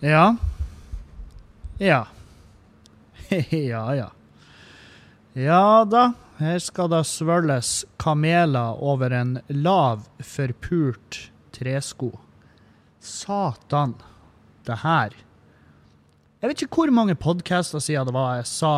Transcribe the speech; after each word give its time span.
Ja. 0.00 0.36
Ja. 1.78 2.06
ja, 3.50 3.94
ja. 3.94 4.17
Ja 5.38 5.84
da, 5.86 6.16
her 6.40 6.56
skal 6.58 6.88
det 6.90 7.04
svølles 7.06 7.84
kameler 8.02 8.80
over 8.82 9.12
en 9.14 9.36
lav, 9.54 10.08
forpult 10.18 11.28
tresko. 11.54 12.08
Satan, 12.98 13.92
det 14.66 14.80
her 14.82 15.14
Jeg 16.42 16.50
vet 16.50 16.64
ikke 16.64 16.80
hvor 16.80 16.90
mange 16.90 17.14
podcaster 17.14 17.78
siden 17.78 18.10
det 18.10 18.16
var 18.16 18.40
jeg 18.40 18.48
sa 18.50 18.72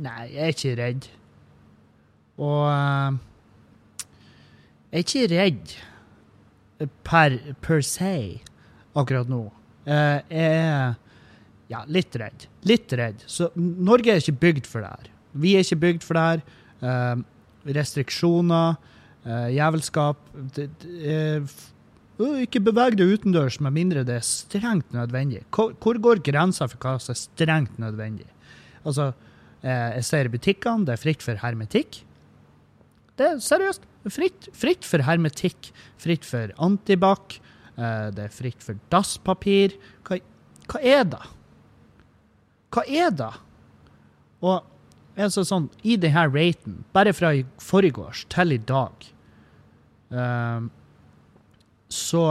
Nei, 0.00 0.30
jeg 0.32 0.40
er 0.40 0.54
ikke 0.54 0.74
redd. 0.80 1.10
Og 2.40 2.64
eh, 2.70 3.20
jeg 4.88 4.96
er 4.96 5.04
ikke 5.04 5.28
redd 5.34 5.76
per, 7.04 7.38
per 7.60 7.84
se 7.84 8.14
akkurat 8.96 9.28
nå. 9.28 9.44
Eh, 9.84 10.18
jeg 10.32 10.48
er 10.64 10.98
ja, 11.68 11.84
litt 11.92 12.16
redd. 12.16 12.48
Litt 12.64 12.96
redd. 12.96 13.28
Så 13.28 13.52
Norge 13.60 14.14
er 14.14 14.24
ikke 14.24 14.40
bygd 14.48 14.70
for 14.70 14.86
det 14.86 14.96
her. 14.96 15.16
Vi 15.32 15.54
er 15.54 15.64
ikke 15.64 15.82
bygd 15.84 16.06
for 16.06 16.18
det 16.18 16.24
her. 16.28 16.46
Uh, 16.80 17.22
restriksjoner, 17.76 18.78
uh, 19.26 19.48
jævelskap 19.52 20.20
det, 20.56 20.70
det, 20.80 21.42
uh, 22.20 22.38
Ikke 22.40 22.62
beveg 22.64 22.96
deg 22.96 23.14
utendørs 23.16 23.58
med 23.64 23.74
mindre 23.76 24.04
det 24.04 24.18
er 24.18 24.24
strengt 24.24 24.92
nødvendig. 24.96 25.42
Hvor, 25.54 25.74
hvor 25.80 26.00
går 26.00 26.22
grensa 26.24 26.68
for 26.68 26.80
hva 26.82 26.98
som 27.00 27.14
er 27.14 27.20
strengt 27.20 27.78
nødvendig? 27.80 28.26
Altså, 28.84 29.12
eh, 29.62 29.94
jeg 29.96 30.04
ser 30.04 30.28
i 30.28 30.32
butikkene, 30.32 30.84
det 30.84 30.94
er 30.94 31.00
fritt 31.00 31.24
for 31.24 31.40
hermetikk. 31.40 32.02
Det 33.16 33.26
er 33.26 33.40
seriøst. 33.44 33.88
Fritt, 34.12 34.48
fritt 34.56 34.84
for 34.88 35.04
hermetikk. 35.04 35.70
Fritt 36.00 36.24
for 36.28 36.52
antibac. 36.60 37.38
Det 37.76 38.24
er 38.26 38.32
fritt 38.32 38.64
for 38.64 38.76
dasspapir. 38.92 39.76
Hva, 40.04 40.20
hva 40.68 40.80
er 40.84 41.04
det? 41.08 41.24
Hva 42.72 42.84
er 42.84 43.12
det? 43.16 43.32
Og 44.44 44.69
altså 45.26 45.44
sånn, 45.46 45.68
i 45.82 45.96
denne 46.00 46.26
raten, 46.30 46.82
bare 46.94 47.14
fra 47.16 47.32
i 47.36 47.44
forgårs 47.62 48.26
til 48.32 48.56
i 48.56 48.60
dag, 48.70 49.08
eh, 50.14 50.68
så, 51.90 52.22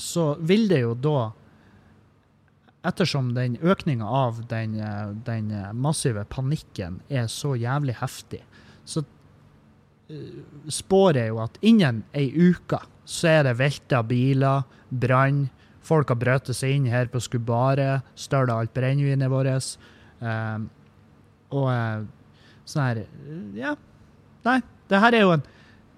så 0.00 0.30
vil 0.40 0.70
det 0.70 0.84
jo 0.86 0.94
da 1.08 1.18
Ettersom 2.88 3.32
den 3.34 3.56
økninga 3.58 4.06
av 4.06 4.36
den, 4.48 4.76
den 5.26 5.48
massive 5.76 6.22
panikken 6.30 7.00
er 7.10 7.26
så 7.28 7.50
jævlig 7.58 7.96
heftig, 7.98 8.38
så 8.86 9.02
eh, 10.08 10.38
spår 10.72 11.18
jeg 11.18 11.32
jo 11.32 11.40
at 11.42 11.58
innen 11.66 12.04
ei 12.16 12.30
uke 12.30 12.78
så 13.08 13.32
er 13.32 13.42
det 13.48 13.56
velta 13.58 14.00
biler, 14.06 14.62
brann, 14.88 15.48
folk 15.84 16.14
har 16.14 16.20
brøt 16.22 16.50
seg 16.54 16.76
inn 16.76 16.88
her 16.88 17.10
på 17.12 17.20
Skubaret, 17.24 18.06
stjålet 18.16 18.54
alt 18.54 18.74
brennevinet 18.78 19.32
vårt. 19.32 19.76
eh, 20.22 20.58
og 21.54 21.68
eh, 21.72 22.02
sånn 22.68 22.84
her 22.84 23.04
Ja. 23.56 23.76
Nei, 24.46 24.58
det 24.88 25.00
her 25.02 25.16
er 25.16 25.24
jo 25.24 25.36
en 25.36 25.46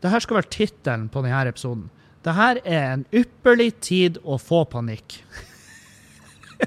Det 0.00 0.10
her 0.10 0.22
skal 0.24 0.38
være 0.38 0.54
tittelen 0.54 1.08
på 1.12 1.20
denne 1.20 1.50
episoden. 1.50 1.88
Det 2.24 2.32
her 2.36 2.60
er 2.64 2.84
en 2.94 3.02
ypperlig 3.12 3.74
tid 3.84 4.16
å 4.24 4.38
få 4.40 4.62
panikk. 4.64 5.18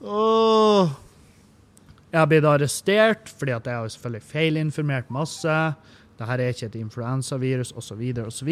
oh. 0.00 0.88
Jeg 2.08 2.22
har 2.22 2.30
blitt 2.30 2.48
arrestert 2.48 3.28
fordi 3.36 3.52
at 3.52 3.68
jeg 3.68 3.76
har 3.76 3.92
selvfølgelig 3.92 4.30
feilinformert 4.30 5.12
masse. 5.12 5.58
Det 6.14 6.28
her 6.28 6.40
er 6.40 6.54
ikke 6.54 6.68
et 6.70 6.78
influensavirus, 6.78 7.72
osv., 7.76 8.02
osv. 8.24 8.50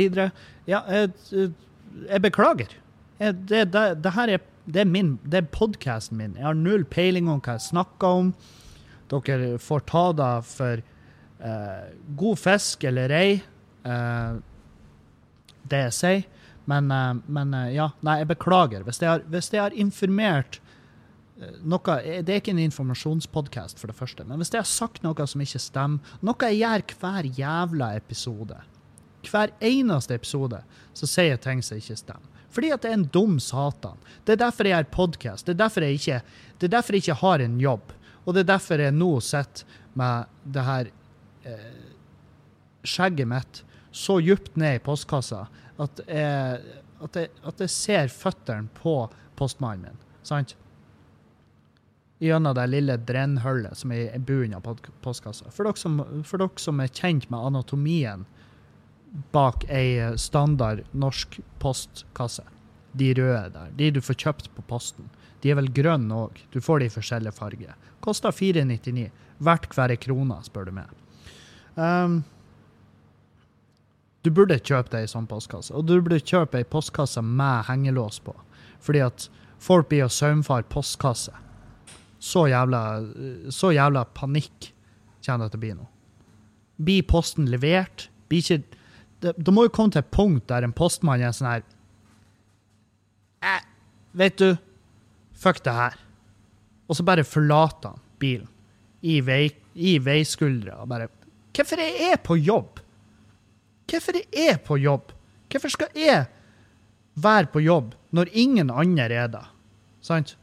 Ja, 0.66 0.80
jeg, 0.90 1.12
jeg 1.32 2.22
beklager. 2.24 2.74
Jeg, 3.20 3.36
det, 3.48 3.66
det, 3.72 3.84
det 4.02 4.12
her 4.16 4.32
er, 4.34 4.46
det 4.64 4.84
er, 4.84 4.88
min, 4.88 5.16
er 5.32 5.46
podkasten 5.50 6.18
min. 6.20 6.36
Jeg 6.38 6.46
har 6.46 6.58
null 6.58 6.84
peiling 6.86 7.28
om 7.30 7.40
hva 7.42 7.56
jeg 7.56 7.66
snakker 7.72 8.20
om. 8.22 8.32
Dere 9.12 9.56
får 9.60 9.82
ta 9.90 10.04
det 10.16 10.34
for 10.48 10.82
eh, 10.82 11.88
god 12.16 12.40
fisk 12.40 12.86
eller 12.88 13.12
ei, 13.12 13.32
eh, 13.84 14.38
det 15.68 15.82
jeg 15.86 15.96
sier. 15.98 16.22
Men, 16.70 16.90
eh, 16.90 17.14
men 17.26 17.54
eh, 17.54 17.72
ja, 17.76 17.90
nei, 18.06 18.20
jeg 18.22 18.30
beklager. 18.32 18.86
Hvis 18.86 19.02
jeg 19.02 19.10
har, 19.10 19.24
hvis 19.32 19.50
jeg 19.52 19.64
har 19.64 19.74
informert 19.74 20.60
eh, 21.40 21.58
noe, 21.66 21.98
Det 22.22 22.30
er 22.30 22.40
ikke 22.40 22.54
en 22.54 22.62
informasjonspodkast, 22.62 23.82
for 23.82 23.90
det 23.90 23.98
første. 23.98 24.24
Men 24.24 24.40
hvis 24.40 24.54
jeg 24.54 24.62
har 24.62 24.70
sagt 24.70 25.02
noe 25.02 25.26
som 25.26 25.42
ikke 25.42 25.62
stemmer, 25.62 26.14
noe 26.22 26.52
jeg 26.52 26.62
gjør 26.62 26.86
hver 27.02 27.32
jævla 27.42 27.94
episode, 27.98 28.60
hver 29.28 29.52
eneste 29.62 30.14
episode, 30.14 30.62
så 30.94 31.06
sier 31.06 31.34
jeg 31.34 31.42
ting 31.42 31.62
som 31.62 31.78
ikke 31.78 31.98
stemmer. 31.98 32.31
Fordi 32.52 32.72
at 32.74 32.84
det 32.84 32.90
er 32.90 32.98
en 32.98 33.08
dum 33.14 33.38
satan. 33.40 34.00
Det 34.24 34.34
er 34.34 34.44
derfor 34.44 34.68
jeg 34.68 34.76
har 34.76 34.90
podkast. 34.92 35.46
Det, 35.46 35.56
det 35.56 35.64
er 35.64 36.74
derfor 36.76 36.94
jeg 36.94 37.02
ikke 37.02 37.20
har 37.22 37.44
en 37.44 37.58
jobb. 37.60 37.94
Og 38.24 38.34
det 38.34 38.44
er 38.44 38.52
derfor 38.52 38.82
jeg 38.82 38.94
nå 38.94 39.12
sitter 39.24 39.78
med 39.98 40.28
det 40.54 40.64
her 40.66 40.90
eh, 41.48 41.82
skjegget 42.86 43.28
mitt 43.28 43.62
så 43.92 44.18
djupt 44.24 44.56
ned 44.56 44.78
i 44.78 44.82
postkassa 44.84 45.46
at 45.82 46.00
jeg, 46.06 46.60
at 47.02 47.18
jeg, 47.18 47.30
at 47.44 47.62
jeg 47.64 47.72
ser 47.72 48.12
føttene 48.12 48.70
på 48.76 48.96
postmannen 49.38 49.90
min. 49.90 50.04
Sant? 50.26 50.54
Gjennom 52.22 52.54
det 52.54 52.68
lille 52.70 52.96
drennhullet 53.02 53.76
som 53.76 53.92
er 53.94 54.12
i 54.14 54.22
bunnen 54.22 54.54
av 54.60 54.84
postkassa. 55.02 55.50
For 55.50 55.66
dere, 55.66 55.80
som, 55.80 55.98
for 56.28 56.44
dere 56.44 56.62
som 56.62 56.80
er 56.80 56.92
kjent 56.92 57.28
med 57.32 57.50
anatomien 57.50 58.26
bak 59.32 59.64
ei 59.68 60.18
standard 60.18 60.84
norsk 60.92 61.40
postkasse. 61.60 62.44
De 62.92 63.12
røde 63.16 63.50
der. 63.54 63.70
De 63.76 63.90
du 63.90 64.00
får 64.04 64.18
kjøpt 64.24 64.50
på 64.56 64.64
posten. 64.68 65.08
De 65.42 65.50
er 65.50 65.58
vel 65.58 65.70
grønne 65.74 66.24
òg. 66.26 66.38
Du 66.52 66.60
får 66.60 66.80
de 66.80 66.88
i 66.88 66.92
forskjellige 66.92 67.36
farger. 67.36 67.74
Koster 68.04 68.32
499. 68.34 69.10
Verdt 69.42 69.72
hver 69.74 69.94
krone, 70.00 70.38
spør 70.44 70.68
du 70.68 70.74
meg. 70.76 70.90
Um, 71.74 72.20
du 74.22 74.30
burde 74.30 74.60
kjøpe 74.60 74.92
deg 74.92 75.06
ei 75.06 75.10
sånn 75.10 75.28
postkasse. 75.30 75.74
Og 75.74 75.86
du 75.88 75.96
burde 75.98 76.20
kjøpe 76.20 76.60
ei 76.60 76.68
postkasse 76.68 77.22
med 77.24 77.66
hengelås 77.68 78.20
på. 78.22 78.34
Fordi 78.82 79.02
at 79.04 79.26
folk 79.62 79.88
blir 79.90 80.06
å 80.06 80.12
saumfare 80.12 80.68
postkasse. 80.70 81.34
Så 82.22 82.46
jævla, 82.46 82.82
så 83.50 83.72
jævla 83.74 84.04
panikk 84.14 84.70
kommer 85.24 85.46
det 85.48 85.54
til 85.54 85.58
å 85.58 85.64
bli 85.64 85.72
nå. 85.74 85.88
Blir 86.82 87.06
posten 87.06 87.48
levert? 87.50 88.08
Blir 88.30 88.44
ikke 88.44 88.78
det, 89.22 89.52
må 89.54 89.66
jo 89.66 89.74
komme 89.74 89.94
til 89.94 90.02
et 90.02 90.12
punkt 90.14 90.48
der 90.50 90.66
en 90.66 90.74
postmann 90.76 91.22
er 91.22 91.34
sånn 91.36 91.50
her 91.50 91.64
eh, 93.46 93.62
Vet 94.18 94.36
du, 94.36 94.50
fuck 95.32 95.62
det 95.64 95.72
her. 95.72 95.94
Og 96.84 96.98
så 96.98 97.04
bare 97.06 97.24
forlater 97.24 97.94
han 97.94 98.02
bilen 98.20 98.50
i, 99.00 99.20
vei, 99.24 99.46
i 99.74 99.96
veiskuldra 100.02 100.82
og 100.82 100.90
bare 100.90 101.08
Hvorfor 101.52 101.80
er 101.84 101.96
jeg 102.00 102.20
på 102.24 102.36
jobb? 102.40 102.78
Hvorfor 103.88 104.16
er 104.16 104.28
jeg 104.32 104.60
på 104.64 104.78
jobb? 104.80 105.10
Hvorfor 105.52 105.72
skal 105.74 105.98
jeg 105.98 106.28
være 107.20 107.50
på 107.52 107.60
jobb 107.60 107.90
når 108.16 108.30
ingen 108.32 108.70
andre 108.70 109.08
er 109.24 109.32
der? 109.32 109.50
Sant? 110.04 110.36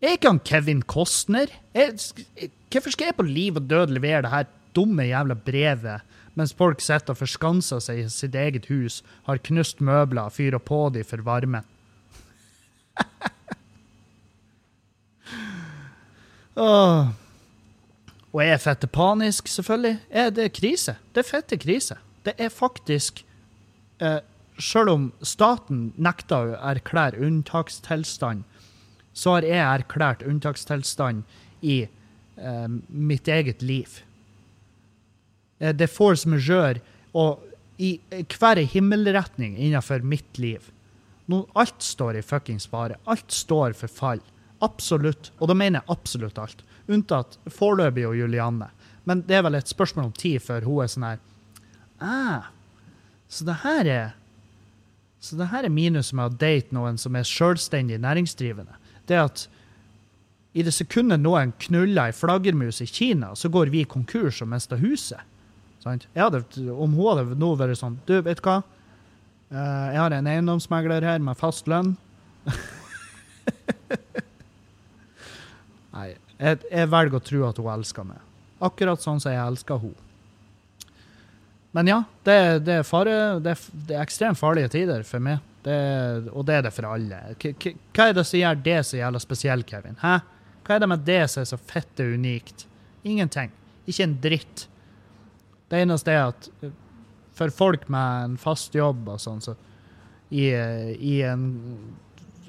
Er 0.00 0.16
ikke 0.16 0.32
han 0.32 0.40
Kevin 0.44 0.82
Costner. 0.82 1.52
Hvorfor 1.72 2.92
skal 2.92 3.10
jeg 3.10 3.16
på 3.18 3.28
liv 3.28 3.60
og 3.60 3.68
død 3.70 3.92
levere 3.96 4.22
det 4.24 4.32
her 4.32 4.48
dumme 4.74 5.06
jævla 5.08 5.34
brevet 5.38 6.00
mens 6.34 6.54
folk 6.56 6.80
sitter 6.82 7.14
og 7.14 7.18
forskanser 7.20 7.80
seg 7.82 7.98
i 8.02 8.08
sitt 8.10 8.34
eget 8.34 8.66
hus, 8.66 9.02
har 9.28 9.38
knust 9.46 9.80
møbler, 9.84 10.32
fyrer 10.34 10.58
på 10.58 10.90
de 10.94 11.04
for 11.06 11.22
varme? 11.26 11.60
Åh. 16.58 17.06
Og 18.34 18.40
jeg 18.42 18.50
er 18.50 18.58
fette 18.62 18.86
panisk, 18.90 19.46
selvfølgelig. 19.50 19.98
Jeg, 20.10 20.34
det 20.34 20.44
er 20.44 20.48
krise? 20.58 20.96
Det 21.14 21.22
er 21.22 21.28
fette 21.28 21.56
krise. 21.62 21.96
Det 22.26 22.34
er 22.38 22.48
faktisk 22.50 23.24
eh, 24.00 24.20
Selv 24.54 24.88
om 24.92 25.12
staten 25.26 25.92
nekter 25.98 26.36
å 26.52 26.58
erklære 26.70 27.18
unntakstilstand, 27.26 28.44
så 29.10 29.32
har 29.34 29.42
jeg 29.42 29.58
erklært 29.58 30.22
unntakstilstand 30.22 31.24
i 31.58 31.88
eh, 32.38 32.68
mitt 32.86 33.26
eget 33.26 33.62
liv. 33.66 33.98
Eh, 35.58 35.74
det 35.74 35.88
er 35.88 35.92
force 35.92 36.28
majeure 36.28 36.82
og 37.14 37.42
i 37.82 37.96
eh, 38.10 38.24
hver 38.26 38.62
himmelretning 38.70 39.56
innenfor 39.58 40.04
mitt 40.06 40.38
liv. 40.38 40.70
Nå, 41.30 41.44
alt 41.56 41.82
står 41.82 42.20
i 42.20 42.24
fuckings 42.24 42.66
fare. 42.70 42.98
Alt 43.10 43.32
står 43.32 43.76
for 43.78 43.90
fall. 43.90 44.22
Absolutt. 44.64 45.32
Og 45.40 45.48
da 45.50 45.56
mener 45.56 45.80
jeg 45.80 45.96
absolutt 45.96 46.40
alt. 46.40 46.64
Unntatt 46.88 47.38
foreløpig 47.52 48.04
og 48.08 48.18
Julianne. 48.18 48.68
Men 49.08 49.24
det 49.28 49.38
er 49.38 49.46
vel 49.46 49.56
et 49.58 49.70
spørsmål 49.70 50.10
om 50.10 50.16
tid 50.16 50.42
før 50.44 50.66
hun 50.68 50.84
er 50.84 50.92
sånn 50.92 51.04
her 51.04 51.18
ah, 52.00 52.46
Så 53.28 53.44
det 53.44 53.58
her 53.64 53.88
er 53.88 54.12
så 55.24 55.38
det 55.40 55.48
her 55.48 55.64
er 55.64 55.72
minus 55.72 56.10
med 56.12 56.26
å 56.26 56.36
date 56.36 56.74
noen 56.76 56.98
som 57.00 57.14
er 57.16 57.24
selvstendig 57.24 57.96
næringsdrivende. 58.02 58.74
Det 59.08 59.16
at 59.16 59.46
i 60.52 60.62
det 60.62 60.74
sekundet 60.76 61.22
noen 61.22 61.54
knuller 61.64 62.10
ei 62.10 62.12
flaggermus 62.12 62.82
i 62.84 62.86
Kina, 62.86 63.30
så 63.32 63.48
går 63.48 63.72
vi 63.72 63.86
konkurs 63.88 64.42
og 64.44 64.50
mister 64.52 64.82
huset. 64.82 65.24
Sant? 65.84 66.06
Hadde, 66.16 66.40
om 66.72 66.94
hun 66.96 67.10
hadde 67.10 67.36
nå 67.36 67.50
vært 67.60 67.76
sånn 67.76 67.98
Du, 68.08 68.16
vet 68.24 68.40
du 68.40 68.46
hva? 68.48 68.62
Uh, 69.52 69.92
jeg 69.92 70.00
har 70.00 70.14
en 70.16 70.30
eiendomsmegler 70.30 71.04
her 71.04 71.20
med 71.22 71.36
fast 71.38 71.68
lønn. 71.70 71.92
Nei, 75.94 76.08
jeg, 76.40 76.58
jeg, 76.70 76.88
velger 76.90 77.20
å 77.20 77.22
tro 77.28 77.44
at 77.50 77.60
hun 77.60 77.68
elsker 77.76 78.08
meg. 78.08 78.20
Akkurat 78.64 79.04
sånn 79.04 79.20
som 79.22 79.30
jeg 79.34 79.44
elsker 79.44 79.76
henne. 79.84 80.00
Men 81.74 81.90
ja, 81.90 82.00
det, 82.26 82.38
det, 82.66 82.74
er 82.80 82.86
fare, 82.86 83.14
det, 83.42 83.56
det, 83.74 83.96
er 83.96 84.02
ekstremt 84.02 84.38
farlige 84.38 84.70
tider 84.76 85.02
for 85.06 85.22
meg. 85.22 85.42
og 86.30 86.44
det 86.46 86.54
er 86.54 86.62
det 86.66 86.70
for 86.74 86.86
alle. 86.86 87.18
Hva 87.34 88.06
er 88.06 88.14
det 88.14 88.24
som 88.28 88.38
gjør 88.38 88.60
det 88.62 88.76
så 88.86 89.00
jævla 89.00 89.18
spesielt, 89.22 89.66
Kevin? 89.66 89.98
Hæ? 90.02 90.14
Hva 90.64 90.76
er 90.76 90.84
det 90.84 90.88
med 90.92 91.02
det 91.06 91.24
som 91.32 91.42
er 91.42 91.48
så 91.50 91.58
fette 91.58 92.06
unikt? 92.06 92.66
Ingenting. 93.02 93.50
Ikke 93.90 94.06
en 94.06 94.14
dritt. 94.22 94.68
Det 95.74 95.82
eneste 95.82 96.14
er 96.14 96.28
at 96.30 96.48
eh, 96.62 96.72
for 97.34 97.50
folk 97.50 97.88
med 97.90 98.30
en 98.30 98.38
fast 98.38 98.74
jobb 98.78 99.08
og 99.10 99.18
sånn, 99.18 99.42
så 99.42 99.56
i, 100.30 100.46
i 100.54 101.18
en 101.26 101.44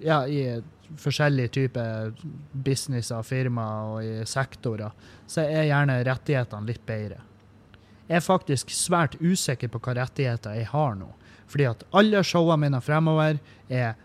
Ja, 0.04 0.26
i 0.28 0.62
forskjellige 1.02 1.54
typer 1.56 2.12
businesser, 2.52 3.24
firmaer 3.26 3.94
og 3.94 4.04
i 4.06 4.26
sektorer, 4.30 4.92
så 5.26 5.42
er 5.42 5.70
gjerne 5.70 5.96
rettighetene 6.06 6.70
litt 6.70 6.84
bedre. 6.86 7.22
Jeg 8.06 8.20
er 8.20 8.26
faktisk 8.26 8.70
svært 8.76 9.16
usikker 9.18 9.72
på 9.74 9.82
hva 9.82 9.96
rettigheter 9.98 10.60
jeg 10.60 10.70
har 10.70 10.94
nå. 11.00 11.08
Fordi 11.50 11.66
at 11.72 11.86
alle 11.96 12.22
showene 12.28 12.68
mine 12.68 12.82
fremover 12.86 13.40
er 13.70 13.96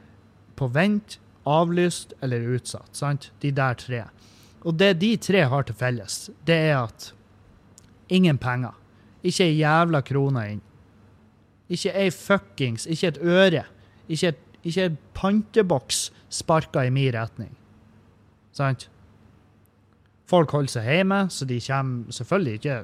på 0.57 0.71
vent, 0.73 1.19
avlyst 1.49 2.15
eller 2.23 2.49
utsatt. 2.57 2.95
sant? 2.97 3.31
De 3.41 3.51
der 3.53 3.77
tre. 3.81 4.05
Og 4.65 4.77
det 4.77 4.95
de 5.01 5.17
tre 5.17 5.45
har 5.49 5.65
til 5.65 5.77
felles, 5.77 6.31
det 6.45 6.57
er 6.71 6.77
at 6.85 7.13
ingen 8.09 8.39
penger. 8.39 8.77
Ikke 9.23 9.47
ei 9.47 9.59
jævla 9.61 10.01
krone 10.07 10.45
inn. 10.55 10.63
Ikke 11.71 11.93
ei 11.95 12.11
fuckings, 12.11 12.87
ikke 12.91 13.13
et 13.13 13.21
øre. 13.23 13.65
Ikke, 14.09 14.33
et, 14.33 14.41
ikke 14.65 14.89
en 14.91 14.99
panteboks 15.15 16.09
sparka 16.33 16.83
i 16.87 16.95
min 16.95 17.13
retning. 17.15 17.53
Sant? 18.57 18.89
Folk 20.31 20.51
holder 20.55 20.75
seg 20.77 20.89
hjemme, 20.89 21.25
så 21.31 21.47
de 21.47 21.59
kommer 21.63 22.15
selvfølgelig 22.15 22.59
ikke 22.59 22.81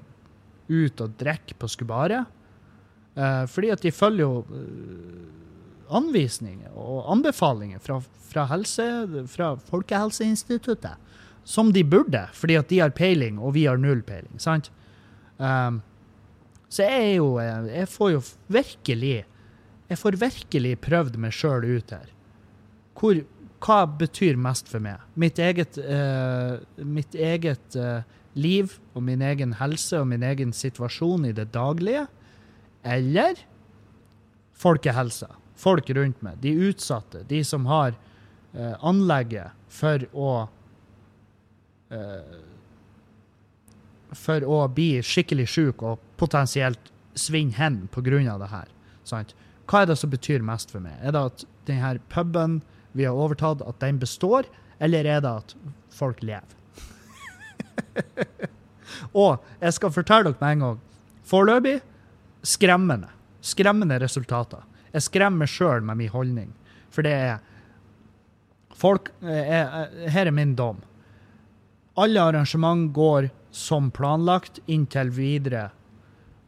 ut 0.67 1.03
og 1.03 1.19
drikker 1.19 1.59
på 1.59 1.71
Skubaret. 1.71 2.33
Eh, 3.17 3.45
fordi 3.49 3.73
at 3.73 3.83
de 3.83 3.93
følger 3.95 4.27
jo 4.27 4.45
uh, 4.45 5.97
anvisninger 5.97 6.75
og 6.77 7.07
anbefalinger 7.15 7.81
fra, 7.81 8.01
fra, 8.29 8.45
helse, 8.51 8.85
fra 9.33 9.55
Folkehelseinstituttet. 9.71 10.99
Som 11.47 11.71
de 11.73 11.85
burde, 11.87 12.25
fordi 12.35 12.57
at 12.59 12.71
de 12.71 12.81
har 12.83 12.91
peiling, 12.91 13.39
og 13.39 13.55
vi 13.55 13.65
har 13.65 13.79
null 13.79 14.03
peiling. 14.03 14.41
sant? 14.43 14.73
Um, 15.39 15.81
så 16.73 16.83
jeg 16.87 17.03
er 17.03 17.15
jo 17.21 17.29
eh, 17.39 17.71
Jeg 17.71 17.89
får 17.93 18.11
jo 18.11 18.21
virkelig 18.51 19.17
Jeg 19.87 19.99
får 20.01 20.19
virkelig 20.19 20.75
prøvd 20.83 21.19
meg 21.23 21.35
sjøl 21.35 21.65
ut 21.77 21.93
her. 21.95 22.09
Hvor, 22.99 23.21
hva 23.63 23.79
betyr 23.87 24.39
mest 24.41 24.71
for 24.73 24.83
meg? 24.83 25.03
Mitt 25.15 25.39
eget, 25.39 25.79
uh, 25.79 26.59
mitt 26.83 27.15
eget 27.15 27.77
uh, 27.79 28.01
liv 28.35 28.75
og 28.97 29.05
min 29.07 29.23
egen 29.23 29.53
helse 29.61 30.01
og 30.01 30.09
min 30.11 30.25
egen 30.27 30.51
situasjon 30.57 31.29
i 31.29 31.35
det 31.37 31.53
daglige? 31.55 32.07
Eller 32.83 33.39
folkehelsa? 34.59 35.31
Folk 35.57 35.93
rundt 35.95 36.19
meg, 36.25 36.41
de 36.43 36.57
utsatte, 36.67 37.23
de 37.31 37.45
som 37.47 37.69
har 37.71 37.95
uh, 37.95 38.75
anlegget 38.83 39.55
for 39.71 40.03
å 40.19 40.33
for 44.15 44.45
å 44.45 44.67
bli 44.71 45.01
skikkelig 45.03 45.49
sjuk 45.51 45.83
og 45.83 46.03
potensielt 46.21 46.93
svinne 47.17 47.57
hen 47.57 47.89
pga. 47.93 48.39
det 48.39 48.51
her. 48.51 48.69
Sant? 49.05 49.35
Hva 49.67 49.83
er 49.83 49.87
det 49.87 49.99
som 49.99 50.11
betyr 50.11 50.43
mest 50.43 50.71
for 50.71 50.81
meg? 50.81 50.95
Er 51.03 51.13
det 51.13 51.23
at 51.31 51.45
denne 51.67 51.99
puben 52.09 52.63
vi 52.93 53.05
har 53.05 53.15
overtatt, 53.15 53.63
at 53.63 53.81
den 53.81 53.99
består, 53.99 54.47
eller 54.81 55.05
er 55.05 55.21
det 55.21 55.31
at 55.31 55.55
folk 55.91 56.23
lever? 56.23 56.55
og 59.13 59.43
jeg 59.61 59.73
skal 59.73 59.93
fortelle 59.93 60.31
dere 60.31 60.41
med 60.41 60.53
en 60.53 60.65
gang 60.65 60.81
foreløpig 61.27 61.81
skremmende. 62.47 63.11
Skremmende 63.41 63.99
resultater. 64.03 64.63
Jeg 64.93 65.03
skremmer 65.03 65.45
meg 65.45 65.51
sjøl 65.51 65.85
med 65.85 65.99
min 65.99 66.13
holdning. 66.13 66.53
For 66.95 67.05
det 67.05 67.13
er 67.13 67.39
folk, 68.77 69.11
er, 69.23 69.91
Her 70.13 70.31
er 70.31 70.35
min 70.35 70.55
dom. 70.57 70.79
Alle 71.97 72.23
arrangement 72.23 72.93
går 72.95 73.31
som 73.57 73.91
planlagt 73.91 74.59
inntil 74.67 75.11
videre. 75.11 75.71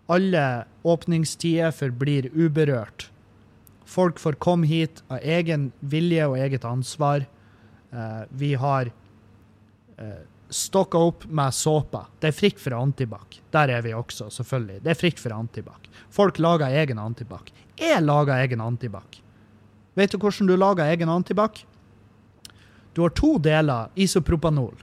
Alle 0.07 0.65
åpningstider 0.83 1.73
forblir 1.73 2.29
uberørt. 2.35 3.11
Folk 3.89 4.21
får 4.21 4.37
komme 4.45 4.69
hit 4.69 5.01
av 5.09 5.25
egen 5.25 5.71
vilje 5.81 6.27
og 6.29 6.37
eget 6.37 6.67
ansvar. 6.69 7.25
Uh, 7.89 8.29
vi 8.29 8.53
har 8.61 8.91
eh, 9.97 10.21
stokka 10.53 11.01
opp 11.01 11.25
med 11.25 11.57
såpe. 11.57 12.03
Det 12.21 12.29
er 12.29 12.37
fritt 12.37 12.61
for 12.61 12.77
antibac. 12.77 13.41
Der 13.57 13.73
er 13.73 13.85
vi 13.85 13.95
også, 13.97 14.29
selvfølgelig. 14.33 14.83
Det 14.85 14.93
er 14.93 15.01
fritt 15.01 15.23
for 15.23 15.33
antibac. 15.33 15.89
Folk 16.13 16.39
lager 16.45 16.77
egen 16.83 17.01
antibac. 17.01 17.49
Jeg 17.81 18.05
lager 18.05 18.37
egen 18.37 18.61
antibac. 18.61 19.23
Vet 19.97 20.13
du 20.13 20.21
hvordan 20.21 20.53
du 20.53 20.57
lager 20.61 20.93
egen 20.93 21.09
antibac? 21.09 21.65
Du 22.93 23.03
har 23.07 23.17
to 23.17 23.39
deler 23.41 23.89
isopropanol, 23.97 24.77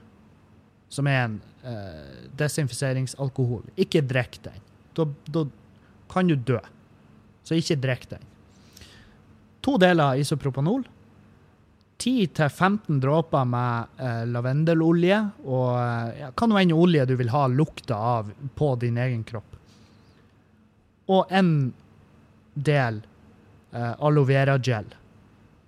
som 0.88 1.06
er 1.06 1.22
en 1.24 1.40
eh, 1.66 2.26
desinfiseringsalkohol. 2.38 3.64
Ikke 3.76 4.02
drikk 4.06 4.40
den. 4.46 4.60
Da, 4.96 5.06
da, 5.32 5.46
kan 6.10 6.30
du 6.30 6.36
dø. 6.36 6.60
Så 7.46 7.58
ikke 7.58 7.78
drikk 7.82 8.08
den. 8.14 8.28
To 9.66 9.76
deler 9.82 10.20
isopropanol. 10.22 10.84
10-15 11.98 13.00
dråper 13.00 13.44
med 13.48 14.00
eh, 14.04 14.22
lavendelolje 14.28 15.18
og 15.48 15.70
ja, 16.20 16.28
hva 16.28 16.48
nå 16.48 16.58
enn 16.60 16.74
olje 16.76 17.06
du 17.08 17.14
vil 17.16 17.32
ha 17.32 17.46
lukta 17.48 17.96
av 17.96 18.30
på 18.54 18.68
din 18.82 19.00
egen 19.00 19.24
kropp. 19.26 19.56
Og 21.08 21.32
en 21.32 21.50
del 22.54 23.00
eh, 23.72 23.92
aloe 23.96 24.28
vera 24.28 24.58
gel. 24.58 24.88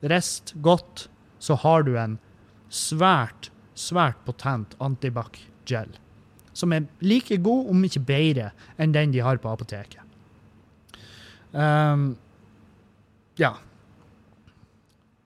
Rest 0.01 0.53
godt, 0.63 1.09
så 1.39 1.57
har 1.65 1.87
du 1.87 1.95
en 1.99 2.19
svært, 2.69 3.51
svært 3.75 4.21
potent 4.27 4.77
antibac 4.85 5.41
gel. 5.69 5.91
Som 6.57 6.73
er 6.75 6.89
like 7.05 7.37
god, 7.45 7.69
om 7.71 7.85
ikke 7.87 8.03
bedre, 8.09 8.51
enn 8.79 8.95
den 8.95 9.15
de 9.15 9.23
har 9.23 9.41
på 9.43 9.51
apoteket. 9.53 10.03
Um, 11.53 12.11
ja. 13.39 13.55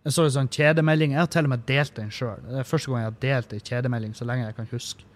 Jeg 0.02 0.16
så 0.16 0.26
en 0.26 0.34
sånn 0.34 0.50
kjedemelding. 0.52 1.14
Jeg 1.14 1.22
har 1.22 1.30
til 1.32 1.48
og 1.48 1.54
med 1.54 1.64
delt 1.68 1.94
den 1.96 2.10
sjøl. 2.12 2.42
Det 2.48 2.60
er 2.60 2.68
første 2.68 2.90
gang 2.90 3.04
jeg 3.04 3.10
har 3.10 3.22
delt 3.22 3.54
en 3.54 3.64
kjedemelding 3.70 4.16
så 4.18 4.26
lenge 4.28 4.48
jeg 4.48 4.58
kan 4.58 4.70
huske. 4.72 5.06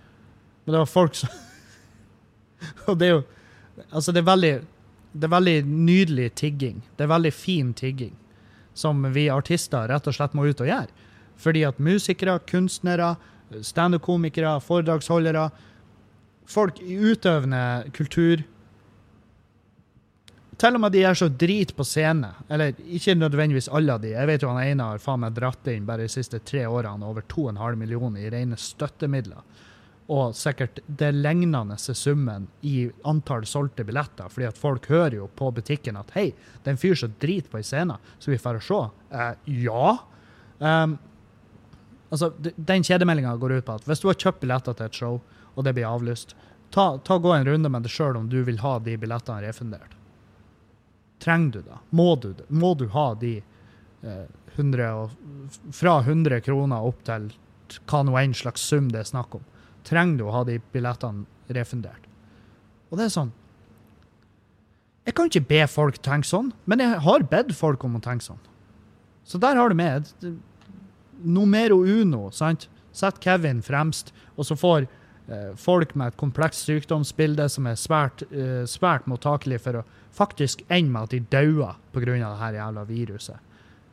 Men 0.65 0.77
det 0.77 0.83
var 0.83 0.91
folk 0.91 1.19
som 1.19 1.31
Og 2.91 2.97
det 2.99 3.07
er 3.07 3.19
jo 3.19 3.25
Altså, 3.93 4.09
det 4.15 4.23
er 4.23 4.31
veldig 4.31 4.55
det 5.17 5.25
er 5.25 5.33
veldig 5.33 5.57
nydelig 5.65 6.31
tigging. 6.37 6.83
Det 6.97 7.07
er 7.07 7.13
veldig 7.13 7.33
fin 7.33 7.73
tigging. 7.75 8.13
Som 8.77 9.05
vi 9.15 9.31
artister 9.33 9.89
rett 9.89 10.09
og 10.09 10.17
slett 10.17 10.35
må 10.37 10.45
ut 10.45 10.61
og 10.61 10.69
gjøre. 10.69 10.93
Fordi 11.41 11.63
at 11.69 11.81
musikere, 11.81 12.39
kunstnere, 12.49 13.15
standup-komikere, 13.63 14.57
foredragsholdere, 14.65 15.49
folk 16.47 16.81
i 16.83 16.99
utøvende 16.99 17.63
kultur. 17.97 18.45
Til 20.57 20.79
og 20.79 20.81
med 20.81 20.95
de 20.95 21.03
er 21.05 21.17
så 21.19 21.29
drit 21.29 21.75
på 21.77 21.85
scene, 21.85 22.31
eller 22.49 22.73
ikke 22.81 23.17
nødvendigvis 23.19 23.69
alle 23.69 23.93
av 23.93 24.01
de. 24.01 24.15
Jeg 24.15 24.29
vet 24.31 24.45
jo 24.45 24.55
han 24.55 24.63
ene 24.65 24.89
har 24.89 25.03
faen 25.03 25.21
meg 25.27 25.35
dratt 25.37 25.69
inn 25.69 25.89
bare 25.89 26.07
de 26.07 26.13
siste 26.13 26.41
tre 26.49 26.65
årene 26.65 27.05
over 27.05 27.27
2,5 27.29 27.77
millioner 27.77 28.25
i 28.25 28.31
rene 28.33 28.57
støttemidler. 28.61 29.43
Og 30.07 30.37
sikkert 30.39 30.79
det 30.87 31.11
lignende 31.13 31.77
summen 31.77 32.47
i 32.65 32.87
antall 33.05 33.45
solgte 33.45 33.85
billetter. 33.85 34.29
fordi 34.29 34.47
at 34.47 34.59
folk 34.59 34.87
hører 34.87 35.19
jo 35.19 35.27
på 35.27 35.51
butikken 35.51 35.97
at 35.97 36.15
hei, 36.15 36.31
det 36.63 36.71
er 36.71 36.77
en 36.77 36.81
fyr 36.81 36.95
som 36.95 37.13
driter 37.21 37.51
på 37.51 37.59
ei 37.59 37.67
scene, 37.67 37.99
så 38.19 38.31
vi 38.31 38.39
får 38.39 38.61
se. 38.63 38.81
Eh, 39.11 39.35
ja. 39.67 39.99
Um, 40.59 40.99
altså, 42.11 42.33
Den 42.41 42.85
kjedemeldinga 42.87 43.37
går 43.41 43.59
ut 43.59 43.67
på 43.67 43.77
at 43.79 43.89
hvis 43.89 44.03
du 44.03 44.09
har 44.11 44.19
kjøpt 44.21 44.43
billetter 44.45 44.77
til 44.77 44.87
et 44.87 45.01
show, 45.01 45.21
og 45.57 45.65
det 45.65 45.75
blir 45.77 45.89
avlyst, 45.89 46.37
ta, 46.75 46.99
ta 47.05 47.19
gå 47.19 47.33
en 47.33 47.47
runde 47.49 47.71
med 47.73 47.87
deg 47.87 47.93
sjøl 47.93 48.19
om 48.19 48.29
du 48.31 48.43
vil 48.47 48.61
ha 48.63 48.77
de 48.83 48.97
billettene 49.01 49.43
refundert. 49.45 49.97
Trenger 51.23 51.53
du 51.53 51.61
det? 51.71 51.79
Må 51.97 52.11
du, 52.21 52.33
Må 52.49 52.75
du 52.77 52.87
ha 52.93 53.09
de 53.19 53.39
eh, 53.41 54.27
100 54.57 54.91
og, 54.93 55.15
fra 55.75 55.99
100 56.03 56.43
kroner 56.45 56.85
opp 56.85 57.03
til 57.07 57.31
hva 57.89 58.03
nå 58.07 58.15
enn 58.21 58.35
slags 58.37 58.63
sum 58.63 58.91
det 58.93 59.03
er 59.03 59.09
snakk 59.09 59.35
om, 59.39 59.47
trenger 59.87 60.21
du 60.21 60.27
å 60.29 60.35
ha 60.37 60.45
de 60.47 60.61
billettene 60.75 61.27
refundert. 61.57 62.05
Og 62.91 63.01
det 63.01 63.09
er 63.09 63.17
sånn 63.17 63.35
Jeg 65.07 65.15
kan 65.15 65.29
ikke 65.31 65.49
be 65.49 65.61
folk 65.71 65.99
tenke 66.03 66.27
sånn, 66.27 66.51
men 66.67 66.83
jeg 66.83 66.99
har 67.05 67.25
bedt 67.31 67.53
folk 67.55 67.85
om 67.87 67.99
å 67.99 68.03
tenke 68.03 68.27
sånn. 68.27 68.41
Så 69.27 69.39
der 69.43 69.59
har 69.59 69.71
du 69.71 69.77
med 69.79 70.11
numero 71.23 71.85
uno. 71.85 72.31
sant? 72.31 72.69
Sett 72.93 73.21
Kevin 73.21 73.63
fremst, 73.63 74.13
og 74.37 74.47
så 74.47 74.57
får 74.57 74.87
eh, 75.29 75.53
folk 75.57 75.95
med 75.95 76.13
et 76.13 76.17
komplekst 76.17 76.65
sykdomsbilde 76.65 77.49
som 77.53 77.67
er 77.67 77.77
svært, 77.77 78.23
eh, 78.31 78.65
svært 78.65 79.07
mottakelig 79.07 79.61
for 79.61 79.83
å 79.83 79.85
faktisk 80.17 80.65
ende 80.69 80.93
med 80.95 81.03
at 81.03 81.11
de 81.11 81.21
dauer 81.21 81.77
pga. 81.93 82.17
det 82.17 82.39
her 82.41 82.55
jævla 82.55 82.85
viruset. 82.85 83.37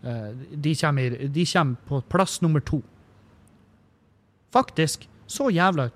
Eh, 0.03 0.32
de, 0.56 0.75
kommer, 0.75 1.27
de 1.27 1.46
kommer 1.46 1.75
på 1.88 2.01
plass 2.01 2.42
nummer 2.42 2.60
to. 2.60 2.82
Faktisk. 4.51 5.08
Så 5.27 5.50
jævla 5.50 5.89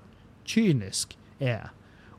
kynisk 0.46 1.17
er 1.39 1.48
jeg. 1.48 1.69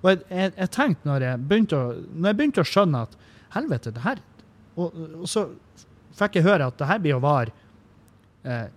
Og 0.03 0.11
jeg, 0.11 0.19
jeg, 0.31 0.53
jeg 0.57 0.71
tenkte 0.71 1.09
når 1.09 1.23
jeg, 1.23 1.47
begynte 1.49 1.77
å, 1.77 1.95
når 2.15 2.29
jeg 2.29 2.39
begynte 2.39 2.63
å 2.63 2.69
skjønne 2.69 3.05
at 3.09 3.17
helvete, 3.57 3.91
det 3.91 4.05
her 4.05 4.21
og, 4.79 4.93
og, 4.95 5.25
så 5.29 5.49
fikk 6.19 6.39
jeg 6.39 6.47
høre 6.47 6.69
at 6.71 6.79
det 6.79 6.89
her 6.89 7.01
blir 7.03 7.17
å 7.17 7.23
vare 7.23 7.55
eh, 8.47 8.69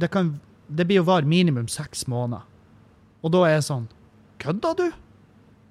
det, 0.00 0.10
kan, 0.12 0.34
det 0.68 0.86
blir 0.88 1.00
jo 1.00 1.08
vare 1.08 1.28
minimum 1.28 1.68
seks 1.70 2.06
måneder. 2.10 2.46
Og 3.20 3.32
da 3.34 3.44
er 3.46 3.58
jeg 3.58 3.66
sånn 3.68 3.88
Kødder 4.40 4.76
du? 4.78 4.86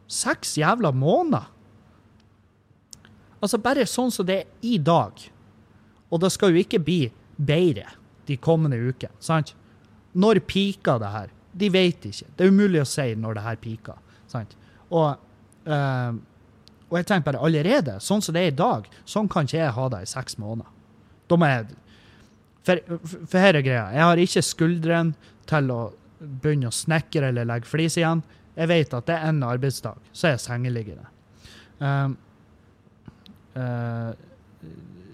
Seks 0.10 0.58
jævla 0.60 0.92
måneder? 0.94 1.48
Altså, 3.40 3.58
bare 3.62 3.88
sånn 3.90 4.12
som 4.14 4.28
det 4.28 4.36
er 4.44 4.68
i 4.68 4.78
dag. 4.78 5.24
Og 6.10 6.22
det 6.22 6.30
skal 6.36 6.54
jo 6.54 6.62
ikke 6.62 6.82
bli 6.84 7.00
bedre 7.38 7.88
de 8.30 8.38
kommende 8.38 8.78
ukene, 8.78 9.16
sant? 9.24 9.56
Når 10.14 10.42
piker 10.50 11.00
det 11.02 11.12
her? 11.14 11.34
De 11.60 11.70
vet 11.74 12.06
ikke. 12.06 12.28
Det 12.36 12.46
er 12.46 12.54
umulig 12.54 12.82
å 12.84 12.90
si 12.90 13.08
når 13.18 13.38
det 13.38 13.46
her 13.46 13.60
piker. 13.62 14.02
Sant? 14.30 14.56
Og, 14.90 15.18
øh, 15.66 16.20
og 16.90 16.98
jeg 16.98 17.08
tenker 17.10 17.32
bare 17.32 17.42
allerede, 17.46 17.98
sånn 18.04 18.22
som 18.26 18.36
det 18.36 18.44
er 18.44 18.52
i 18.52 18.58
dag, 18.58 18.90
sånn 19.10 19.30
kan 19.32 19.50
ikke 19.50 19.62
jeg 19.62 19.78
ha 19.78 19.88
det 19.94 20.04
i 20.06 20.10
seks 20.10 20.38
måneder. 20.42 20.70
Da 21.30 21.38
må 21.38 21.50
jeg 21.50 21.70
For, 22.70 23.00
for 23.26 23.42
her 23.42 23.58
er 23.58 23.66
greia. 23.66 23.86
Jeg 23.96 24.06
har 24.06 24.22
ikke 24.22 24.46
skuldrene 24.46 25.34
til 25.50 25.72
å 25.74 25.82
begynne 26.20 26.70
å 26.70 26.76
snekre 26.76 27.32
eller 27.32 27.48
legge 27.48 27.70
flis 27.70 27.98
igjen. 27.98 28.22
Jeg 28.60 28.70
vet 28.70 28.94
at 28.94 29.08
det 29.08 29.16
er 29.16 29.30
en 29.32 29.44
arbeidsdag, 29.48 30.00
så 30.12 30.28
er 30.28 30.36
jeg 30.36 30.44
sengeliggende. 30.44 31.08
Um, 31.80 32.16
uh, 33.56 34.12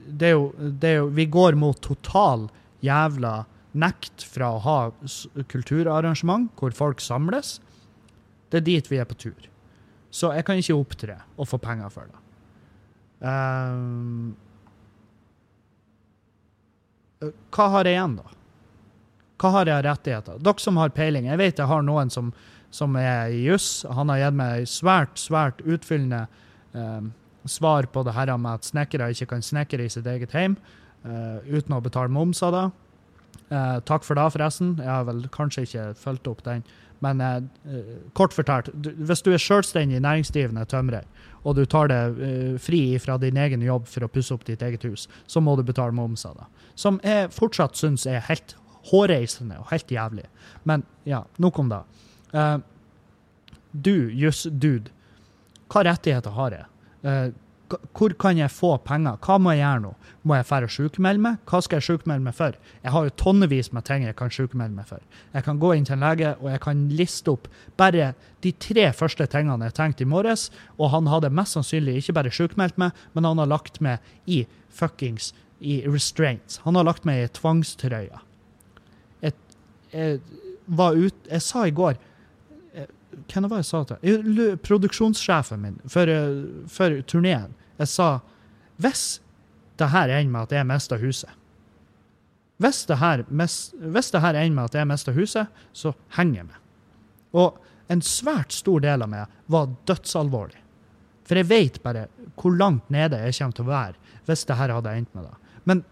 det, 0.10 0.32
er 0.32 0.34
jo, 0.34 0.48
det 0.58 0.90
er 0.90 0.96
jo 0.98 1.12
Vi 1.14 1.28
går 1.30 1.58
mot 1.62 1.78
total 1.78 2.48
jævla 2.82 3.36
nekt 3.78 4.24
fra 4.32 4.50
å 4.56 4.64
ha 4.64 4.78
kulturarrangement 5.52 6.50
hvor 6.60 6.74
folk 6.76 7.04
samles. 7.04 7.60
Det 8.50 8.64
er 8.64 8.68
dit 8.68 8.90
vi 8.92 9.02
er 9.02 9.08
på 9.10 9.18
tur. 9.20 9.50
Så 10.16 10.32
jeg 10.34 10.48
kan 10.48 10.58
ikke 10.60 10.78
opptre 10.80 11.20
og 11.36 11.50
få 11.52 11.60
penger 11.62 11.92
for 11.94 12.10
det. 12.10 12.22
Um, 13.26 14.36
hva 17.56 17.68
har 17.74 17.88
jeg 17.88 17.98
igjen, 17.98 18.18
da? 18.20 18.36
Hva 19.42 19.52
har 19.58 19.70
jeg 19.70 19.76
av 19.76 19.86
rettigheter? 19.90 20.40
Dere 20.44 20.64
som 20.64 20.80
har 20.80 20.94
peiling. 20.96 21.28
Jeg 21.28 21.42
vet 21.42 21.60
jeg 21.60 21.70
har 21.70 21.84
noen 21.84 22.12
som, 22.14 22.32
som 22.74 22.96
er 23.00 23.34
i 23.36 23.44
juss. 23.46 23.84
Han 23.92 24.12
har 24.14 24.22
gitt 24.24 24.40
meg 24.40 24.70
svært, 24.72 25.20
svært 25.20 25.60
utfyllende 25.66 26.26
eh, 26.76 27.02
svar 27.46 27.90
på 27.92 28.04
det 28.08 28.16
her 28.16 28.32
med 28.38 28.62
at 28.62 28.70
snekkere 28.70 29.12
ikke 29.14 29.34
kan 29.34 29.44
snekre 29.46 29.86
i 29.86 29.92
sitt 29.92 30.08
eget 30.10 30.34
hjem 30.34 30.56
eh, 31.04 31.44
uten 31.52 31.76
å 31.76 31.84
betale 31.84 32.14
moms 32.14 32.42
av 32.46 32.56
det. 32.56 32.66
Eh, 33.50 33.78
takk 33.86 34.04
for 34.04 34.18
det, 34.18 34.26
forresten. 34.34 34.76
Jeg 34.82 34.90
har 34.90 35.06
vel 35.08 35.26
kanskje 35.34 35.66
ikke 35.68 35.86
fulgt 36.00 36.28
opp 36.32 36.44
den. 36.46 36.64
Men 37.04 37.22
eh, 37.22 37.38
eh 37.70 37.96
kort 38.14 38.34
fortalt, 38.34 38.72
du, 38.74 38.92
hvis 39.06 39.22
du 39.22 39.32
er 39.34 39.42
selvstendig 39.42 40.02
næringsdrivende 40.02 40.66
tømrer, 40.66 41.06
og 41.44 41.56
du 41.56 41.66
tar 41.66 41.92
det 41.92 42.02
eh, 42.28 42.60
fri 42.60 42.98
fra 43.00 43.18
din 43.22 43.38
egen 43.38 43.62
jobb 43.62 43.88
for 43.88 44.06
å 44.06 44.12
pusse 44.12 44.34
opp 44.34 44.46
ditt 44.48 44.64
eget 44.66 44.84
hus, 44.88 45.08
så 45.28 45.42
må 45.42 45.56
du 45.56 45.64
betale 45.64 45.94
moms 45.94 46.26
av 46.26 46.40
det. 46.40 46.48
Som 46.76 47.00
jeg 47.04 47.32
fortsatt 47.36 47.78
syns 47.78 48.08
er 48.10 48.24
helt 48.30 48.56
hårreisende 48.92 49.60
og 49.60 49.70
helt 49.72 49.92
jævlig. 49.92 50.26
Men 50.64 50.86
ja, 51.06 51.24
nok 51.38 51.60
om 51.60 51.70
det. 51.70 51.82
Eh, 52.34 52.58
du, 53.72 54.10
juss-dude, 54.16 54.94
hva 55.70 55.84
rettigheter 55.84 56.32
har 56.32 56.54
jeg? 56.56 56.66
Hvor 57.66 58.14
kan 58.22 58.38
jeg 58.38 58.52
få 58.54 58.76
penger? 58.86 59.18
Hva 59.26 59.38
må 59.42 59.56
jeg 59.56 59.64
gjøre 59.64 59.82
nå? 59.88 59.92
Må 60.26 60.36
jeg 60.38 60.46
dra 60.50 60.68
og 60.68 60.74
sjukmelde 60.74 61.24
meg? 61.24 61.38
Hva 61.50 61.62
skal 61.66 61.80
jeg 61.80 61.88
sjukmelde 61.88 62.26
meg 62.28 62.36
for? 62.38 62.58
Jeg 62.84 62.94
har 62.94 63.08
jo 63.08 63.14
tonnevis 63.18 63.72
med 63.74 63.86
ting 63.88 64.06
jeg 64.06 64.18
kan 64.20 64.34
sjukmelde 64.34 64.78
meg 64.78 64.90
for. 64.90 65.02
Jeg 65.34 65.48
kan 65.48 65.62
gå 65.62 65.72
inn 65.74 65.88
til 65.88 65.98
en 65.98 66.06
lege 66.06 66.36
og 66.36 66.52
jeg 66.52 66.62
kan 66.66 66.84
liste 66.94 67.34
opp 67.34 67.50
bare 67.80 68.12
de 68.46 68.54
tre 68.62 68.86
første 68.94 69.26
tingene 69.34 69.72
jeg 69.72 69.78
tenkte 69.80 70.06
i 70.06 70.10
morges, 70.10 70.52
og 70.78 70.94
han 70.94 71.10
hadde 71.10 71.34
mest 71.34 71.58
sannsynlig 71.58 71.98
ikke 72.02 72.18
bare 72.20 72.34
sjukmeldt 72.34 72.78
meg, 72.82 72.94
men 73.18 73.26
han 73.26 73.42
har 73.42 73.50
lagt 73.50 73.82
meg 73.82 74.04
i 74.30 74.44
fuckings 74.70 75.32
i 75.60 75.82
restraints. 75.88 76.60
Han 76.68 76.78
har 76.78 76.86
lagt 76.86 77.08
meg 77.08 77.24
i 77.24 77.32
tvangstrøya. 77.34 78.22
Jeg, 79.26 79.34
jeg, 79.94 80.20
ut, 80.70 81.18
jeg 81.32 81.42
sa 81.42 81.66
i 81.66 81.74
går 81.74 81.98
hvem 83.32 83.48
var 83.50 83.58
det 83.58 83.64
jeg 83.64 83.70
sa 83.72 83.84
til? 83.90 84.58
Produksjonssjefen 84.66 85.62
min 85.62 85.80
for, 85.92 86.12
for 86.72 87.00
turneen. 87.10 87.56
Jeg 87.80 87.92
sa 87.92 88.10
hvis 88.82 89.06
det 89.80 89.90
her 89.92 90.12
ender 90.12 90.32
med 90.32 90.48
at 90.48 90.56
jeg 90.58 90.68
mister 90.68 91.02
huset 91.02 91.32
hvis 92.64 92.86
det, 92.88 92.96
her, 93.02 93.24
her 93.28 94.38
ender 94.40 94.56
med 94.56 94.64
at 94.64 94.76
jeg 94.80 94.88
mister 94.88 95.12
huset, 95.12 95.48
så 95.76 95.92
henger 96.16 96.36
jeg 96.40 96.46
med. 96.46 96.60
Og 97.36 97.58
en 97.92 98.02
svært 98.02 98.56
stor 98.56 98.80
del 98.80 99.04
av 99.04 99.12
meg 99.12 99.34
var 99.52 99.74
dødsalvorlig. 99.90 100.62
For 101.28 101.42
jeg 101.42 101.50
vet 101.50 101.82
bare 101.84 102.06
hvor 102.38 102.56
langt 102.56 102.88
nede 102.94 103.20
jeg 103.26 103.36
kommer 103.40 103.58
til 103.58 103.66
å 103.66 103.74
være 103.74 104.22
hvis 104.26 104.46
det 104.48 104.58
her 104.58 104.74
hadde 104.74 104.94
endt 105.02 105.18
med 105.18 105.28
det. 105.28 105.36
Men 105.66 105.84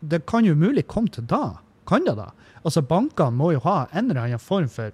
det 0.00 0.24
kan 0.28 0.44
jo 0.44 0.56
mulig 0.58 0.86
komme 0.90 1.12
til 1.12 1.28
da. 1.30 1.60
Kan 1.88 2.04
det 2.08 2.16
da? 2.18 2.30
Altså, 2.64 2.82
Bankene 2.82 3.36
må 3.36 3.52
jo 3.54 3.62
ha 3.64 3.84
en 3.92 4.10
eller 4.10 4.24
annen 4.24 4.42
form 4.42 4.68
for 4.72 4.92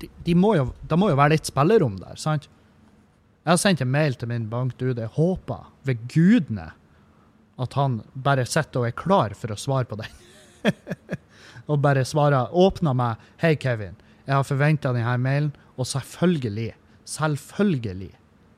de, 0.00 0.08
de 0.24 0.34
må 0.36 0.54
jo, 0.56 0.70
Det 0.88 0.98
må 0.98 1.10
jo 1.10 1.18
være 1.18 1.36
litt 1.36 1.48
spillerom 1.48 1.96
der, 2.00 2.16
sant? 2.20 2.48
Jeg 3.46 3.52
har 3.52 3.60
sendt 3.62 3.80
en 3.84 3.92
mail 3.92 4.16
til 4.18 4.28
min 4.28 4.48
bankdude. 4.50 5.04
Jeg 5.04 5.14
håper 5.14 5.68
ved 5.86 6.02
gudene 6.10 6.72
at 7.62 7.76
han 7.78 8.00
bare 8.12 8.44
sitter 8.44 8.82
og 8.82 8.88
er 8.88 8.96
klar 8.98 9.34
for 9.38 9.54
å 9.54 9.58
svare 9.60 9.86
på 9.88 9.96
den. 10.00 10.10
og 11.70 11.78
bare 11.84 12.04
svarer, 12.04 12.50
åpner 12.50 12.94
meg 12.98 13.22
'Hei, 13.38 13.54
Kevin. 13.54 13.96
Jeg 14.26 14.34
har 14.34 14.44
forventa 14.44 14.92
denne 14.92 15.18
mailen, 15.22 15.52
og 15.78 15.86
selvfølgelig, 15.86 16.74
selvfølgelig 17.06 18.10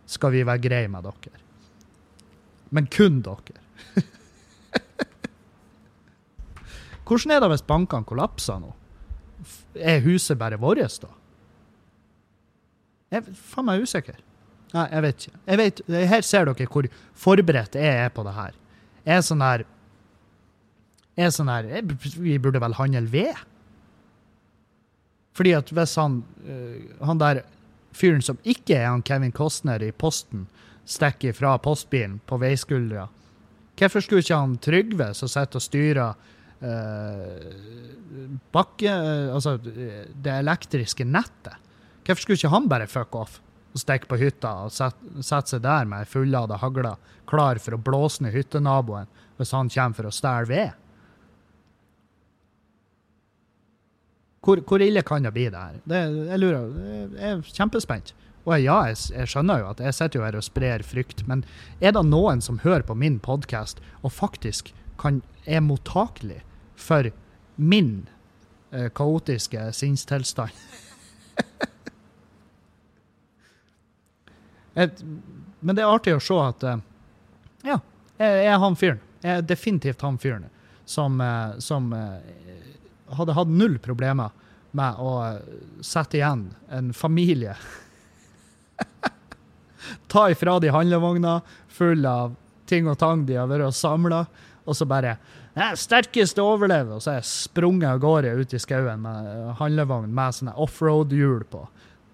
skal 0.07 0.33
vi 0.33 0.47
være 0.47 0.65
greie 0.65 0.89
med 0.89 1.05
dere. 1.05 1.37
Men 2.71 2.87
kun 2.89 3.21
dere. 3.21 3.61
Hvordan 7.09 7.31
er 7.31 7.41
det 7.41 7.53
hvis 7.53 7.69
bankene 7.69 8.05
kollapser 8.09 8.59
nå? 8.61 8.73
Er 9.77 10.01
huset 10.01 10.39
bare 10.41 10.57
vårt, 10.61 11.01
da? 11.05 11.13
Jeg 13.09 13.23
er 13.23 13.41
faen 13.41 13.69
meg 13.69 13.83
usikker. 13.83 14.19
Nei, 14.75 14.85
jeg 14.93 15.05
vet 15.05 15.25
ikke. 15.25 15.39
Jeg 15.47 15.59
vet, 15.63 15.83
her 16.13 16.25
ser 16.27 16.49
dere 16.51 16.69
hvor 16.69 16.89
forberedt 17.17 17.79
jeg 17.79 18.05
er 18.05 18.13
på 18.13 18.25
det 18.27 18.37
her. 18.37 18.57
Jeg 19.07 19.17
er 19.17 19.25
sånn 19.25 19.45
her 19.45 19.65
er 21.19 21.33
sånn 21.35 21.51
her 21.51 21.69
Vi 22.19 22.39
burde 22.43 22.61
vel 22.63 22.77
handle 22.79 23.11
ved? 23.11 23.45
Fordi 25.39 25.55
at 25.55 25.71
hvis 25.75 25.95
han, 25.99 26.21
uh, 26.47 27.05
han 27.07 27.21
der 27.21 27.45
fyren 27.95 28.25
som 28.25 28.41
ikke 28.43 28.77
er 28.79 28.89
han 28.91 29.05
Kevin 29.07 29.35
Costner 29.35 29.83
i 29.83 29.93
Posten, 29.95 30.47
stikker 30.89 31.35
fra 31.37 31.59
postbilen 31.61 32.17
på 32.27 32.39
veiskuldra, 32.41 33.07
hvorfor 33.79 34.03
skulle 34.03 34.25
ikke 34.25 34.39
han 34.41 34.57
Trygve, 34.65 35.13
som 35.15 35.31
sitter 35.31 35.61
og 35.61 35.65
styrer 35.65 36.15
uh, 36.65 37.39
bakke... 38.55 38.91
Uh, 38.91 39.35
altså 39.37 39.57
det 39.63 40.33
elektriske 40.33 41.07
nettet, 41.07 41.55
Hvorfor 42.09 42.25
skulle 42.25 42.41
ikke 42.41 42.55
han 42.55 42.69
bare 42.73 42.89
fuck 42.89 43.17
off 43.21 43.35
og 43.77 43.83
stikke 43.83 44.09
på 44.09 44.17
hytta 44.17 44.51
og 44.65 44.73
sette, 44.73 45.21
sette 45.21 45.53
seg 45.53 45.61
der 45.67 45.85
med 45.89 46.09
fullada 46.09 46.57
hagle, 46.57 46.95
klar 47.29 47.61
for 47.61 47.77
å 47.77 47.81
blåse 47.85 48.25
ned 48.25 48.33
hyttenaboen 48.33 49.11
hvis 49.37 49.53
han 49.53 49.69
kommer 49.69 49.99
for 49.99 50.09
å 50.09 50.15
stjele 50.17 50.49
ved? 50.49 50.71
Hvor, 54.41 54.63
hvor, 54.65 54.81
ille 54.81 55.03
kan 55.05 55.27
det 55.27 55.35
bli, 55.37 55.51
det 55.53 55.61
her? 55.61 55.79
Det, 55.85 56.01
jeg 56.31 56.41
lurer, 56.41 56.73
jeg 57.13 57.29
er 57.35 57.55
kjempespent. 57.59 58.15
Og 58.47 58.55
ja, 58.57 58.79
jeg, 58.89 58.97
jeg, 59.13 59.29
skjønner 59.29 59.61
jo 59.61 59.71
at 59.75 59.83
jeg 59.85 59.97
sitter 59.99 60.25
her 60.25 60.39
og 60.39 60.47
sprer 60.47 60.85
frykt, 60.87 61.27
men 61.29 61.45
er 61.85 61.93
det 61.93 62.07
noen 62.09 62.41
som 62.41 62.63
hører 62.65 62.87
på 62.89 62.97
min 62.97 63.19
podkast 63.21 63.83
og 64.01 64.15
faktisk 64.17 64.73
kan, 65.03 65.21
er 65.45 65.61
mottakelig 65.61 66.41
for 66.81 67.11
min 67.61 68.07
eh, 68.73 68.89
kaotiske 68.97 69.69
sinnstilstand? 69.77 70.57
men 75.61 75.75
det 75.75 75.83
er 75.83 75.91
artig 75.91 76.15
å 76.15 76.23
se 76.23 76.39
at 76.39 76.65
eh, 76.67 76.83
Ja, 77.67 77.81
jeg 78.21 78.47
er 78.47 78.61
han 78.63 78.77
fyren. 78.79 79.01
Jeg 79.23 79.41
er 79.41 79.47
definitivt 79.47 80.05
han 80.07 80.19
fyren 80.23 80.47
som, 80.89 81.21
eh, 81.21 81.59
som, 81.59 81.93
eh, 81.93 83.15
hadde 83.17 83.35
hatt 83.35 83.51
null 83.51 83.79
problemer 83.83 84.31
med 84.79 85.01
å 85.01 85.13
sette 85.85 86.21
igjen 86.21 86.51
en 86.71 86.93
familie. 86.93 87.57
Ta 90.13 90.29
ifra 90.31 90.59
de 90.61 90.71
handlevogna 90.73 91.41
full 91.73 92.07
av 92.07 92.37
ting 92.69 92.89
og 92.89 92.99
tang 93.01 93.25
de 93.27 93.39
har 93.41 93.49
vært 93.49 93.75
samla, 93.75 94.27
og 94.69 94.77
så 94.77 94.87
bare 94.89 95.17
«Nei, 95.59 95.73
'Sterkeste 95.75 96.45
overlever', 96.45 96.99
og 96.99 97.03
så 97.03 97.11
er 97.11 97.17
jeg 97.19 97.31
sprunget 97.33 97.89
av 97.89 98.03
gårde 98.05 98.35
ut 98.39 98.53
i 98.55 98.61
skauen 98.63 99.01
med 99.03 99.57
handlevogn 99.59 100.13
med 100.15 100.53
offroad-hjul 100.55 101.49
på. 101.51 101.65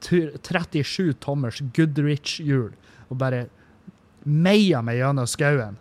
37 0.05 1.15
tommers 1.25 1.63
Goodrich-hjul, 1.77 2.75
og 3.09 3.19
bare 3.21 3.47
meia 4.25 4.81
meg 4.85 5.01
gjennom 5.01 5.29
skauen 5.29 5.81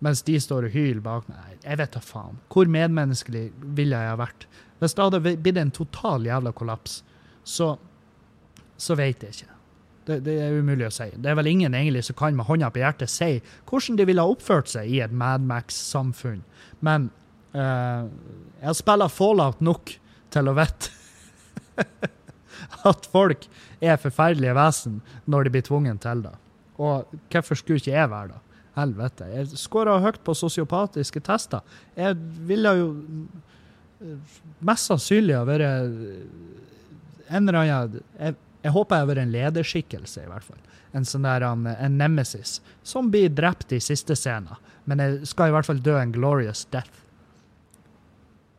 mens 0.00 0.22
de 0.24 0.38
står 0.40 0.68
og 0.68 0.72
hyler 0.74 1.02
bak 1.04 1.28
meg. 1.28 1.58
Jeg 1.60 1.76
vet 1.76 1.92
da 1.92 2.00
faen. 2.00 2.38
Hvor 2.48 2.68
medmenneskelig 2.72 3.50
ville 3.76 3.98
jeg 4.00 4.12
ha 4.14 4.16
vært? 4.16 4.46
Hvis 4.80 4.96
det 4.96 5.04
hadde 5.04 5.20
blitt 5.44 5.60
en 5.60 5.72
total 5.76 6.24
jævla 6.24 6.54
kollaps, 6.56 7.02
så, 7.44 7.74
så 8.80 8.96
vet 8.96 9.26
jeg 9.26 9.36
ikke. 9.36 9.56
Det, 10.08 10.16
det, 10.24 10.38
er 10.40 10.56
umulig 10.56 10.88
å 10.88 10.94
si. 10.94 11.10
Det 11.20 11.28
er 11.28 11.36
vel 11.36 11.50
ingen 11.50 11.76
egentlig 11.76 12.06
som 12.06 12.16
kan 12.16 12.36
med 12.36 12.48
hånda 12.48 12.70
på 12.72 12.80
hjertet 12.80 13.12
si 13.12 13.34
hvordan 13.68 13.98
de 14.00 14.06
ville 14.08 14.24
ha 14.24 14.32
oppført 14.32 14.72
seg 14.72 14.88
i 14.88 15.02
et 15.04 15.12
Madmax-samfunn. 15.12 16.40
Men 16.86 17.10
uh, 17.52 18.08
jeg 18.62 18.80
spiller 18.80 19.12
Fallout 19.12 19.60
nok 19.60 19.92
til 20.32 20.48
å 20.48 20.56
vite 20.56 20.96
at 22.88 23.08
folk 23.12 23.46
er 23.80 24.00
forferdelige 24.00 24.54
vesen 24.56 25.00
når 25.30 25.46
de 25.46 25.54
blir 25.56 25.66
tvunget 25.66 26.00
til 26.04 26.24
det. 26.26 26.34
Og 26.80 27.10
hvorfor 27.32 27.58
skulle 27.58 27.82
ikke 27.82 27.92
jeg 27.92 28.10
være 28.10 28.32
det? 28.32 28.40
Helvete. 28.78 29.26
Jeg 29.34 29.58
skåra 29.58 29.98
høyt 30.00 30.20
på 30.24 30.34
sosiopatiske 30.38 31.20
tester. 31.26 31.64
Jeg 31.98 32.16
ville 32.48 32.72
jo 32.78 32.86
mest 34.64 34.88
sannsynlig 34.88 35.34
ha 35.36 35.42
vært 35.44 35.66
en 37.30 37.48
eller 37.48 37.58
annen 37.60 37.98
jeg, 38.16 38.34
jeg, 38.62 38.72
håper 38.72 38.96
jeg 38.96 39.04
har 39.04 39.10
vært 39.10 39.22
en 39.24 39.34
lederskikkelse, 39.34 40.24
i 40.24 40.30
hvert 40.30 40.46
fall. 40.46 40.62
En 40.96 41.06
sånn 41.06 41.26
der 41.26 41.44
en, 41.46 41.66
en 41.70 41.98
nemesis 42.00 42.58
som 42.86 43.10
blir 43.12 43.30
drept 43.34 43.74
i 43.76 43.82
siste 43.82 44.16
scenen. 44.18 44.56
Men 44.88 45.02
jeg 45.02 45.28
skal 45.30 45.50
i 45.50 45.54
hvert 45.54 45.68
fall 45.68 45.82
dø 45.84 45.98
en 46.00 46.14
glorious 46.14 46.64
death. 46.72 47.04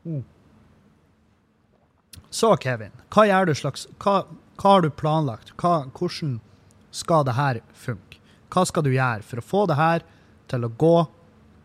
Mm. 0.05 0.21
Så, 2.31 2.53
Kevin, 2.63 2.93
hva 3.11 3.25
gjør 3.27 3.49
du 3.49 3.55
slags 3.59 3.87
Hva, 3.99 4.23
hva 4.61 4.75
har 4.77 4.85
du 4.85 4.89
planlagt? 4.93 5.51
Hva, 5.59 5.85
hvordan 5.91 6.39
skal 6.95 7.25
det 7.27 7.35
her 7.35 7.61
funke? 7.75 8.19
Hva 8.51 8.65
skal 8.67 8.85
du 8.85 8.91
gjøre 8.93 9.23
for 9.27 9.39
å 9.39 9.45
få 9.45 9.65
det 9.69 9.79
her 9.79 10.05
til 10.51 10.67
å 10.67 10.71
gå 10.79 10.95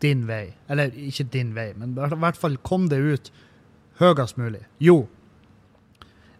din 0.03 0.25
vei? 0.27 0.55
Eller 0.71 0.91
ikke 0.95 1.27
din 1.31 1.53
vei, 1.55 1.71
men 1.75 1.95
i 1.95 2.19
hvert 2.19 2.39
fall 2.39 2.59
kom 2.67 2.87
det 2.91 2.99
ut 2.99 3.31
høyest 3.99 4.37
mulig. 4.39 4.63
Jo, 4.83 5.07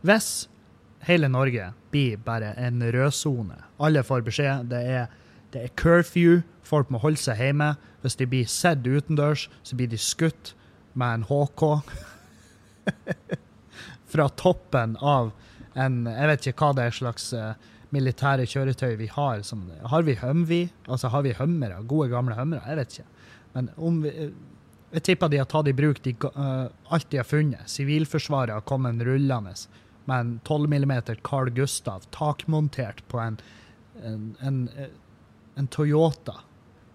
hvis 0.07 0.47
hele 1.07 1.27
Norge 1.31 1.71
blir 1.91 2.19
bare 2.23 2.53
en 2.59 2.83
rødsone, 2.93 3.57
alle 3.79 4.03
får 4.05 4.23
beskjed, 4.27 4.69
det 4.71 4.83
er, 4.85 5.07
det 5.53 5.63
er 5.63 5.73
curfew, 5.79 6.41
folk 6.63 6.91
må 6.93 7.01
holde 7.01 7.19
seg 7.21 7.39
hjemme. 7.41 7.73
Hvis 8.03 8.19
de 8.19 8.27
blir 8.29 8.47
sett 8.51 8.85
utendørs, 8.87 9.47
så 9.63 9.75
blir 9.75 9.89
de 9.91 9.99
skutt 9.99 10.53
med 10.93 11.19
en 11.19 11.27
HK. 11.27 11.63
Fra 14.07 14.29
toppen 14.29 14.95
av 15.03 15.33
en 15.77 16.05
Jeg 16.09 16.29
vet 16.31 16.47
ikke 16.47 16.65
hva 16.65 16.75
det 16.77 16.85
er 16.87 16.95
slags 16.95 17.31
uh, 17.37 17.51
militære 17.93 18.47
kjøretøy 18.49 18.95
vi 18.99 19.07
har. 19.11 19.43
Som, 19.45 19.67
har 19.91 20.05
vi 20.07 20.17
Humvee? 20.21 20.71
Altså, 20.87 21.11
har 21.13 21.25
vi 21.25 21.35
Hummere? 21.37 21.83
Gode, 21.87 22.09
gamle 22.11 22.37
Hummere? 22.37 22.63
Jeg 22.67 22.79
vet 22.79 22.95
ikke. 22.97 23.09
Men 23.53 23.69
om 23.77 24.01
vi, 24.03 24.13
jeg 24.91 25.03
tipper 25.03 25.31
de 25.31 25.41
har 25.41 25.49
tatt 25.51 25.67
i 25.67 25.75
bruk 25.75 25.99
de, 26.05 26.15
uh, 26.23 26.67
alt 26.93 27.09
de 27.11 27.19
har 27.19 27.27
funnet. 27.27 27.67
Sivilforsvaret 27.69 28.55
har 28.55 28.65
kommet 28.67 29.03
rullende 29.05 29.53
med 30.07 30.19
en 30.19 30.39
12 30.47 30.69
mm 30.71 30.93
Carl 31.23 31.51
Gustav 31.51 32.07
takmontert 32.15 33.03
på 33.11 33.19
en, 33.19 33.39
en, 34.03 34.35
en, 34.39 34.69
en, 35.55 35.67
Toyota. 35.67 36.39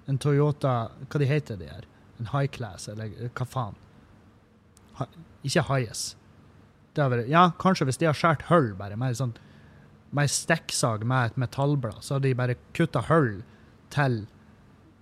En 0.07 0.19
Toyota 0.19 0.89
Hva 1.09 1.21
de 1.21 1.29
heter 1.29 1.61
de 1.61 1.69
her? 1.69 1.87
En 2.19 2.31
high 2.33 2.49
class, 2.49 2.89
eller 2.89 3.13
hva 3.37 3.47
faen? 3.47 3.77
Ha, 4.97 5.07
ikke 5.45 5.67
Highest. 5.69 6.17
Ja, 6.97 7.47
kanskje 7.59 7.89
hvis 7.89 8.01
de 8.01 8.09
har 8.09 8.17
skåret 8.17 8.47
hull, 8.51 8.73
bare. 8.77 8.99
Mer 9.01 9.15
sånn 9.17 9.35
med 10.13 10.29
ei 10.29 10.33
stikksag 10.33 11.07
med 11.09 11.31
et 11.31 11.39
metallblad, 11.41 12.03
så 12.05 12.17
hadde 12.17 12.29
de 12.29 12.37
bare 12.37 12.59
kutta 12.77 13.01
hull 13.09 13.39
til 13.93 14.19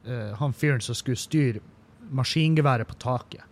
uh, 0.06 0.36
han 0.38 0.54
fyren 0.54 0.82
som 0.84 0.94
skulle 0.94 1.18
styre 1.18 1.62
maskingeværet 2.14 2.86
på 2.86 2.98
taket. 3.02 3.42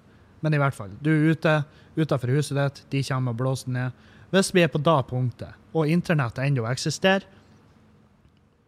Men 0.40 0.54
i 0.54 0.60
hvert 0.62 0.76
fall, 0.76 0.92
du 1.02 1.10
er 1.10 1.32
ute 1.34 1.56
utenfor 1.98 2.30
huset 2.30 2.54
ditt, 2.60 2.84
de 2.92 3.02
kommer 3.08 3.34
og 3.34 3.40
blåser 3.40 3.74
ned. 3.74 4.06
Hvis 4.30 4.52
vi 4.54 4.62
er 4.62 4.70
på 4.70 4.78
da 4.78 5.00
punktet, 5.02 5.56
og 5.74 5.90
internettet 5.90 6.46
ennå 6.46 6.66
eksisterer, 6.70 7.26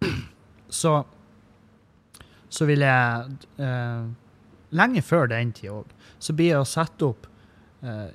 så 0.82 1.00
så 2.50 2.66
vil 2.66 2.82
jeg 2.82 3.36
uh, 3.62 4.10
Lenge 4.70 5.02
før 5.02 5.26
den 5.30 5.50
tid 5.54 5.70
òg, 5.74 5.88
så 6.22 6.34
blir 6.34 6.52
jeg 6.52 6.62
å 6.62 6.66
sette 6.66 7.06
opp 7.06 7.24
uh, 7.82 8.10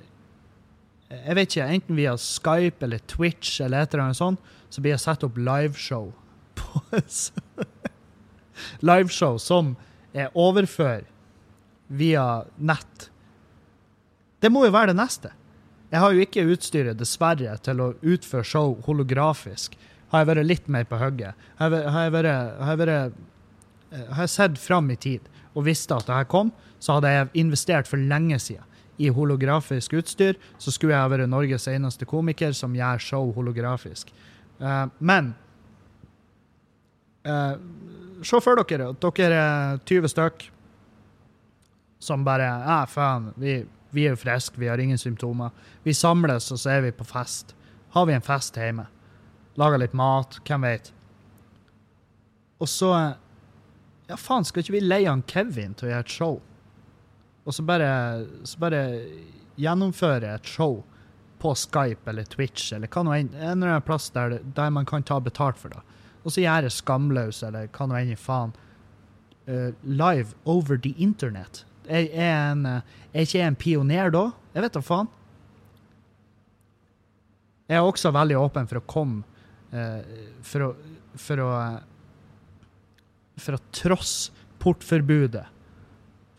jeg 1.06 1.36
vet 1.38 1.52
ikke, 1.52 1.66
enten 1.70 1.98
via 1.98 2.14
Skype 2.18 2.82
eller 2.82 3.02
Twitch 3.06 3.60
eller 3.62 3.84
et 3.84 3.92
eller 3.94 4.08
annet 4.08 4.18
sånt, 4.18 4.40
så 4.70 4.82
blir 4.82 4.96
jeg 4.96 5.04
satt 5.04 5.26
opp 5.26 5.38
liveshow. 5.38 6.10
liveshow 8.90 9.38
som 9.38 9.76
er 10.16 10.34
overfør 10.34 11.06
via 11.86 12.26
nett. 12.58 13.10
Det 14.42 14.50
må 14.50 14.64
jo 14.66 14.74
være 14.74 14.92
det 14.92 14.98
neste. 14.98 15.30
Jeg 15.92 16.02
har 16.02 16.12
jo 16.12 16.26
ikke 16.26 16.48
utstyret, 16.50 16.98
dessverre, 16.98 17.54
til 17.62 17.80
å 17.80 17.92
utføre 18.02 18.46
show 18.46 18.74
holografisk. 18.88 19.78
Har 20.10 20.22
jeg 20.22 20.30
vært 20.32 20.50
litt 20.50 20.70
mer 20.70 20.86
på 20.90 20.98
hugget? 20.98 21.38
Har 21.60 21.70
jeg, 21.70 21.86
har 21.86 22.90
eh, 22.90 23.10
har 24.10 24.26
jeg 24.26 24.34
sett 24.34 24.58
fram 24.58 24.90
i 24.90 24.98
tid 24.98 25.30
og 25.54 25.68
visste 25.68 25.94
at 25.94 26.08
det 26.08 26.18
her 26.18 26.26
kom, 26.28 26.50
så 26.82 26.98
hadde 26.98 27.14
jeg 27.14 27.44
investert 27.46 27.86
for 27.88 28.02
lenge 28.02 28.40
siden 28.42 28.66
i 28.98 29.10
holografisk 29.12 29.96
utstyr, 29.98 30.38
så 30.58 30.72
skulle 30.72 30.96
jeg 30.96 31.12
være 31.12 31.28
Norges 31.28 31.68
eneste 31.68 32.08
komiker 32.08 32.54
som 32.56 32.74
gjør 32.76 33.02
show 33.02 33.32
holografisk. 33.36 34.12
Uh, 34.60 34.86
men 34.98 35.34
uh, 37.28 37.56
Se 38.24 38.38
for 38.40 38.56
dere 38.56 38.88
at 38.94 39.08
dere 39.20 39.36
er 39.36 39.80
20 39.84 40.08
stykk 40.08 40.46
som 42.00 42.24
bare 42.24 42.46
Ja, 42.46 42.78
faen, 42.88 43.30
vi, 43.36 43.58
vi 43.90 44.06
er 44.06 44.14
jo 44.14 44.20
friske, 44.20 44.60
vi 44.60 44.68
har 44.68 44.80
ingen 44.80 44.98
symptomer. 44.98 45.50
Vi 45.82 45.94
samles, 45.94 46.50
og 46.52 46.60
så 46.60 46.76
er 46.76 46.84
vi 46.86 46.92
på 46.96 47.04
fest. 47.04 47.54
Har 47.92 48.06
vi 48.06 48.16
en 48.16 48.24
fest 48.24 48.56
hjemme? 48.56 48.86
Lager 49.56 49.80
litt 49.80 49.96
mat, 49.96 50.38
hvem 50.46 50.68
vet? 50.68 50.92
Og 52.60 52.68
så 52.68 52.92
Ja, 54.06 54.14
faen, 54.14 54.44
skal 54.46 54.62
ikke 54.62 54.76
vi 54.76 54.84
leie 54.84 55.10
han 55.10 55.24
Kevin 55.26 55.72
til 55.74 55.88
å 55.88 55.90
gjøre 55.90 56.04
et 56.04 56.12
show? 56.14 56.36
Og 57.46 57.54
så 57.54 57.62
bare, 57.62 57.88
så 58.42 58.58
bare 58.58 58.82
gjennomføre 59.56 60.34
et 60.34 60.48
show 60.50 60.80
på 61.38 61.52
Skype 61.54 62.10
eller 62.10 62.26
Twitch 62.26 62.72
eller 62.74 62.90
hva 62.90 63.04
noe, 63.06 63.20
en 63.20 63.30
eller 63.38 63.76
annen 63.76 63.86
plass 63.86 64.08
der, 64.10 64.40
der, 64.56 64.72
man 64.74 64.88
kan 64.88 65.04
ta 65.06 65.20
betalt 65.22 65.60
for 65.60 65.70
det. 65.70 65.82
Og 66.24 66.34
så 66.34 66.42
gjøre 66.42 66.72
Skamløs 66.72 67.44
eller 67.46 67.68
hva 67.70 67.86
nå 67.86 67.98
enn 68.00 68.14
i 68.14 68.18
faen. 68.18 68.54
Uh, 69.46 69.70
live 69.86 70.34
over 70.44 70.74
the 70.82 70.90
internet. 70.98 71.62
Er, 71.86 72.08
er, 72.10 72.32
en, 72.50 72.66
er 72.66 73.22
ikke 73.22 73.38
jeg 73.38 73.46
en 73.52 73.58
pioner 73.60 74.10
da? 74.10 74.24
Jeg 74.56 74.64
vet 74.64 74.74
da 74.74 74.82
faen. 74.82 75.12
Jeg 77.70 77.78
er 77.78 77.86
også 77.86 78.10
veldig 78.14 78.38
åpen 78.40 78.66
for 78.70 78.78
å 78.78 78.86
komme 78.86 79.22
uh, 79.74 80.02
For 80.46 80.68
å 80.68 80.72
For 81.16 81.40
å, 81.40 81.50
for 83.40 83.56
å 83.56 83.60
trosse 83.72 84.34
portforbudet 84.60 85.46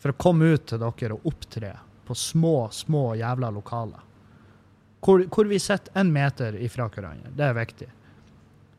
for 0.08 0.16
å 0.16 0.22
komme 0.24 0.54
ut 0.56 0.68
til 0.70 0.80
dere 0.80 1.18
og 1.18 1.26
opptre 1.28 1.74
på 2.08 2.16
små, 2.16 2.70
små 2.72 3.12
jævla 3.20 3.50
lokaler. 3.52 4.04
Hvor, 5.04 5.26
hvor 5.32 5.48
vi 5.50 5.60
sitter 5.60 6.00
én 6.00 6.12
meter 6.12 6.56
ifra 6.64 6.88
hverandre. 6.88 7.34
Det 7.36 7.44
er 7.44 7.56
viktig. 7.58 7.88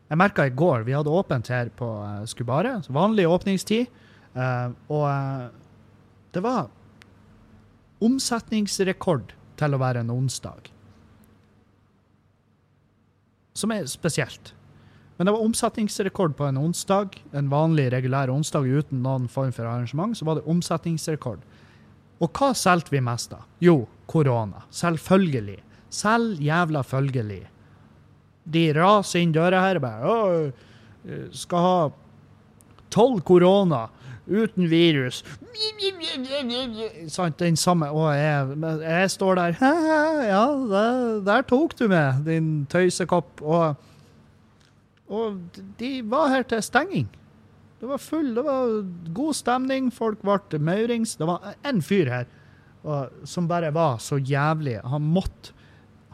Jeg 0.09 0.17
merka 0.17 0.47
i 0.47 0.53
går 0.57 0.87
Vi 0.87 0.95
hadde 0.97 1.13
åpent 1.13 1.51
her 1.53 1.69
på 1.69 1.87
uh, 2.01 2.25
Skubaret. 2.25 2.89
Vanlig 2.89 3.27
åpningstid. 3.29 3.87
Uh, 4.33 4.73
og 4.89 5.05
uh, 5.05 5.45
det 6.33 6.41
var 6.45 6.69
omsetningsrekord 8.01 9.33
til 9.59 9.75
å 9.75 9.81
være 9.81 10.01
en 10.01 10.13
onsdag. 10.13 10.71
Som 13.53 13.75
er 13.75 13.85
spesielt. 13.91 14.53
Men 15.19 15.27
det 15.27 15.35
var 15.35 15.43
omsetningsrekord 15.43 16.37
på 16.39 16.45
en 16.47 16.57
onsdag. 16.57 17.17
En 17.35 17.49
vanlig, 17.51 17.89
regulær 17.91 18.31
onsdag 18.31 18.63
uten 18.63 19.01
noen 19.03 19.25
form 19.27 19.51
for 19.51 19.67
arrangement. 19.67 20.15
Så 20.15 20.23
var 20.23 20.39
det 20.39 20.45
omsetningsrekord. 20.47 21.41
Og 22.23 22.31
hva 22.39 22.53
solgte 22.55 22.93
vi 22.93 23.01
mest 23.03 23.35
av? 23.35 23.43
Jo, 23.59 23.81
korona. 24.07 24.63
Selvfølgelig. 24.71 25.57
Selv 25.91 26.39
jævla 26.39 26.85
følgelig. 26.87 27.41
De 28.47 28.63
raser 28.79 29.19
inn 29.25 29.35
døra 29.35 29.59
her 29.65 29.81
og 29.81 29.83
bare 29.83 30.13
Å, 30.15 30.27
skal 31.35 31.65
ha 31.67 31.77
tolv 32.95 33.19
korona. 33.27 33.89
uten 34.29 34.69
virus. 34.69 35.23
Sant, 37.09 37.39
den 37.39 37.55
samme 37.57 37.89
Og 37.89 38.13
jeg, 38.13 38.57
jeg 38.83 39.11
står 39.11 39.35
der 39.35 39.55
Ja, 40.33 40.45
der, 40.69 41.21
der 41.25 41.41
tok 41.41 41.73
du 41.79 41.87
meg, 41.89 42.23
din 42.25 42.67
tøysekopp. 42.69 43.41
Og, 43.41 43.75
og 45.09 45.61
de 45.79 45.93
var 46.05 46.29
her 46.33 46.45
til 46.45 46.61
stenging. 46.63 47.07
Det 47.79 47.87
var 47.87 48.01
full, 48.03 48.33
det 48.35 48.43
var 48.43 48.73
god 49.15 49.37
stemning. 49.37 49.87
Folk 49.93 50.21
ble 50.21 50.59
maurings. 50.59 51.15
Det 51.17 51.27
var 51.27 51.55
en 51.65 51.81
fyr 51.81 52.11
her 52.11 52.27
og, 52.83 53.25
som 53.27 53.47
bare 53.47 53.71
var 53.75 53.97
så 54.03 54.19
jævlig. 54.19 54.77
Han 54.87 55.07
måtte, 55.15 55.55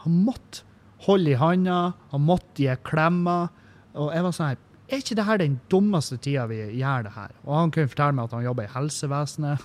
han 0.06 0.22
måtte 0.26 0.64
holde 1.06 1.34
i 1.34 1.40
handa, 1.40 1.94
han 2.12 2.26
måtte 2.26 2.64
gi 2.64 2.76
klemmer. 2.86 3.50
Og 3.96 4.14
jeg 4.14 4.26
var 4.26 4.36
sånn 4.36 4.54
her 4.54 4.62
Er 4.86 5.02
ikke 5.02 5.16
det 5.18 5.24
her 5.26 5.40
den 5.42 5.56
dummeste 5.72 6.18
tida 6.22 6.44
vi 6.46 6.60
gjør 6.78 7.08
det 7.08 7.16
her? 7.16 7.32
Og 7.48 7.56
han 7.58 7.72
kunne 7.74 7.90
fortelle 7.90 8.14
meg 8.14 8.28
at 8.28 8.36
han 8.38 8.44
jobber 8.46 8.68
i 8.68 8.74
helsevesenet. 8.76 9.64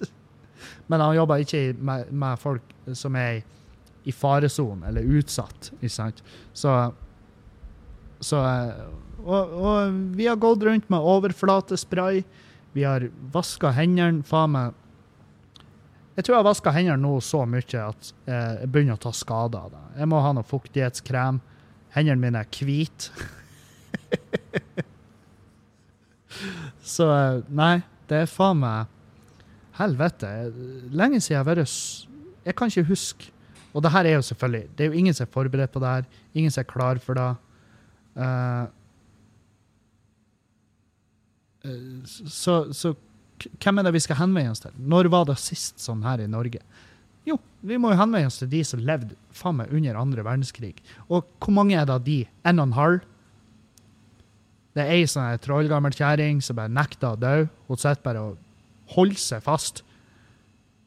Men 0.92 1.00
han 1.00 1.14
jobber 1.16 1.40
ikke 1.40 1.62
med, 1.80 2.10
med 2.12 2.42
folk 2.42 2.74
som 2.92 3.16
er 3.16 3.40
i 4.04 4.12
faresonen 4.12 4.84
eller 4.90 5.16
utsatt, 5.16 5.70
ikke 5.78 5.94
sant? 5.94 6.20
Så, 6.52 6.74
så 8.24 8.40
og, 9.24 9.52
og, 9.56 10.00
vi 10.16 10.26
har 10.28 10.36
gått 10.36 10.64
rundt 10.66 10.90
med 10.92 11.00
overflatespray. 11.00 12.22
Vi 12.76 12.82
har 12.84 13.06
vaska 13.32 13.70
hendene 13.72 14.24
faen 14.26 14.52
meg 14.52 14.80
Jeg 16.14 16.26
tror 16.26 16.34
jeg 16.34 16.40
har 16.42 16.46
vaska 16.46 16.72
hendene 16.74 17.00
nå 17.02 17.14
så 17.24 17.42
mye 17.48 17.80
at 17.80 18.10
jeg 18.28 18.68
begynner 18.70 18.98
å 18.98 19.02
ta 19.02 19.10
skade 19.16 19.58
av 19.58 19.72
det. 19.72 19.84
Jeg 19.98 20.10
må 20.12 20.20
ha 20.22 20.34
noe 20.36 20.46
fuktighetskrem. 20.46 21.40
Hendene 21.94 22.20
mine 22.20 22.42
er 22.44 22.66
hvite. 22.66 23.10
så 26.94 27.06
nei, 27.48 27.82
det 28.10 28.24
er 28.24 28.30
faen 28.30 28.60
meg 28.62 28.90
Helvete. 29.74 30.28
Lenge 30.94 31.18
siden 31.18 31.34
jeg 31.34 31.40
har 31.40 31.48
vært 31.48 31.72
Jeg 32.44 32.54
kan 32.54 32.70
ikke 32.70 32.90
huske. 32.92 33.30
Og 33.74 33.82
det 33.82 33.90
her 33.90 34.06
er 34.06 34.14
jo 34.14 34.22
selvfølgelig 34.22 34.68
Det 34.76 34.84
er 34.84 34.92
jo 34.92 35.00
ingen 35.00 35.14
som 35.16 35.26
er 35.26 35.34
forberedt 35.34 35.72
på 35.74 35.82
det 35.82 35.94
her. 35.96 36.04
Ingen 36.34 36.54
som 36.54 36.62
er 36.62 36.70
klar 36.70 37.00
for 37.02 37.18
det. 37.18 37.32
Uh, 38.14 38.66
så, 42.04 42.72
så 42.76 42.92
hvem 43.58 43.80
er 43.80 43.86
det 43.86 43.94
vi 43.96 44.02
skal 44.04 44.20
henvende 44.20 44.52
oss 44.52 44.62
til? 44.64 44.74
Når 44.78 45.08
var 45.12 45.26
det 45.28 45.38
sist 45.42 45.80
sånn 45.82 46.04
her 46.06 46.22
i 46.22 46.30
Norge? 46.30 46.60
Jo, 47.24 47.38
vi 47.64 47.78
må 47.80 47.92
jo 47.92 47.98
henvende 47.98 48.28
oss 48.28 48.42
til 48.42 48.50
de 48.52 48.60
som 48.68 48.82
levde 48.84 49.16
faen 49.34 49.58
meg 49.58 49.72
under 49.74 49.96
andre 50.00 50.24
verdenskrig. 50.26 50.76
Og 51.08 51.24
hvor 51.40 51.56
mange 51.56 51.76
er 51.78 51.88
det 51.88 51.96
av 51.96 52.04
de? 52.04 52.20
En 52.44 52.60
og 52.60 52.68
en 52.68 52.78
halv? 52.78 53.10
Det 54.74 54.82
er 54.82 54.92
ei 54.96 55.08
sånn 55.08 55.40
trollgammel 55.42 55.94
kjerring 55.94 56.40
som 56.42 56.58
bare 56.58 56.72
nekter 56.72 57.14
å 57.14 57.20
dø. 57.20 57.34
Hun 57.68 57.80
sitter 57.80 58.04
bare 58.04 58.24
og 58.28 58.94
holder 58.94 59.20
seg 59.22 59.44
fast. 59.44 59.84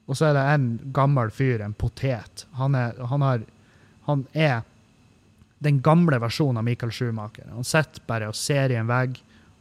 Og 0.08 0.20
så 0.20 0.30
er 0.30 0.38
det 0.38 0.46
en 0.54 0.68
gammel 0.96 1.32
fyr, 1.34 1.64
en 1.64 1.76
potet. 1.76 2.46
Han 2.60 2.76
er, 2.80 3.00
han 3.12 3.24
har, 3.26 3.46
han 4.08 4.26
er 4.36 4.62
den 5.64 5.80
gamle 5.82 6.20
versjonen 6.22 6.62
av 6.62 6.68
Michael 6.68 6.92
Schumacher. 6.94 7.48
Han 7.54 7.66
sitter 7.66 8.04
bare 8.08 8.30
og 8.30 8.38
ser 8.38 8.74
i 8.74 8.78
en 8.80 8.90
vegg 8.90 9.18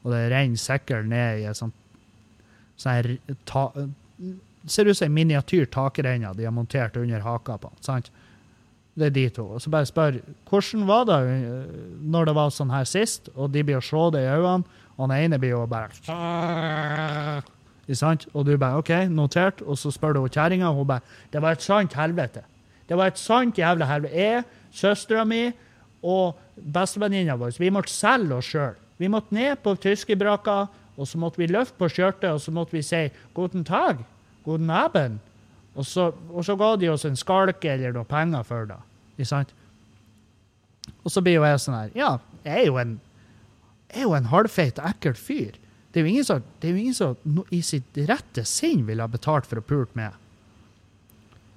og 0.06 0.12
det 0.14 0.28
renner 0.30 0.60
sikkert 0.60 1.08
ned 1.10 1.42
i 1.42 1.48
et 1.50 1.58
sånt 1.58 1.74
sånn 2.78 3.16
ta, 3.48 3.70
Ser 4.66 4.88
ut 4.90 4.98
som 4.98 5.06
en 5.06 5.14
miniatyr 5.14 5.68
takrenne 5.70 6.32
de 6.34 6.46
har 6.46 6.54
montert 6.54 6.96
under 6.98 7.22
haka 7.22 7.54
på. 7.62 7.70
sant? 7.80 8.10
Det 8.98 9.06
er 9.06 9.12
de 9.14 9.28
to. 9.30 9.44
Og 9.54 9.62
så 9.62 9.70
bare 9.70 9.86
spør 9.86 10.16
hvordan 10.48 10.86
var 10.88 11.04
det 11.06 11.18
eh, 11.36 11.76
når 12.02 12.26
det 12.26 12.34
var 12.34 12.50
sånn 12.50 12.72
her 12.74 12.88
sist, 12.88 13.28
og 13.36 13.52
de 13.54 13.62
blir 13.62 13.78
å 13.78 13.84
se 13.84 14.02
det 14.16 14.24
i 14.24 14.32
øynene, 14.32 14.66
og 14.96 15.10
den 15.12 15.26
ene 15.28 15.38
blir 15.38 15.54
jo 15.54 15.66
bare 15.70 15.94
sant? 17.94 18.26
Og 18.34 18.46
du 18.48 18.56
bare 18.58 18.80
OK, 18.82 18.90
notert. 19.12 19.62
Og 19.62 19.78
så 19.78 19.92
spør 19.94 20.16
du 20.16 20.26
kjerringa, 20.26 20.72
og 20.72 20.82
hun 20.82 20.90
bare 20.90 21.30
Det 21.30 21.42
var 21.42 21.54
et 21.54 21.62
sant 21.62 21.94
helvete. 21.94 22.42
Det 22.88 22.98
var 22.98 23.12
et 23.12 23.22
sant 23.22 23.58
jævla 23.58 23.86
helvete. 23.86 24.16
Jeg, 24.18 24.44
søstera 24.72 25.24
mi 25.24 25.52
og 26.06 26.36
bestevenninna 26.56 27.36
vår, 27.38 27.56
vi 27.58 27.72
måtte 27.74 27.92
selge 27.92 28.38
oss 28.38 28.50
sjøl. 28.52 28.76
Vi 28.96 29.10
måtte 29.12 29.34
ned 29.36 29.58
på 29.64 29.74
tyskerbrakka, 29.82 30.58
og 30.96 31.08
så 31.08 31.18
måtte 31.20 31.42
vi 31.42 31.50
løfte 31.50 31.76
på 31.80 31.88
skjørtet, 31.92 32.30
og 32.30 32.40
så 32.40 32.54
måtte 32.54 32.72
vi 32.72 32.82
si 32.82 33.10
'guten 33.34 33.64
tag', 33.64 34.04
'guten 34.44 34.70
abend'. 34.70 35.18
Og 35.76 35.84
så, 35.84 36.12
og 36.32 36.44
så 36.44 36.56
ga 36.56 36.76
de 36.76 36.88
oss 36.88 37.04
en 37.04 37.16
skalke 37.16 37.68
eller 37.68 37.92
noe 37.92 38.04
penger 38.08 38.42
for 38.42 38.64
det. 38.64 38.78
Ikke 39.18 39.28
sant? 39.28 39.52
Og 41.04 41.12
så 41.12 41.20
blir 41.20 41.36
jo 41.38 41.44
jeg 41.44 41.60
sånn 41.60 41.76
her 41.76 41.90
Ja, 41.94 42.18
jeg 42.44 42.62
er 42.62 42.66
jo 42.66 42.78
en, 42.80 43.00
er 43.90 44.06
jo 44.06 44.14
en 44.14 44.30
halvfeit, 44.32 44.78
ekkel 44.78 45.14
fyr. 45.14 45.58
Det 45.92 46.00
er 46.00 46.06
jo 46.06 46.12
ingen 46.76 46.94
som, 46.94 47.44
i 47.50 47.60
sitt 47.64 47.96
rette 48.08 48.44
sinn 48.44 48.86
ville 48.86 49.04
ha 49.04 49.08
betalt 49.08 49.46
for 49.46 49.60
å 49.60 49.64
pule 49.64 49.88
med. 49.94 50.12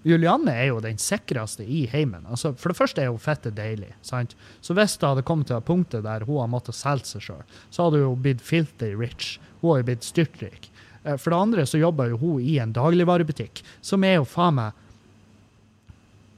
Julianne 0.07 0.53
er 0.55 0.69
jo 0.69 0.79
den 0.79 0.99
sikreste 1.01 1.65
i 1.67 1.81
heimen. 1.91 2.23
Altså, 2.31 2.53
for 2.55 2.71
det 2.71 2.79
første 2.79 3.03
er 3.03 3.11
hun 3.11 3.19
fette 3.19 3.51
deilig. 3.51 3.91
sant? 4.01 4.35
Så 4.61 4.73
hvis 4.77 4.95
det 4.97 5.07
hadde 5.09 5.25
kommet 5.27 5.49
til 5.49 5.57
et 5.57 5.67
punktet 5.67 6.05
der 6.05 6.23
hun 6.27 6.39
har 6.39 6.51
måttet 6.51 6.77
selge 6.77 7.09
seg 7.09 7.25
sjøl, 7.25 7.41
så 7.69 7.87
hadde 7.87 8.05
hun 8.05 8.21
blitt 8.23 8.43
filthy 8.43 8.93
rich. 8.95 9.37
Hun 9.59 9.73
har 9.73 9.81
jo 9.81 9.89
blitt 9.91 10.07
styrtrik. 10.07 10.69
Eh, 11.03 11.17
for 11.17 11.33
det 11.33 11.41
andre 11.41 11.65
så 11.67 11.81
jobber 11.81 12.13
jo 12.13 12.21
hun 12.21 12.39
i 12.41 12.57
en 12.63 12.73
dagligvarebutikk, 12.75 13.63
som 13.81 14.03
er 14.07 14.19
jo 14.19 14.27
faen 14.27 14.59
meg 14.61 14.85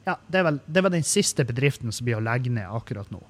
Ja, 0.02 0.15
det 0.28 0.39
er, 0.39 0.45
vel, 0.47 0.56
det 0.65 0.82
er 0.82 0.93
den 0.95 1.06
siste 1.06 1.45
bedriften 1.45 1.93
som 1.93 2.08
blir 2.08 2.17
å 2.17 2.26
legge 2.26 2.50
ned 2.50 2.65
akkurat 2.65 3.12
nå. 3.13 3.21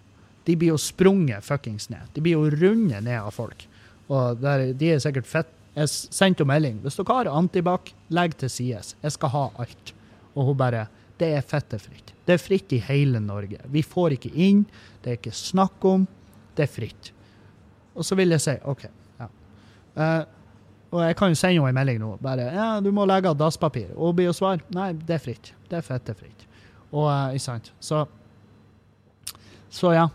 De 0.47 0.55
blir 0.55 0.71
jo 0.71 0.77
sprunget 0.79 1.43
fuckings 1.43 1.89
ned. 1.91 2.07
De 2.15 2.23
blir 2.23 2.37
jo 2.37 2.47
rundet 2.47 3.03
ned 3.03 3.19
av 3.19 3.33
folk. 3.35 3.65
Og 4.07 4.39
der, 4.39 4.71
de 4.73 4.93
er 4.93 5.01
sikkert 5.03 5.27
fett. 5.27 5.51
Jeg 5.75 5.91
sendte 5.91 6.45
jo 6.45 6.47
melding. 6.47 6.79
Hvis 6.83 6.95
dere 6.95 7.17
har 7.17 7.29
antibac, 7.31 7.91
legg 8.07 8.37
til 8.39 8.49
sides. 8.49 8.95
Jeg 9.03 9.13
skal 9.17 9.33
ha 9.35 9.43
alt. 9.61 9.91
Og 10.35 10.51
hun 10.51 10.57
bare 10.57 10.87
Det 11.21 11.27
er 11.37 11.43
fettefritt. 11.45 12.15
Det 12.25 12.33
er 12.33 12.41
fritt 12.41 12.71
i 12.73 12.79
hele 12.81 13.19
Norge. 13.21 13.59
Vi 13.69 13.83
får 13.85 14.15
ikke 14.15 14.31
inn. 14.33 14.63
Det 15.03 15.11
er 15.11 15.17
ikke 15.19 15.35
snakk 15.35 15.83
om. 15.85 16.07
Det 16.57 16.63
er 16.65 16.71
fritt. 16.71 17.11
Og 17.93 18.07
så 18.07 18.15
vil 18.17 18.33
jeg 18.33 18.41
si 18.41 18.55
OK. 18.65 18.87
Ja. 19.19 19.27
Uh, 19.93 20.23
og 20.91 21.03
jeg 21.05 21.17
kan 21.19 21.29
jo 21.29 21.37
sende 21.37 21.59
henne 21.59 21.69
en 21.69 21.77
melding 21.77 21.99
nå. 22.01 22.15
Bare 22.23 22.47
ja, 22.55 22.69
du 22.81 22.89
må 22.95 23.05
legge 23.05 23.29
av 23.29 23.37
dasspapir. 23.37 23.91
Og 23.93 24.09
hun 24.09 24.17
blir 24.17 24.31
jo 24.31 24.35
svar 24.35 24.63
nei, 24.73 24.91
det 24.97 25.19
er 25.19 25.23
fritt. 25.23 25.53
Det 25.69 25.77
er 25.77 25.85
fettefritt. 25.85 26.47
Og 26.89 27.05
uh, 27.05 27.29
ikke 27.35 27.45
sant. 27.45 27.71
Så 27.79 28.05
Så 29.69 29.93
ja. 29.93 30.09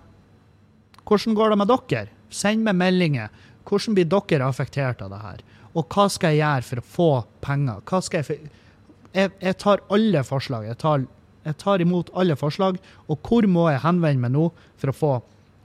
Hvordan 1.06 1.38
går 1.38 1.50
det 1.50 1.58
med 1.62 1.70
dere? 1.70 2.08
Send 2.34 2.66
meg 2.66 2.74
meldinger. 2.76 3.30
Hvordan 3.66 3.94
blir 3.94 4.10
dere 4.10 4.48
affektert 4.50 5.02
av 5.02 5.14
det 5.14 5.22
her? 5.22 5.44
Og 5.76 5.86
hva 5.92 6.08
skal 6.10 6.34
jeg 6.34 6.42
gjøre 6.42 6.66
for 6.66 6.80
å 6.80 6.90
få 6.96 7.10
penger? 7.44 7.82
Hva 7.86 8.00
skal 8.02 8.22
jeg 8.22 8.26
for 8.26 8.54
jeg, 9.16 9.56
tar 9.62 9.82
alle 9.92 10.22
forslag. 10.26 10.66
Jeg 10.68 10.78
tar, 10.82 11.06
jeg 11.46 11.58
tar, 11.62 11.82
imot 11.84 12.12
alle 12.14 12.36
forslag. 12.38 12.78
Og 13.08 13.18
hvor 13.24 13.46
må 13.50 13.68
jeg 13.70 13.82
henvende 13.84 14.26
meg 14.26 14.34
nå 14.34 14.48
for 14.80 14.92
å 14.92 14.96
få 14.96 15.12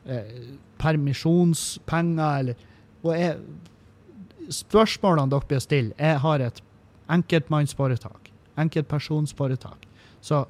eh, 0.05 0.55
permisjonspenger, 0.81 2.39
eller 2.39 2.67
og 3.01 3.13
jeg, 3.17 3.37
Spørsmålene 4.51 5.31
dere 5.31 5.47
blir 5.47 5.61
stille 5.63 5.93
Jeg 5.95 6.17
har 6.19 6.41
et 6.43 6.57
enkeltmannsforetak. 7.13 8.31
Enkeltpersonsforetak. 8.59 9.85
Så, 10.21 10.41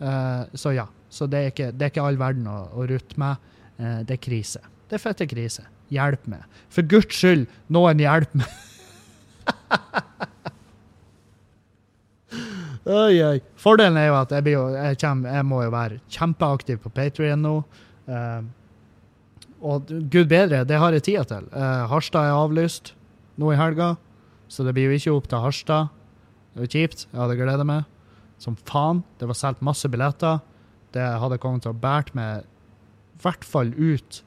eh, 0.00 0.44
så 0.54 0.74
ja. 0.76 0.86
Så 1.10 1.26
det 1.26 1.38
er 1.38 1.52
ikke, 1.52 1.70
det 1.72 1.86
er 1.86 1.92
ikke 1.92 2.04
all 2.04 2.20
verden 2.20 2.46
å, 2.46 2.58
å 2.76 2.86
rutte 2.86 3.18
med. 3.20 3.48
Eh, 3.78 4.00
det 4.06 4.18
er 4.18 4.22
krise. 4.22 4.62
Det 4.88 4.98
er 4.98 5.02
fette 5.02 5.26
krise. 5.30 5.64
Hjelp 5.92 6.28
meg. 6.28 6.44
For 6.72 6.86
guds 6.86 7.16
skyld, 7.16 7.48
noen 7.72 8.02
hjelp 8.02 8.34
meg! 8.36 8.48
Oi, 12.86 13.18
oi. 13.24 13.38
Fordelen 13.58 13.98
er 14.00 14.08
jo 14.10 14.16
at 14.20 14.32
jeg, 14.32 14.46
jo, 14.54 14.62
jeg, 14.74 14.98
kommer, 15.00 15.34
jeg 15.34 15.46
må 15.48 15.62
jo 15.64 15.72
være 15.74 15.98
kjempeaktiv 16.14 16.80
på 16.84 16.92
Patrion 16.94 17.42
nå. 17.42 17.54
Uh, 18.08 18.46
og 19.58 19.90
gud 19.90 20.28
bedre, 20.30 20.62
det 20.68 20.78
har 20.78 20.94
jeg 20.94 21.06
tida 21.08 21.24
til. 21.28 21.48
Uh, 21.52 21.88
Harstad 21.90 22.28
er 22.28 22.38
avlyst 22.38 22.94
nå 23.38 23.52
i 23.52 23.58
helga, 23.58 23.96
så 24.48 24.64
det 24.66 24.74
blir 24.76 24.88
jo 24.88 24.98
ikke 24.98 25.14
opp 25.16 25.28
til 25.30 25.42
Harstad. 25.42 25.90
Det 26.54 26.66
er 26.68 26.72
kjipt. 26.74 27.06
Jeg 27.10 27.20
hadde 27.20 27.38
gleda 27.38 27.66
meg 27.66 27.86
som 28.42 28.56
faen. 28.68 29.02
Det 29.18 29.28
var 29.28 29.38
solgt 29.38 29.64
masse 29.66 29.90
billetter. 29.90 30.40
Det 30.94 31.04
hadde 31.22 31.40
kommet 31.42 31.66
til 31.66 31.74
å 31.74 31.80
bære 31.82 32.14
meg 32.16 32.46
i 32.46 33.22
hvert 33.24 33.44
fall 33.44 33.74
ut 33.74 34.22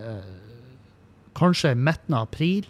uh, 0.00 0.34
kanskje 1.38 1.76
midten 1.76 2.16
av 2.16 2.30
april. 2.30 2.66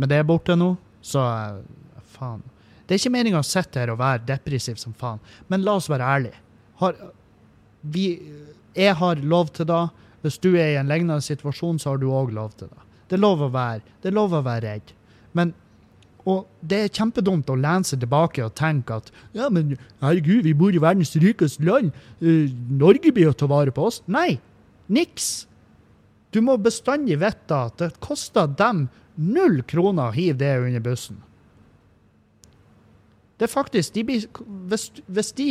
Men 0.00 0.08
det 0.08 0.18
er 0.18 0.26
borte 0.26 0.56
nå, 0.56 0.72
så 1.04 1.22
faen. 2.16 2.42
Det 2.92 2.98
er 2.98 3.06
ikke 3.06 3.14
meninga 3.14 3.40
å 3.40 3.46
sitte 3.48 3.80
her 3.80 3.88
og 3.88 4.02
være 4.02 4.26
depressiv 4.28 4.76
som 4.76 4.92
faen, 4.92 5.20
men 5.48 5.62
la 5.64 5.78
oss 5.78 5.86
være 5.88 6.04
ærlige. 6.04 6.40
Har, 6.76 6.98
vi, 7.94 8.02
jeg 8.76 8.98
har 8.98 9.22
lov 9.24 9.48
til 9.56 9.64
det. 9.70 9.78
Hvis 10.20 10.36
du 10.44 10.50
er 10.52 10.74
i 10.74 10.76
en 10.76 10.92
lignende 10.92 11.24
situasjon, 11.24 11.80
så 11.80 11.94
har 11.94 12.02
du 12.02 12.10
òg 12.12 12.34
lov 12.36 12.52
til 12.60 12.68
det. 12.68 12.84
Det 13.08 13.16
er 13.16 13.22
lov 13.24 13.46
å 13.46 13.48
være, 13.54 13.80
det 14.04 14.12
er 14.12 14.18
lov 14.18 14.36
å 14.36 14.42
være 14.44 14.66
redd. 14.66 14.92
Men 15.32 15.54
og 16.28 16.44
det 16.60 16.82
er 16.82 16.92
kjempedumt 17.00 17.48
å 17.48 17.56
lene 17.56 17.88
seg 17.88 18.04
tilbake 18.04 18.44
og 18.44 18.52
tenke 18.60 19.00
at 19.00 19.08
ja, 19.32 19.48
men 19.48 19.72
herregud, 20.04 20.44
vi 20.44 20.52
bor 20.52 20.76
i 20.76 20.84
verdens 20.84 21.16
rikeste 21.16 21.64
land. 21.64 21.96
Uh, 22.20 22.44
Norge 22.76 23.16
blir 23.16 23.32
å 23.32 23.34
ta 23.40 23.48
vare 23.48 23.72
på 23.72 23.88
oss. 23.88 24.02
Nei, 24.04 24.36
niks. 24.92 25.46
Du 26.28 26.44
må 26.44 26.60
bestandig 26.60 27.22
vite 27.24 27.56
at 27.56 27.80
det 27.80 27.94
koster 28.04 28.52
dem 28.52 28.90
null 29.16 29.62
kroner 29.64 30.12
å 30.12 30.16
hive 30.20 30.42
det 30.44 30.58
under 30.60 30.90
bussen. 30.92 31.24
Det 33.42 33.48
er 33.48 33.50
faktisk 33.56 33.94
de 33.96 34.04
blir, 34.06 34.26
hvis, 34.70 34.84
hvis 35.10 35.32
de 35.34 35.48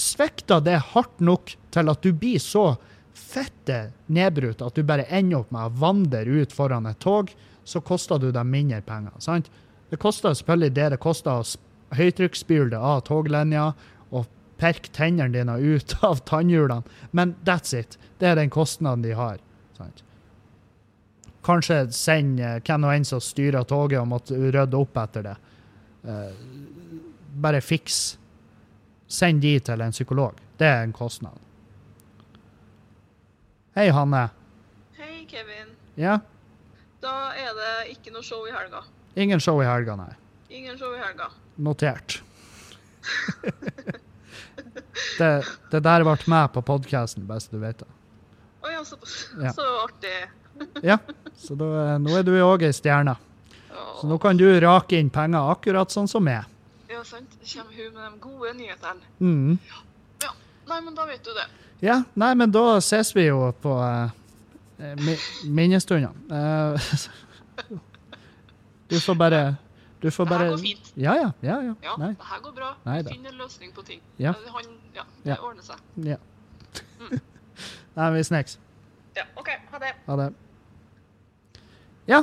svekter 0.00 0.62
det 0.64 0.78
hardt 0.94 1.20
nok 1.20 1.52
til 1.74 1.90
at 1.92 2.00
du 2.00 2.08
blir 2.16 2.40
så 2.40 2.70
fette 3.12 3.90
nedbrutt 4.08 4.62
at 4.64 4.78
du 4.78 4.86
bare 4.88 5.04
ender 5.12 5.42
opp 5.42 5.50
med 5.52 5.68
å 5.68 5.80
vandre 5.82 6.22
ut 6.24 6.54
foran 6.56 6.88
et 6.88 7.00
tog, 7.04 7.28
så 7.68 7.82
koster 7.84 8.16
du 8.18 8.30
dem 8.32 8.48
mindre 8.50 8.80
penger. 8.86 9.12
sant? 9.20 9.50
Det 9.92 10.00
koster 10.00 10.32
selvfølgelig 10.32 10.74
det 10.78 10.86
det 10.94 11.00
koster 11.04 11.42
å 11.42 11.44
sp- 11.44 11.60
høytrykksspyle 11.92 12.78
av 12.80 13.02
toglinja 13.04 13.66
og 14.10 14.24
perke 14.56 14.88
tennene 14.96 15.34
dine 15.36 15.58
ut 15.60 15.92
av 16.08 16.24
tannhjulene, 16.24 16.88
men 17.12 17.36
that's 17.44 17.76
it. 17.76 17.98
Det 18.18 18.32
er 18.32 18.40
den 18.40 18.50
kostnaden 18.50 19.04
de 19.04 19.12
har. 19.18 19.36
sant? 19.76 20.00
Kanskje 21.44 21.84
send 21.92 22.40
eh, 22.40 22.60
hvem 22.64 22.88
og 22.88 22.96
enn 22.96 23.04
som 23.04 23.20
styrer 23.20 23.68
toget 23.68 24.00
og 24.00 24.08
måtte 24.14 24.38
rydde 24.40 24.78
opp 24.80 24.96
etter 25.04 25.28
det. 25.28 25.36
Eh, 27.32 27.36
bare 27.40 27.60
fiks. 27.60 28.18
Send 29.08 29.42
de 29.42 29.58
til 29.60 29.80
en 29.84 29.92
psykolog. 29.92 30.34
Det 30.58 30.66
er 30.68 30.82
en 30.86 30.92
kostnad. 30.92 31.36
Hei, 33.76 33.88
Hanne. 33.92 34.26
Hei, 34.98 35.24
Kevin. 35.28 35.72
Ja, 35.96 36.18
Da 37.02 37.32
er 37.34 37.50
det 37.56 37.96
ikke 37.96 38.12
noe 38.12 38.22
show 38.22 38.44
i 38.46 38.50
helga. 38.54 38.82
ingen 39.16 39.40
show 39.40 39.60
i 39.60 39.64
helga, 39.66 39.96
nei. 39.96 40.12
Ingen 40.50 40.78
show 40.78 40.92
i 40.94 40.98
helga. 41.00 41.26
Notert. 41.58 42.22
det, 45.18 45.30
det 45.72 45.80
der 45.82 46.04
ble 46.06 46.14
med 46.30 46.52
på 46.54 46.62
podkasten, 46.62 47.26
best 47.26 47.50
du 47.50 47.58
vet 47.58 47.78
det. 47.82 47.88
Å 48.62 48.70
ja. 48.70 48.84
Ja. 49.42 49.52
Så 49.56 49.66
artig. 49.82 50.14
Ja, 50.84 50.98
så 51.40 51.54
da, 51.58 51.64
er- 51.94 51.98
nå 51.98 52.12
er 52.18 52.22
du 52.28 52.32
òg 52.44 52.62
ei 52.68 52.72
stjerne. 52.76 53.16
Så 53.98 54.06
nå 54.06 54.18
kan 54.22 54.36
du 54.38 54.44
rake 54.62 54.98
inn 55.00 55.08
penger 55.10 55.48
akkurat 55.50 55.90
sånn 55.90 56.06
som 56.10 56.22
meg. 56.22 56.44
Ja 56.92 57.02
sant. 57.04 57.36
Kommer 57.54 57.72
hun 57.76 57.94
med 57.94 58.02
de 58.12 58.18
gode 58.20 58.52
nyhetene. 58.58 59.00
Mm. 59.18 59.58
Nei, 60.68 60.80
men 60.80 60.94
da 60.94 61.04
vet 61.08 61.24
du 61.26 61.30
det. 61.34 61.46
Ja, 61.82 62.02
nei, 62.14 62.34
men 62.38 62.52
da 62.54 62.76
ses 62.80 63.10
vi 63.16 63.24
jo 63.26 63.48
på 63.62 63.72
uh, 63.82 64.10
mi 65.02 65.16
minnestundene. 65.50 66.14
Eh, 66.30 66.92
du 68.92 69.00
får 69.00 69.14
bare 69.18 69.56
Du 70.02 70.10
får 70.10 70.24
Det 70.30 70.38
her 70.38 70.48
går 70.50 70.58
fint. 70.58 70.92
Ja, 70.96 71.14
ja. 71.14 71.30
ja, 71.42 71.56
ja. 71.62 71.74
Ja, 71.82 71.96
Nei. 71.98 72.08
det 72.18 72.26
her 72.30 72.40
går 72.42 72.52
bra. 72.56 72.70
Nei 72.84 72.96
Vi 73.02 73.08
finner 73.14 73.30
en 73.30 73.38
løsning 73.38 73.72
på 73.74 73.82
ting. 73.86 74.00
Ja. 74.18 74.30
Eh, 74.30 74.52
Han, 74.54 74.64
ja, 74.94 75.02
det 75.24 75.30
Ja. 75.30 75.36
ordner 75.42 75.62
seg. 75.62 75.76
Ja. 75.96 76.16
Nei, 77.96 78.10
vi 78.16 78.22
snakkes. 78.24 78.58
Ja, 79.16 79.22
OK. 79.36 79.48
Ha 79.72 79.78
det. 79.78 79.92
Ha 80.06 80.16
det. 80.16 80.28
Ja, 82.08 82.22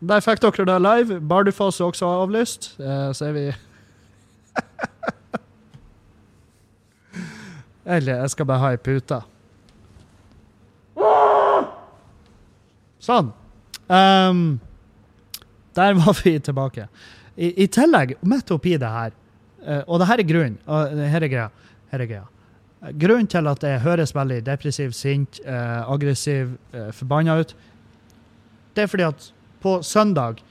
der 0.00 0.20
fikk 0.24 0.40
dere 0.40 0.64
det 0.64 0.78
live. 0.82 1.20
Bardufoss 1.20 1.80
er 1.80 1.84
også 1.90 2.06
avlyst. 2.22 2.74
Eh, 2.80 3.12
så 3.12 3.24
er 3.28 3.32
vi 3.32 3.46
Eller 7.88 8.20
jeg 8.20 8.32
skal 8.34 8.48
bare 8.48 8.60
ha 8.60 8.70
ei 8.74 8.80
pute. 8.80 9.20
Sånn. 13.00 13.30
Um, 13.88 14.58
der 15.78 15.94
var 15.96 16.18
vi 16.20 16.34
tilbake. 16.44 16.88
I, 17.38 17.52
I 17.64 17.68
tillegg, 17.72 18.18
midt 18.26 18.50
oppi 18.52 18.74
det 18.80 18.90
her, 18.92 19.14
uh, 19.62 19.80
og 19.86 20.02
det 20.02 20.08
her 20.10 20.20
er 20.20 20.28
grunnen, 20.28 20.58
og 20.66 20.98
her 20.98 21.24
er 21.24 21.32
greia, 21.32 21.70
her 21.92 22.04
er 22.04 22.10
greia. 22.10 22.26
Grunnen 22.98 23.30
til 23.30 23.48
at 23.50 23.64
jeg 23.64 23.80
høres 23.86 24.12
veldig 24.14 24.42
depressiv, 24.46 24.92
sint, 24.94 25.40
uh, 25.46 25.86
aggressiv, 25.88 26.52
uh, 26.74 26.90
forbanna 26.94 27.38
ut, 27.40 27.54
det 28.76 28.84
er 28.84 28.90
fordi 28.92 29.06
at 29.08 29.30
på 29.62 29.78
søndag 29.82 30.42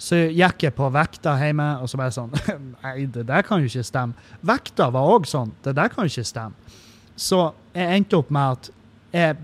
så 0.00 0.22
gikk 0.32 0.64
jeg 0.66 0.74
på 0.76 0.86
vekta 0.92 1.34
hjemme, 1.40 1.66
og 1.82 1.90
så 1.90 1.98
bare 2.00 2.14
sånn 2.14 2.32
Nei, 2.84 3.04
det 3.12 3.26
der 3.28 3.44
kan 3.46 3.62
jo 3.62 3.68
ikke 3.68 3.84
stemme. 3.86 4.30
Vekta 4.44 4.88
var 4.92 5.10
òg 5.16 5.28
sånn. 5.28 5.52
Det 5.64 5.74
der 5.76 5.92
kan 5.92 6.04
jo 6.06 6.12
ikke 6.12 6.26
stemme. 6.28 6.80
Så 7.16 7.40
jeg 7.74 8.00
endte 8.00 8.18
opp 8.18 8.30
med 8.34 8.58
at 8.58 8.70
jeg 9.14 9.36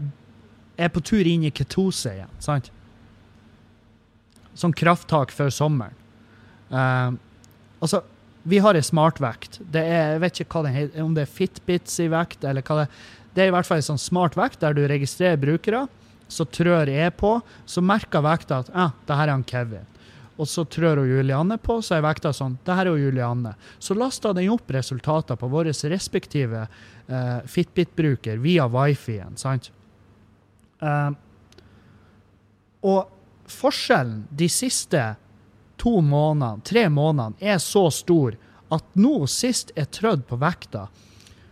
er 0.81 0.93
på 0.93 1.03
tur 1.05 1.27
inn 1.27 1.45
i 1.47 1.53
ketose 1.55 2.13
igjen, 2.17 2.33
sant? 2.43 2.71
Sånn 4.59 4.75
krafttak 4.77 5.33
før 5.35 5.53
sommeren. 5.55 5.97
Uh, 6.71 7.15
altså, 7.83 8.03
vi 8.43 8.61
har 8.63 8.77
ei 8.79 8.85
smartvekt. 8.85 9.61
Det 9.73 9.83
er, 9.85 10.15
jeg 10.15 10.23
vet 10.25 10.43
ikke 10.43 10.65
heter, 10.67 11.03
om 11.05 11.15
det 11.17 11.27
er 11.27 11.33
Fitbits 11.39 11.99
i 12.03 12.09
vekt, 12.13 12.45
eller 12.45 12.65
hva 12.67 12.83
det 12.83 12.91
Det 13.31 13.45
er 13.45 13.51
i 13.51 13.55
hvert 13.55 13.67
fall 13.67 13.79
en 13.79 13.91
sånn 13.93 14.01
smart 14.03 14.35
vekt 14.35 14.59
der 14.65 14.75
du 14.75 14.83
registrerer 14.91 15.39
brukere. 15.39 15.85
Så 16.31 16.45
trør 16.51 16.91
jeg 16.91 17.15
på, 17.19 17.37
så 17.67 17.83
merker 17.83 18.25
vekta 18.27 18.63
at 18.65 18.71
ja, 18.75 18.89
det 19.07 19.19
her 19.19 19.29
er 19.29 19.37
han 19.37 19.47
Kevin. 19.47 19.87
Og 20.41 20.49
så 20.49 20.65
trør 20.65 21.03
hun 21.03 21.11
Julianne 21.11 21.59
på, 21.61 21.81
så 21.85 21.99
er 21.99 22.05
vekta 22.07 22.33
sånn 22.33 22.57
det 22.65 22.77
her 22.77 22.89
er 22.89 22.95
jo 22.95 23.09
Julianne. 23.11 23.53
Så 23.79 23.97
lasta 23.99 24.33
den 24.37 24.49
opp 24.53 24.71
resultater 24.73 25.37
på 25.37 25.51
våre 25.53 25.75
respektive 25.93 26.63
eh, 26.65 27.41
Fitbit-bruker 27.45 28.41
via 28.41 28.65
wifi-en, 28.71 29.37
sant? 29.41 29.69
Eh, 30.81 31.11
og 32.89 33.51
forskjellen 33.51 34.25
de 34.33 34.49
siste 34.49 35.03
to 35.81 35.99
månedene, 36.05 36.65
tre 36.65 36.87
månedene, 36.93 37.37
er 37.41 37.61
så 37.61 37.87
stor 37.93 38.37
at 38.73 38.97
nå 39.01 39.27
sist 39.29 39.75
jeg 39.77 39.91
trødde 39.97 40.29
på 40.29 40.39
vekta, 40.41 40.87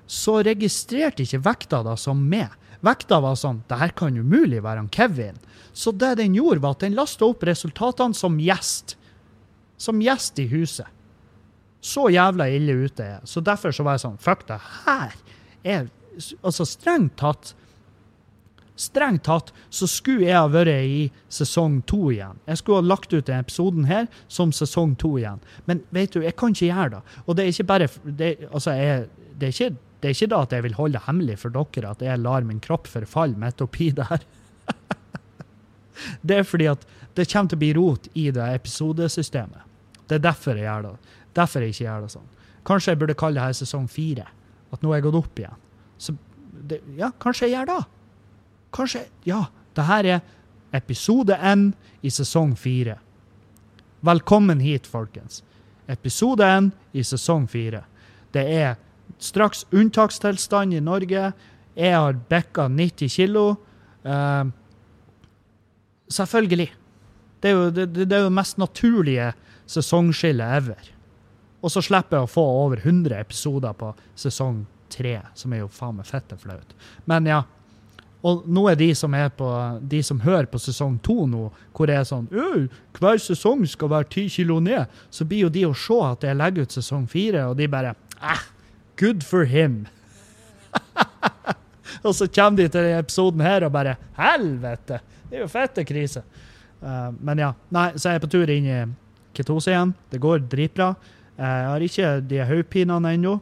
så 0.08 0.38
registrerte 0.42 1.22
ikke 1.22 1.42
vekta 1.44 1.82
da 1.84 1.94
som 2.00 2.20
meg. 2.30 2.54
Vekta 2.80 3.18
var 3.20 3.34
sånn 3.36 3.62
Det 3.68 3.76
her 3.80 3.90
kan 3.98 4.16
umulig 4.16 4.62
være 4.62 4.84
han 4.84 4.88
Kevin. 4.94 5.36
Så 5.72 5.92
det 5.92 6.14
den 6.18 6.34
gjorde, 6.34 6.62
var 6.62 6.76
at 6.76 6.86
den 6.86 6.96
lasta 6.96 7.26
opp 7.26 7.44
resultatene 7.46 8.16
som 8.16 8.38
gjest. 8.40 8.96
Som 9.76 10.00
gjest 10.02 10.38
i 10.38 10.46
huset. 10.50 10.86
Så 11.80 12.08
jævla 12.10 12.48
ille 12.50 12.74
ute 12.86 13.04
er 13.04 13.12
jeg. 13.18 13.30
Så 13.30 13.42
derfor 13.44 13.74
så 13.74 13.84
var 13.86 13.98
jeg 13.98 14.06
sånn 14.06 14.20
Fuck, 14.22 14.48
det 14.48 14.58
her 14.84 15.14
er 15.62 15.88
Altså, 16.42 16.64
strengt 16.66 17.14
tatt 17.20 17.52
Strengt 18.78 19.24
tatt 19.26 19.52
så 19.74 19.86
skulle 19.90 20.26
jeg 20.26 20.38
ha 20.38 20.48
vært 20.50 20.70
i 20.86 20.98
sesong 21.34 21.80
to 21.90 22.12
igjen. 22.12 22.38
Jeg 22.46 22.60
skulle 22.60 22.78
ha 22.78 22.86
lagt 22.86 23.10
ut 23.10 23.26
denne 23.26 23.42
episoden 23.42 23.88
her 23.88 24.06
som 24.30 24.52
sesong 24.54 24.92
to 24.98 25.16
igjen. 25.18 25.40
Men 25.66 25.82
vet 25.94 26.14
du, 26.14 26.20
jeg 26.22 26.36
kan 26.38 26.54
ikke 26.54 26.68
gjøre 26.68 26.92
det. 26.92 27.00
Og 27.24 27.34
det 27.34 27.44
er 27.44 27.50
ikke 27.50 27.66
bare 27.66 27.88
det, 28.04 28.28
altså, 28.52 28.76
jeg, 28.78 29.08
det, 29.34 29.48
er 29.48 29.56
ikke, 29.56 29.87
det 30.00 30.08
er 30.08 30.14
ikke 30.14 30.30
da 30.30 30.42
at 30.46 30.52
jeg 30.54 30.62
vil 30.62 30.76
holde 30.78 30.98
det 30.98 31.06
hemmelig 31.08 31.38
for 31.42 31.54
dere 31.54 31.90
at 31.90 32.02
jeg 32.04 32.22
lar 32.22 32.46
min 32.46 32.60
kropp 32.62 32.86
forfalle 32.90 33.38
midt 33.40 33.62
oppi 33.64 33.90
der. 33.96 34.22
det 36.26 36.36
er 36.38 36.46
fordi 36.46 36.68
at 36.70 36.84
det 37.18 37.26
kommer 37.32 37.50
til 37.50 37.58
å 37.58 37.62
bli 37.64 37.72
rot 37.74 38.06
i 38.14 38.28
det 38.34 38.46
episodesystemet. 38.60 39.64
Det 40.08 40.20
er 40.20 40.24
derfor 40.24 40.56
jeg 40.56 40.68
gjør 40.68 40.86
det. 40.86 40.94
Derfor 41.34 41.64
jeg 41.64 41.74
ikke 41.74 41.84
gjør 41.88 42.06
det 42.06 42.12
sånn. 42.14 42.30
Kanskje 42.68 42.94
jeg 42.94 43.00
burde 43.02 43.18
kalle 43.18 43.40
det 43.40 43.48
her 43.48 43.58
sesong 43.58 43.88
fire. 43.90 44.28
At 44.70 44.84
nå 44.84 44.92
er 44.92 45.00
jeg 45.00 45.08
gått 45.08 45.18
opp 45.18 45.42
igjen. 45.42 45.60
Så 45.98 46.14
det, 46.70 46.80
ja, 46.98 47.10
kanskje 47.20 47.48
jeg 47.48 47.56
gjør 47.56 47.70
det. 47.72 47.82
Kanskje 48.78 49.04
Ja, 49.26 49.44
det 49.74 49.86
her 49.88 50.08
er 50.14 50.20
episode 50.76 51.34
én 51.34 51.72
i 52.02 52.10
sesong 52.12 52.54
fire. 52.56 52.98
Velkommen 54.04 54.60
hit, 54.62 54.86
folkens. 54.86 55.42
Episode 55.90 56.46
én 56.46 56.70
i 56.92 57.02
sesong 57.02 57.48
fire. 57.50 57.82
Det 58.32 58.44
er 58.46 58.76
straks 59.18 59.64
unntakstilstand 59.74 60.74
i 60.74 60.82
Norge. 60.84 61.32
Jeg 61.78 61.94
har 61.94 62.20
bikka 62.30 62.68
90 62.68 63.14
kilo. 63.14 63.44
Uh, 64.06 64.50
selvfølgelig. 66.10 66.70
Det 67.42 67.50
er 67.50 67.54
jo 67.54 67.68
det, 67.70 67.90
det 67.98 68.12
er 68.12 68.24
jo 68.26 68.34
mest 68.34 68.58
naturlige 68.58 69.32
sesongskillet 69.68 70.56
ever. 70.62 70.88
Og 71.62 71.72
så 71.74 71.82
slipper 71.82 72.20
jeg 72.20 72.28
å 72.28 72.30
få 72.30 72.44
over 72.64 72.82
100 72.82 73.18
episoder 73.18 73.74
på 73.78 73.92
sesong 74.18 74.62
tre, 74.92 75.18
som 75.34 75.52
er 75.52 75.64
jo 75.64 75.70
faen 75.72 75.98
meg 75.98 76.08
fette 76.08 76.38
flaut. 76.40 76.74
Men 77.10 77.28
ja. 77.28 77.44
Og 78.26 78.48
nå 78.50 78.64
er 78.66 78.74
de 78.74 78.88
som 78.98 79.12
er 79.14 79.28
på, 79.30 79.46
de 79.78 80.00
som 80.02 80.18
hører 80.24 80.48
på 80.50 80.58
sesong 80.58 80.96
to 81.06 81.22
nå, 81.30 81.44
hvor 81.70 81.86
det 81.86 82.00
er 82.00 82.06
sånn 82.08 82.26
hver 82.98 83.20
sesong 83.22 83.62
skal 83.70 83.92
være 83.92 84.08
ti 84.10 84.24
kilo 84.32 84.56
ned, 84.58 84.90
så 85.06 85.22
blir 85.22 85.44
jo 85.44 85.50
de 85.54 85.62
å 85.68 85.76
se 85.78 85.98
at 86.02 86.26
jeg 86.26 86.38
legger 86.38 86.66
ut 86.66 86.74
sesong 86.74 87.04
fire, 87.10 87.44
og 87.46 87.54
de 87.60 87.68
bare 87.70 87.94
ah, 88.18 88.42
Good 88.98 89.22
for 89.22 89.46
him. 89.46 89.86
og 92.06 92.14
så 92.18 92.26
kommer 92.26 92.58
de 92.58 92.66
til 92.68 92.82
denne 92.82 92.98
episoden 92.98 93.42
her 93.46 93.66
og 93.66 93.72
bare 93.74 93.94
Helvete! 94.18 94.98
Det 95.28 95.38
er 95.38 95.44
jo 95.44 95.50
fette 95.52 95.84
krise. 95.86 96.24
Uh, 96.82 97.12
men 97.14 97.44
ja. 97.44 97.52
Nei, 97.74 97.92
så 97.94 98.08
er 98.08 98.16
jeg 98.16 98.24
på 98.24 98.32
tur 98.32 98.50
inn 98.50 98.66
i 98.66 98.80
ketose 99.36 99.70
igjen. 99.70 99.92
Det 100.10 100.18
går 100.22 100.42
dritbra. 100.50 100.92
Uh, 101.38 101.44
jeg 101.44 101.68
har 101.68 101.86
ikke 101.86 102.12
de 102.26 102.42
hodepinene 102.48 103.14
ennå. 103.14 103.36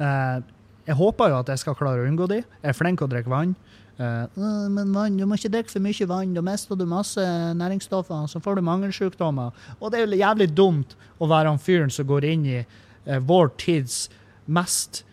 Uh, 0.00 0.42
jeg 0.86 0.98
håper 0.98 1.30
jo 1.30 1.40
at 1.42 1.52
jeg 1.52 1.62
skal 1.62 1.78
klare 1.78 2.02
å 2.02 2.08
unngå 2.08 2.26
de. 2.30 2.40
Jeg 2.42 2.72
er 2.72 2.78
flink 2.78 2.98
til 2.98 3.06
å 3.06 3.12
drikke 3.12 3.30
vann. 3.30 3.54
Eh, 3.96 4.26
«Øh, 4.36 4.66
men 4.70 4.92
vann, 4.92 5.16
du 5.16 5.24
må 5.26 5.38
ikke 5.38 5.50
drikke 5.54 5.72
for 5.72 5.82
mye 5.82 6.06
vann, 6.06 6.34
da 6.36 6.42
mister 6.44 6.76
du 6.78 6.84
masse 6.86 7.22
næringsstoffer, 7.58 8.26
så 8.28 8.42
får 8.44 8.58
du 8.58 8.66
mangelsykdommer. 8.66 9.56
Og 9.80 9.90
det 9.90 9.98
er 9.98 10.04
jo 10.04 10.20
jævlig 10.20 10.50
dumt 10.54 10.94
å 11.18 11.26
være 11.30 11.48
han 11.48 11.58
fyren 11.58 11.90
som 11.90 12.06
går 12.06 12.28
inn 12.28 12.44
i 12.46 12.60
vår 13.26 13.50
tids 13.58 14.04
mest 14.46 15.04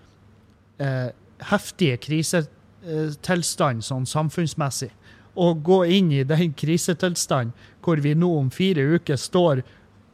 eh, 0.77 1.09
heftige 1.49 1.97
krisetilstand 1.97 3.83
sånn 3.83 4.05
samfunnsmessig. 4.09 4.91
å 5.33 5.53
gå 5.53 5.79
inn 5.89 6.11
i 6.13 6.23
den 6.23 6.53
krisetilstanden 6.53 7.53
hvor 7.81 7.97
vi 7.97 8.13
nå 8.13 8.29
om 8.37 8.51
fire 8.53 8.83
uker 8.95 9.17
står 9.17 9.63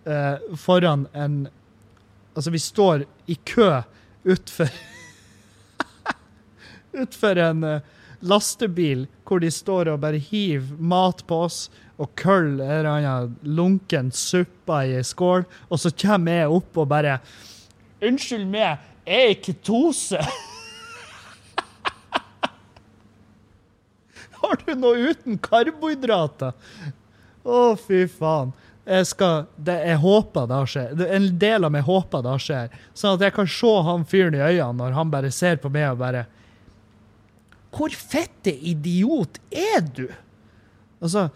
eh, 0.05 0.35
foran 0.55 1.07
en 1.13 1.47
Altså, 2.37 2.51
vi 2.53 2.59
står 2.61 3.03
i 3.27 3.35
kø 3.35 3.81
utfor 4.23 4.69
Utfor 7.03 7.41
en 7.41 7.63
eh, 7.67 7.81
lastebil 8.21 9.07
hvor 9.27 9.43
de 9.43 9.49
står 9.51 9.89
og 9.91 9.99
bare 10.03 10.21
hiver 10.21 10.77
mat 10.79 11.25
på 11.27 11.41
oss 11.49 11.69
og 11.99 12.13
køller 12.19 12.63
en 12.63 12.77
eller 12.77 12.89
annen 12.93 13.35
lunken 13.43 14.11
suppe 14.15 14.77
i 14.87 14.95
ei 14.95 15.03
skål, 15.03 15.43
og 15.67 15.81
så 15.81 15.91
kommer 15.91 16.43
jeg 16.43 16.53
opp 16.59 16.79
og 16.79 16.87
bare 16.91 17.19
Unnskyld 17.99 18.47
meg, 18.47 18.79
er 19.05 19.33
i 19.33 19.35
ketose. 19.39 20.21
Har 24.39 24.57
du 24.65 24.73
noe 24.79 25.11
uten 25.11 25.37
karbohydrater? 25.43 26.55
Å, 27.43 27.75
fy 27.79 28.05
faen. 28.11 28.51
Jeg, 28.89 29.05
skal, 29.11 29.43
det, 29.61 29.75
jeg 29.85 29.99
håper 30.01 30.47
det 30.49 30.59
skjer. 30.71 31.01
En 31.19 31.27
del 31.41 31.67
av 31.67 31.73
meg 31.75 31.85
håper 31.85 32.23
det 32.25 32.37
skjer. 32.41 32.71
Sånn 32.97 33.19
at 33.19 33.25
jeg 33.27 33.35
kan 33.35 33.49
se 33.51 33.73
han 33.85 34.05
fyren 34.09 34.37
i 34.37 34.41
øynene 34.41 34.79
når 34.79 34.95
han 34.97 35.11
bare 35.13 35.29
ser 35.35 35.59
på 35.61 35.69
meg 35.73 35.91
og 35.91 35.99
bare 36.01 36.25
Hvor 37.75 37.93
fette 37.93 38.49
idiot 38.49 39.37
er 39.53 39.83
du? 39.85 40.07
Altså, 40.99 41.27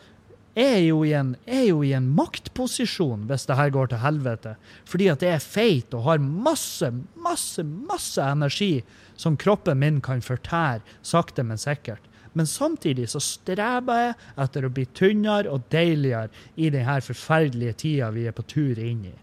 er 0.56 0.80
jo 0.86 1.02
en, 1.06 1.36
er 1.46 1.66
jo 1.70 1.82
i 1.84 1.94
en 1.98 2.10
maktposisjon 2.13 3.26
hvis 3.30 3.48
det 3.50 3.58
her 3.58 3.72
går 3.74 3.92
til 3.92 4.04
helvete. 4.04 4.56
Fordi 4.86 5.10
at 5.13 5.26
jeg 5.26 5.38
er 5.38 5.46
feit 5.46 5.96
og 5.98 6.06
har 6.08 6.22
masse, 6.22 6.92
masse, 7.18 7.63
masse 7.63 8.22
energi 8.22 8.84
som 9.16 9.38
kroppen 9.38 9.82
min 9.82 10.02
kan 10.02 10.22
fortære 10.22 10.84
sakte, 11.02 11.44
men 11.44 11.58
sikkert. 11.58 12.06
Men 12.34 12.48
samtidig 12.50 13.10
så 13.12 13.22
streber 13.22 14.00
jeg 14.08 14.13
etter 14.42 14.66
å 14.66 14.72
bli 14.74 14.88
tynnere 14.98 15.52
og 15.54 15.68
deiligere 15.74 16.32
i 16.56 16.72
denne 16.74 16.98
forferdelige 17.06 17.78
tida 17.86 18.10
vi 18.13 18.26
er 18.30 18.34
på 18.34 18.46
tur 18.50 18.80
inn 18.82 19.04
i. 19.10 19.13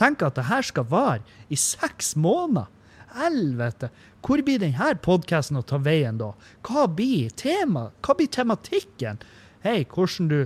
Tenk 0.00 0.24
at 0.24 0.38
det 0.38 0.48
her 0.48 0.64
skal 0.64 0.88
vare 0.88 1.42
i 1.52 1.58
seks 1.60 2.14
måneder. 2.16 2.70
Helvete! 3.12 3.90
Hvor 4.24 4.40
blir 4.40 4.60
denne 4.62 4.94
podkasten 5.04 5.58
å 5.60 5.64
ta 5.66 5.76
veien 5.82 6.16
da? 6.16 6.30
Hva 6.64 6.86
blir 6.88 7.32
temaet? 7.36 7.92
Hva 8.00 8.16
blir 8.16 8.30
tematikken? 8.32 9.20
Hei, 9.62 9.84
hvordan 9.86 10.28
du 10.28 10.38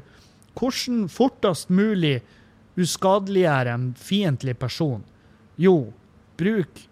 Hvordan 0.57 1.07
fortest 1.13 1.69
mulig 1.69 2.23
uskadeliggjøre 2.81 3.73
en 3.73 3.91
fiendtlig 3.97 4.57
person? 4.61 5.03
Jo, 5.61 5.93
bruk 6.37 6.83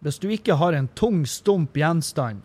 Hvis 0.00 0.20
du 0.20 0.28
ikke 0.32 0.56
har 0.60 0.76
en 0.76 0.88
tung, 0.94 1.24
stump 1.26 1.76
gjenstand, 1.76 2.42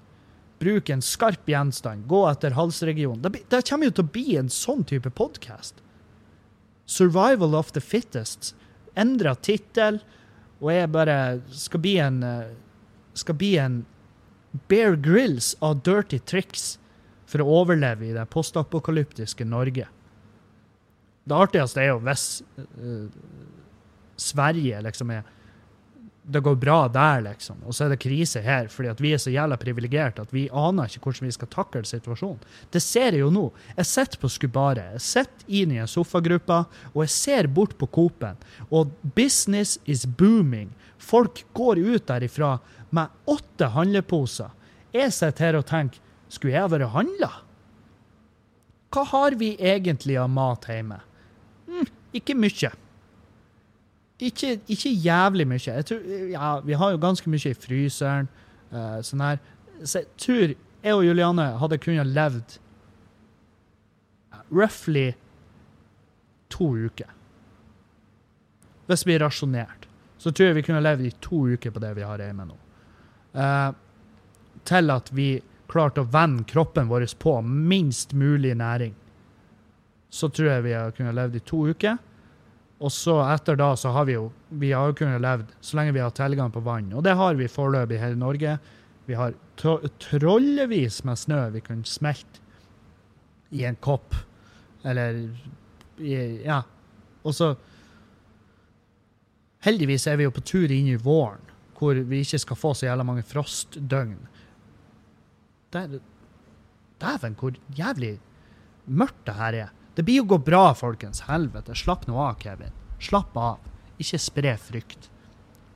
bruk 0.59 0.89
en 0.89 1.03
skarp 1.03 1.49
gjenstand. 1.49 2.07
Gå 2.07 2.21
etter 2.29 2.55
halsregionen. 2.55 3.21
Det, 3.21 3.43
det 3.51 3.61
kommer 3.67 3.89
jo 3.89 3.95
til 3.97 4.07
å 4.07 4.13
bli 4.15 4.37
en 4.39 4.49
sånn 4.49 4.85
type 4.87 5.11
podkast. 5.13 5.83
Survival 6.87 7.53
of 7.55 7.73
the 7.75 7.83
fittest. 7.83 8.53
Endra 8.97 9.35
tittel, 9.35 9.99
og 10.61 10.71
jeg 10.73 10.89
bare 10.95 11.17
skal 11.53 11.83
bli 11.83 11.95
en 12.01 12.23
eh, 12.27 12.51
Skal 13.13 13.35
bli 13.35 13.57
en 13.59 13.81
Bear 14.71 14.95
Grills 14.95 15.57
av 15.59 15.81
dirty 15.83 16.19
tricks 16.19 16.77
for 17.31 17.43
å 17.43 17.59
overleve 17.61 18.09
i 18.09 18.15
det 18.15 18.27
postapokalyptiske 18.33 19.47
Norge. 19.47 19.87
Det 21.23 21.37
artigste 21.37 21.83
er 21.83 21.93
jo 21.93 22.01
hvis 22.03 22.25
uh, 22.59 23.05
Sverige 24.19 24.81
liksom 24.83 25.13
er 25.15 25.23
det 26.23 26.39
går 26.39 26.55
bra 26.55 26.87
der, 26.87 27.21
liksom. 27.25 27.57
Og 27.65 27.75
så 27.75 27.85
er 27.85 27.93
det 27.93 28.01
krise 28.03 28.41
her, 28.45 28.67
fordi 28.69 28.91
at 28.91 28.99
vi 29.01 29.13
er 29.15 29.21
så 29.21 29.31
jævla 29.33 29.57
privilegerte 29.59 30.21
at 30.21 30.33
vi 30.33 30.45
aner 30.53 30.89
ikke 30.89 31.07
hvordan 31.07 31.27
vi 31.27 31.33
skal 31.33 31.49
takle 31.51 31.81
situasjonen. 31.87 32.43
Det 32.71 32.81
ser 32.83 33.15
jeg 33.15 33.23
jo 33.23 33.31
nå. 33.33 33.47
Jeg 33.77 33.89
sitter 33.89 34.21
på 34.21 34.29
Skubaret, 34.29 34.93
jeg 34.95 35.05
sitter 35.07 35.57
inn 35.61 35.73
i 35.73 35.81
en 35.81 35.89
sofagruppe, 35.89 36.61
og 36.93 37.01
jeg 37.05 37.15
ser 37.15 37.49
bort 37.49 37.73
på 37.79 37.89
Coop-en. 37.89 38.37
Og 38.69 38.93
business 39.17 39.79
is 39.85 40.05
booming. 40.05 40.69
Folk 41.01 41.43
går 41.57 41.81
ut 41.81 42.07
derifra 42.07 42.53
med 42.93 43.09
åtte 43.25 43.71
handleposer. 43.73 44.53
Jeg 44.93 45.15
sitter 45.15 45.47
her 45.47 45.59
og 45.61 45.67
tenker, 45.71 45.99
skulle 46.31 46.55
jeg 46.55 46.71
vært 46.71 46.93
handla? 46.93 47.31
Hva 48.91 49.03
har 49.07 49.35
vi 49.39 49.53
egentlig 49.55 50.17
av 50.19 50.31
mat 50.31 50.67
hjemme? 50.67 50.99
Mm, 51.67 51.87
ikke 52.17 52.35
mye. 52.35 52.71
Ikke, 54.21 54.57
ikke 54.69 54.91
jævlig 54.91 55.47
mye. 55.47 55.77
Tror, 55.87 56.01
ja, 56.31 56.49
vi 56.65 56.77
har 56.77 56.91
jo 56.93 56.99
ganske 57.01 57.31
mye 57.31 57.53
i 57.53 57.57
fryseren. 57.57 58.27
Uh, 58.71 58.99
sånn 59.03 59.23
her. 59.23 59.39
Så 59.83 60.03
jeg 60.03 60.11
tror 60.21 60.43
jeg 60.81 60.97
og 60.97 61.05
Juliane 61.05 61.47
hadde 61.61 61.79
kunnet 61.81 62.09
levd 62.09 62.57
roughly 64.51 65.11
to 66.51 66.67
uker. 66.87 67.09
Hvis 68.89 69.05
vi 69.07 69.15
er 69.15 69.23
rasjonert. 69.23 69.87
Så 70.21 70.31
tror 70.31 70.51
jeg 70.51 70.59
vi 70.59 70.65
kunne 70.67 70.83
levd 70.83 71.07
i 71.07 71.13
to 71.23 71.45
uker 71.55 71.73
på 71.73 71.81
det 71.81 71.95
vi 71.97 72.05
har 72.05 72.21
hjemme 72.21 72.45
nå. 72.49 72.57
Uh, 73.33 73.71
til 74.67 74.91
at 74.93 75.07
vi 75.15 75.29
klarte 75.71 76.03
å 76.03 76.09
vende 76.11 76.43
kroppen 76.49 76.89
vår 76.91 77.05
på 77.19 77.37
minst 77.45 78.13
mulig 78.13 78.53
næring. 78.59 78.93
Så 80.11 80.27
tror 80.29 80.49
jeg 80.51 80.63
vi 80.67 80.73
har 80.75 80.91
kunnet 80.91 81.15
levd 81.15 81.37
i 81.39 81.43
to 81.47 81.61
uker. 81.71 81.97
Og 82.81 82.91
så 82.91 83.19
etter 83.29 83.55
da 83.59 83.71
så 83.77 83.91
har 83.93 84.05
vi 84.09 84.15
jo 84.17 84.31
vi 84.49 84.71
har 84.73 84.89
jo 84.89 84.97
kunnet 84.97 85.21
levd 85.21 85.51
så 85.61 85.77
lenge 85.77 85.93
vi 85.95 86.01
har 86.03 86.11
tilgang 86.17 86.51
på 86.51 86.63
vann. 86.65 86.91
Og 86.97 87.03
det 87.05 87.13
har 87.15 87.35
vi 87.39 87.47
foreløpig 87.47 87.99
i 88.01 88.11
i 88.11 88.15
Norge. 88.19 88.57
Vi 89.05 89.13
har 89.17 89.33
tro- 89.55 89.81
trollevis 90.01 91.03
med 91.07 91.17
snø 91.19 91.49
vi 91.53 91.61
kan 91.61 91.83
smelte 91.85 92.41
i 93.51 93.63
en 93.67 93.75
kopp. 93.75 94.15
Eller 94.83 95.29
i, 95.99 96.41
Ja. 96.45 96.63
Og 97.23 97.33
så 97.37 97.55
Heldigvis 99.61 100.07
er 100.09 100.17
vi 100.17 100.23
jo 100.25 100.31
på 100.33 100.41
tur 100.41 100.71
inn 100.73 100.87
i 100.89 100.95
våren, 100.97 101.41
hvor 101.77 101.93
vi 102.09 102.23
ikke 102.23 102.39
skal 102.41 102.57
få 102.57 102.71
så 102.73 102.87
jævla 102.87 103.03
mange 103.05 103.21
frostdøgn. 103.25 104.15
Dæven, 105.71 107.37
hvor 107.39 107.55
jævlig 107.77 108.17
mørkt 108.85 109.25
det 109.27 109.37
her 109.37 109.57
er. 109.65 109.71
Det 109.95 110.05
blir 110.07 110.21
jo 110.21 110.27
gå 110.33 110.39
bra, 110.43 110.71
folkens. 110.77 111.25
Helvete. 111.27 111.75
Slapp 111.77 112.07
nå 112.07 112.17
av, 112.19 112.37
Kevin. 112.41 112.75
Slapp 113.01 113.35
av. 113.37 113.71
Ikke 114.01 114.19
spre 114.21 114.55
frykt. 114.59 115.09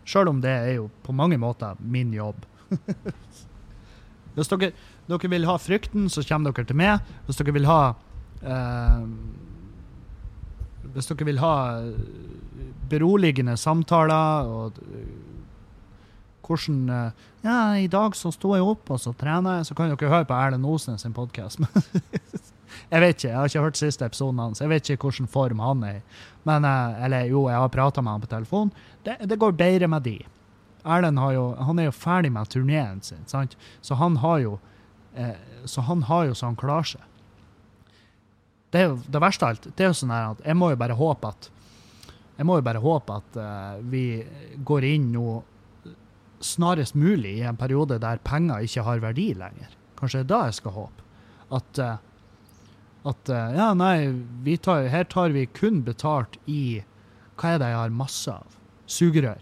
Sjøl 0.05 0.29
om 0.29 0.41
det 0.41 0.53
er 0.53 0.73
jo 0.77 0.89
på 1.03 1.15
mange 1.15 1.37
måter 1.41 1.79
min 1.81 2.13
jobb. 2.13 2.45
Hvis 4.35 4.51
dere, 4.51 4.71
dere 5.07 5.31
vil 5.31 5.47
ha 5.47 5.55
frykten, 5.61 6.09
så 6.11 6.23
kommer 6.27 6.51
dere 6.51 6.67
til 6.69 6.79
meg. 6.79 7.13
Hvis 7.25 7.39
dere 7.39 7.55
vil 7.55 7.67
ha 7.69 7.81
eh, 8.43 9.05
Hvis 10.95 11.11
dere 11.11 11.27
vil 11.27 11.41
ha 11.43 11.55
eh, 11.79 12.65
beroligende 12.91 13.55
samtaler 13.59 14.51
og 14.51 14.81
eh, 14.85 15.34
hvordan 16.45 16.89
eh, 16.89 17.23
Ja, 17.45 17.77
i 17.77 17.87
dag 17.91 18.15
så 18.17 18.31
sto 18.33 18.55
jeg 18.55 18.65
opp, 18.65 18.89
og 18.89 19.01
så 19.01 19.13
trener 19.17 19.59
jeg. 19.59 19.67
Så 19.69 19.77
kan 19.77 19.91
dere 19.91 20.11
høre 20.11 20.25
på 20.25 20.37
Erlend 20.37 20.65
Osnes 20.65 21.03
sin 21.05 21.13
podkast. 21.13 21.61
jeg 22.93 23.01
vet 23.03 23.17
ikke, 23.17 23.27
jeg 23.29 23.37
har 23.37 23.51
ikke 23.51 23.65
hørt 23.67 23.81
siste 23.81 24.07
episoden 24.07 24.41
hans. 24.41 24.61
Jeg 24.63 24.71
vet 24.71 24.89
ikke 24.89 25.11
hvilken 25.11 25.29
form 25.29 25.61
han 25.61 25.83
er 25.85 25.99
i. 25.99 26.05
Men, 26.49 26.65
eh, 26.65 27.03
eller 27.05 27.29
jo, 27.29 27.47
jeg 27.51 27.61
har 27.61 27.73
prata 27.73 28.01
med 28.01 28.15
han 28.15 28.23
på 28.23 28.31
telefon. 28.31 28.71
Det, 29.05 29.19
det 29.29 29.39
går 29.41 29.57
bedre 29.57 29.89
med 29.91 30.07
de. 30.07 30.19
Erlend 30.85 31.21
har 31.21 31.33
jo, 31.33 31.45
han 31.67 31.81
er 31.81 31.89
jo 31.89 31.97
ferdig 31.97 32.31
med 32.33 32.49
turneen 32.53 33.01
sin, 33.01 33.23
sant? 33.25 33.55
så 33.81 33.97
han 33.97 34.19
har 34.21 34.39
jo 34.43 34.59
eh, 35.17 35.33
så 35.65 35.81
han 35.81 36.03
har 36.05 36.27
jo 36.29 36.35
så 36.37 36.51
han 36.51 36.57
klarer 36.59 36.95
seg. 36.95 37.01
Det 38.69 38.81
er 38.81 38.89
jo 38.91 38.99
det 39.09 39.21
verste 39.23 39.47
av 39.47 39.55
alt. 39.55 39.67
Det 39.71 39.85
er 39.85 39.89
jo 39.89 39.97
sånn 39.97 40.13
at 40.13 40.41
jeg 40.45 40.57
må 40.59 40.69
jo 40.73 40.77
bare 40.77 40.97
håpe 40.97 41.31
at 41.31 41.49
jeg 42.35 42.47
må 42.47 42.57
jo 42.59 42.65
bare 42.67 42.81
håpe 42.83 43.15
at 43.15 43.37
uh, 43.39 43.75
vi 43.87 44.19
går 44.67 44.87
inn 44.89 45.05
nå 45.13 45.37
snarest 46.45 46.95
mulig 46.95 47.37
i 47.39 47.47
en 47.47 47.57
periode 47.59 47.97
der 48.01 48.21
penger 48.23 48.65
ikke 48.65 48.85
har 48.87 49.01
verdi 49.03 49.31
lenger. 49.37 49.73
Kanskje 49.99 50.21
det 50.21 50.25
er 50.25 50.31
da 50.33 50.41
jeg 50.47 50.59
skal 50.59 50.75
håpe. 50.75 51.05
At, 51.55 51.79
eh, 51.81 51.97
at 53.11 53.31
eh, 53.31 53.55
ja, 53.59 53.69
nei, 53.77 54.57
tar, 54.63 54.89
her 54.91 55.07
tar 55.09 55.35
vi 55.35 55.45
kun 55.45 55.83
betalt 55.85 56.39
i 56.49 56.83
Hva 57.35 57.55
er 57.55 57.59
det 57.59 57.71
jeg 57.73 57.81
har 57.81 57.95
masse 57.95 58.31
av? 58.31 58.55
Sugerør. 58.87 59.41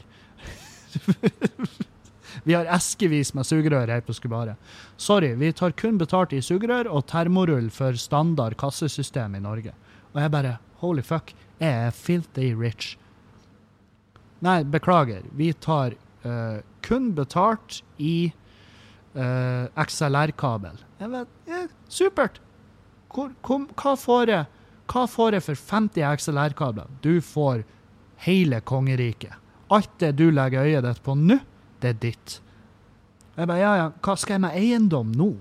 vi 2.47 2.55
har 2.55 2.69
eskevis 2.73 3.33
med 3.37 3.45
sugerør 3.45 3.91
her 3.93 4.01
på 4.05 4.15
Skubaret. 4.17 4.57
Sorry, 4.97 5.33
vi 5.37 5.51
tar 5.53 5.75
kun 5.77 5.99
betalt 6.01 6.33
i 6.33 6.41
sugerør 6.41 6.89
og 6.89 7.05
termorull 7.11 7.69
for 7.73 7.99
standard 7.99 8.57
kassesystem 8.57 9.37
i 9.37 9.43
Norge. 9.43 9.75
Og 10.13 10.21
jeg 10.23 10.33
bare 10.33 10.57
Holy 10.83 11.03
fuck, 11.05 11.31
jeg 11.61 11.87
er 11.87 11.93
filthy 11.95 12.49
rich. 12.59 12.97
Nei, 14.43 14.63
beklager. 14.67 15.23
Vi 15.31 15.53
tar 15.63 15.93
eh, 16.27 16.57
kun 16.83 17.11
betalt 17.17 17.81
i 17.97 18.33
uh, 19.15 19.69
XLR-kabel. 19.79 20.81
Jeg 20.99 21.13
vet, 21.13 21.37
ja, 21.49 21.61
Supert! 21.91 22.41
Hvor, 23.13 23.29
kom, 23.45 23.67
hva, 23.77 23.93
får 23.99 24.31
jeg, 24.31 24.45
hva 24.89 25.05
får 25.09 25.37
jeg 25.37 25.45
for 25.45 25.65
50 25.73 26.05
XLR-kabler? 26.17 26.89
Du 27.05 27.21
får 27.21 27.63
hele 28.25 28.61
kongeriket. 28.65 29.35
Alt 29.73 29.91
det 30.01 30.15
du 30.17 30.29
legger 30.33 30.65
øyet 30.65 30.85
ditt 30.85 31.03
på 31.05 31.15
nå, 31.17 31.37
det 31.81 31.93
er 31.93 31.99
ditt. 32.01 32.37
Jeg 33.37 33.49
bare, 33.49 33.61
ja, 33.61 33.73
ja, 33.79 33.89
hva 34.05 34.15
skal 34.19 34.37
jeg 34.37 34.43
med 34.45 34.57
eiendom 34.57 35.11
nå? 35.17 35.31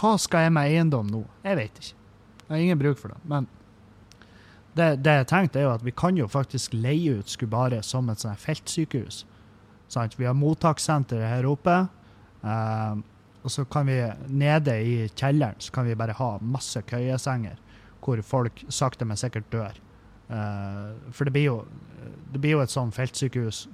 Hva 0.00 0.14
skal 0.20 0.46
jeg 0.46 0.54
med 0.56 0.70
eiendom 0.70 1.10
nå? 1.12 1.22
Jeg 1.44 1.58
vet 1.60 1.82
ikke. 1.82 1.98
Jeg 2.42 2.54
har 2.54 2.64
ingen 2.64 2.80
bruk 2.80 3.00
for 3.00 3.12
det. 3.12 3.20
Men 3.28 3.48
det, 4.76 4.88
det 5.04 5.16
jeg 5.20 5.28
tenkte, 5.28 5.60
er 5.60 5.68
jo 5.68 5.74
at 5.74 5.84
vi 5.84 5.92
kan 5.96 6.16
jo 6.16 6.28
faktisk 6.28 6.76
leie 6.76 7.18
ut 7.20 7.32
Skubare 7.32 7.82
som 7.84 8.08
et 8.12 8.24
sånt 8.24 8.40
feltsykehus. 8.40 9.22
Sant? 9.92 10.16
Vi 10.18 10.24
har 10.28 10.36
mottakssenter 10.38 11.24
her 11.26 11.48
oppe. 11.50 11.86
eh, 12.42 12.94
og 13.42 13.50
så 13.50 13.64
kan 13.66 13.86
vi 13.90 13.98
nede 14.30 14.74
i 14.86 15.08
kjelleren 15.18 15.58
så 15.58 15.72
kan 15.74 15.86
vi 15.88 15.96
bare 15.98 16.14
ha 16.14 16.36
masse 16.38 16.78
køyesenger 16.86 17.56
hvor 18.02 18.20
folk 18.22 18.64
sakte, 18.68 19.04
men 19.04 19.18
sikkert 19.18 19.50
dør. 19.50 19.78
Eh, 20.30 20.92
for 21.12 21.26
det 21.26 21.32
blir, 21.34 21.44
jo, 21.44 21.56
det 22.32 22.40
blir 22.40 22.56
jo 22.56 22.62
et 22.62 22.70
sånt 22.70 22.94
feltsykehus 22.94 23.66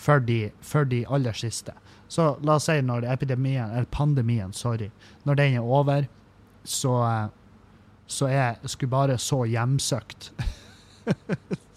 for 0.00 0.20
de, 0.24 0.50
for 0.64 0.88
de 0.88 1.02
aller 1.08 1.36
siste. 1.36 1.74
Så 2.08 2.34
la 2.44 2.56
oss 2.56 2.68
si 2.70 2.78
når 2.80 3.04
epidemien, 3.12 3.70
eller 3.70 3.88
pandemien, 3.92 4.52
sorry, 4.56 4.90
når 5.24 5.40
den 5.40 5.58
er 5.58 5.66
over, 5.76 6.08
så, 6.64 6.94
så 8.06 8.28
er 8.28 8.58
Skubare 8.68 9.18
så 9.18 9.44
hjemsøkt 9.48 10.32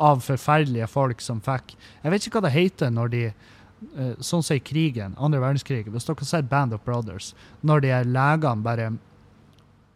av 0.00 0.22
forferdelige 0.24 0.88
folk 0.88 1.20
som 1.20 1.42
fikk 1.44 1.74
Jeg 1.76 2.12
vet 2.12 2.26
ikke 2.26 2.38
hva 2.38 2.48
det 2.48 2.56
heter 2.56 2.92
når 2.94 3.12
de 3.12 3.22
eh, 3.28 4.14
Sånn 4.24 4.44
i 4.54 4.60
krigen, 4.64 5.16
andre 5.18 5.42
verdenskrig, 5.42 5.86
hvis 5.88 6.08
dere 6.08 6.28
ser 6.28 6.48
Band 6.48 6.74
of 6.76 6.84
Brothers, 6.84 7.34
når 7.60 7.84
de 7.84 7.94
er 7.96 8.08
legene 8.08 8.64
bare 8.64 8.90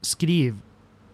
skriver 0.04 0.60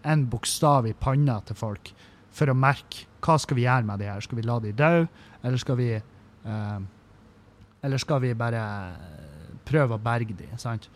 en 0.03 0.25
bokstav 0.29 0.87
i 0.89 0.95
panna 0.97 1.39
til 1.45 1.57
folk 1.57 1.91
for 2.33 2.49
å 2.49 2.57
merke 2.57 3.05
hva 3.21 3.37
skal 3.37 3.59
vi 3.59 3.67
gjøre 3.67 3.85
med 3.85 4.01
de 4.01 4.07
her. 4.09 4.23
Skal 4.23 4.39
vi 4.39 4.45
la 4.47 4.57
de 4.63 4.71
dø, 4.73 5.05
eller 5.43 5.61
skal 5.61 5.77
vi 5.77 5.91
eh, 5.93 6.79
Eller 7.81 7.97
skal 7.97 8.19
vi 8.21 8.33
bare 8.37 8.61
prøve 9.65 9.97
å 9.97 10.01
berge 10.01 10.35
de, 10.37 10.47
sant? 10.61 10.89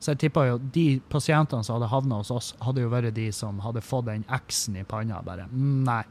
Så 0.00 0.14
jeg 0.14 0.18
tippa 0.24 0.46
jo 0.48 0.56
de 0.58 1.00
pasientene 1.12 1.62
som 1.62 1.76
hadde 1.76 1.90
havna 1.92 2.22
hos 2.22 2.30
oss, 2.32 2.54
hadde 2.64 2.80
jo 2.80 2.90
vært 2.90 3.14
de 3.14 3.28
som 3.36 3.60
hadde 3.60 3.82
fått 3.84 4.08
den 4.08 4.24
X-en 4.32 4.78
i 4.80 4.84
panna. 4.88 5.20
Bare 5.22 5.44
mm, 5.50 5.84
nei. 5.84 6.02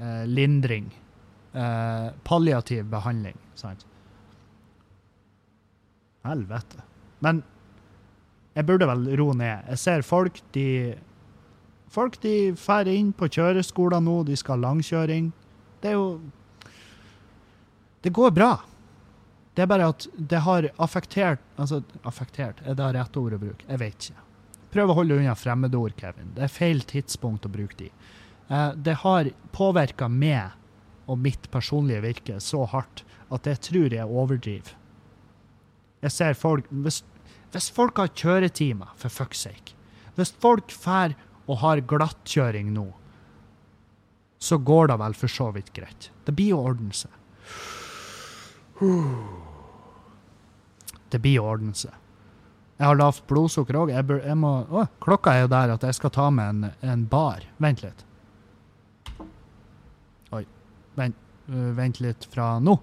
Eh, 0.00 0.26
lindring. 0.26 0.90
Eh, 1.52 2.08
palliativ 2.24 2.84
behandling. 2.84 3.36
Sant? 3.54 3.86
Helvete. 6.24 6.82
Men 7.18 7.42
jeg 8.54 8.66
burde 8.66 8.88
vel 8.88 9.06
ro 9.20 9.30
ned. 9.36 9.68
Jeg 9.68 9.78
ser 9.78 10.06
folk, 10.06 10.42
de 10.56 10.96
Folk 11.90 12.20
de 12.22 12.52
drar 12.54 12.86
inn 12.86 13.08
på 13.10 13.26
kjøreskoler 13.26 13.98
nå, 13.98 14.20
de 14.22 14.36
skal 14.38 14.60
ha 14.60 14.68
langkjøring. 14.68 15.32
Det 15.82 15.90
er 15.90 15.96
jo 15.98 16.20
Det 18.02 18.12
går 18.14 18.30
bra. 18.30 18.52
Det 19.54 19.64
er 19.64 19.66
bare 19.66 19.88
at 19.90 20.06
det 20.14 20.38
har 20.38 20.70
affektert 20.78 21.40
Altså, 21.58 21.82
affektert, 22.06 22.62
er 22.64 22.78
det 22.78 22.92
rett 22.94 23.16
ord 23.16 23.34
å 23.34 23.40
bruke? 23.42 23.66
Jeg 23.66 23.78
vet 23.82 24.06
ikke. 24.06 24.22
Prøv 24.70 24.92
å 24.92 24.94
holde 25.00 25.18
unna 25.18 25.34
fremmedord, 25.34 25.96
Kevin. 25.98 26.30
Det 26.36 26.46
er 26.46 26.54
feil 26.54 26.80
tidspunkt 26.86 27.44
å 27.44 27.50
bruke 27.50 27.76
de. 27.76 27.90
Eh, 28.50 28.72
det 28.74 28.98
har 29.04 29.30
påvirka 29.54 30.08
meg 30.08 30.56
og 31.10 31.18
mitt 31.18 31.50
personlige 31.50 32.02
virke 32.04 32.38
så 32.42 32.64
hardt 32.70 33.04
at 33.30 33.46
jeg 33.46 33.62
tror 33.70 33.94
jeg 33.94 34.06
overdriver. 34.06 34.76
Jeg 36.00 36.14
ser 36.14 36.34
folk 36.34 36.64
Hvis, 36.70 37.02
hvis 37.52 37.68
folk 37.70 37.98
har 38.00 38.08
kjøretimer, 38.08 38.88
for 38.96 39.12
fuck's 39.12 39.42
sake 39.44 39.74
Hvis 40.16 40.32
folk 40.32 40.72
drar 40.72 41.12
og 41.46 41.58
har 41.60 41.82
glattkjøring 41.84 42.70
nå, 42.72 42.86
så 44.40 44.56
går 44.56 44.88
det 44.88 44.96
vel 45.02 45.14
for 45.18 45.28
så 45.28 45.50
vidt 45.52 45.72
greit. 45.74 46.10
Det 46.24 46.32
blir 46.36 46.54
å 46.54 46.62
ordne 46.70 46.94
seg. 46.94 47.10
Det 51.10 51.18
blir 51.18 51.40
å 51.42 51.48
ordne 51.52 51.74
seg. 51.76 51.92
Jeg 52.78 52.86
har 52.86 52.96
lavt 52.96 53.26
blodsukker 53.28 53.76
òg. 53.82 53.90
Klokka 55.02 55.34
er 55.34 55.42
jo 55.44 55.50
der 55.52 55.74
at 55.74 55.82
jeg 55.84 55.98
skal 55.98 56.14
ta 56.14 56.30
med 56.32 56.54
en, 56.54 56.70
en 56.80 57.02
bar. 57.10 57.44
Vent 57.60 57.82
litt. 57.84 58.06
Vent, 61.00 61.18
øh, 61.48 61.72
vent 61.76 62.00
litt 62.04 62.28
fra 62.30 62.58
nå. 62.62 62.76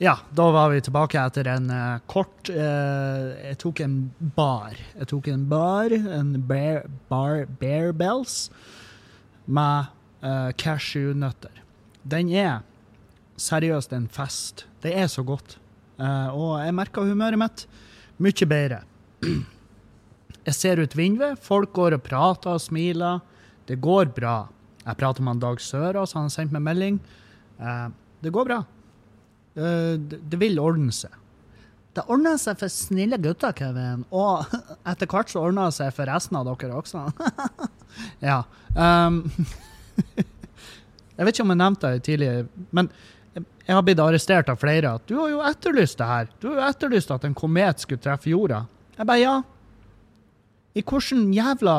Ja, 0.00 0.14
da 0.32 0.46
var 0.48 0.70
vi 0.72 0.80
tilbake 0.80 1.20
etter 1.20 1.44
en 1.52 1.66
uh, 1.68 1.98
kort 2.08 2.48
uh, 2.48 3.36
Jeg 3.36 3.58
tok 3.60 3.82
en 3.84 3.96
bar. 4.32 4.78
Jeg 4.96 5.10
tok 5.10 5.28
en 5.28 5.42
bar, 5.50 5.92
en 5.92 6.30
bear, 6.48 6.86
bar 7.12 7.44
Bear 7.60 7.92
Bells, 7.92 8.46
med 9.44 9.90
uh, 10.24 10.48
cashewnøtter. 10.56 11.52
Den 12.08 12.32
er 12.32 12.62
seriøst 13.36 13.92
en 13.92 14.08
fest. 14.08 14.64
Det 14.80 14.94
er 14.96 15.12
så 15.12 15.20
godt. 15.20 15.58
Uh, 16.00 16.32
og 16.32 16.54
jeg 16.64 16.78
merker 16.80 17.04
humøret 17.04 17.42
mitt 17.42 17.66
mye 18.16 18.48
bedre. 18.48 18.80
Jeg 20.48 20.56
ser 20.56 20.80
ut 20.80 20.96
vinduet, 20.96 21.36
folk 21.44 21.74
går 21.76 21.98
og 21.98 22.04
prater 22.08 22.56
og 22.56 22.64
smiler. 22.64 23.20
Det 23.68 23.76
går 23.84 24.14
bra. 24.16 24.46
Jeg 24.80 24.96
prater 24.96 25.24
med 25.24 25.40
Dag 25.42 25.60
Sørås, 25.60 26.14
han 26.16 26.28
har 26.28 26.34
sendt 26.34 26.54
meg 26.56 26.64
melding. 26.64 27.00
Eh, 27.60 27.88
det 28.24 28.32
går 28.32 28.48
bra. 28.48 28.60
Eh, 29.54 29.96
det, 30.00 30.20
det 30.32 30.40
vil 30.40 30.60
ordne 30.62 30.94
seg. 30.94 31.12
Det 31.96 32.04
ordner 32.06 32.38
seg 32.38 32.58
for 32.60 32.70
snille 32.70 33.18
gutter, 33.20 33.52
Kevin. 33.56 34.06
Og 34.14 34.46
etter 34.90 35.10
hvert 35.10 35.32
så 35.32 35.44
ordner 35.44 35.68
det 35.70 35.78
seg 35.80 35.94
for 35.96 36.08
resten 36.08 36.38
av 36.40 36.48
dere 36.48 36.80
også. 36.80 37.04
ja. 38.30 38.42
Um, 38.74 39.24
jeg 41.16 41.26
vet 41.26 41.34
ikke 41.34 41.46
om 41.46 41.54
jeg 41.54 41.62
nevnte 41.64 41.94
det 41.96 42.04
tidligere, 42.06 42.46
men 42.70 42.92
jeg 43.34 43.76
har 43.76 43.84
blitt 43.86 44.02
arrestert 44.02 44.48
av 44.50 44.58
flere. 44.58 44.96
at 44.96 45.06
Du 45.06 45.16
har 45.20 45.30
jo 45.30 45.42
etterlyst 45.46 45.98
det 46.00 46.08
her. 46.08 46.30
Du 46.42 46.48
har 46.50 46.56
jo 46.56 46.68
etterlyst 46.70 47.12
at 47.14 47.26
en 47.26 47.36
komet 47.36 47.82
skulle 47.84 48.02
treffe 48.02 48.32
jorda. 48.32 48.64
Jeg 48.96 49.06
bare 49.06 49.20
ja. 49.22 49.34
I 50.74 50.82
hvordan 50.86 51.28
jævla 51.34 51.76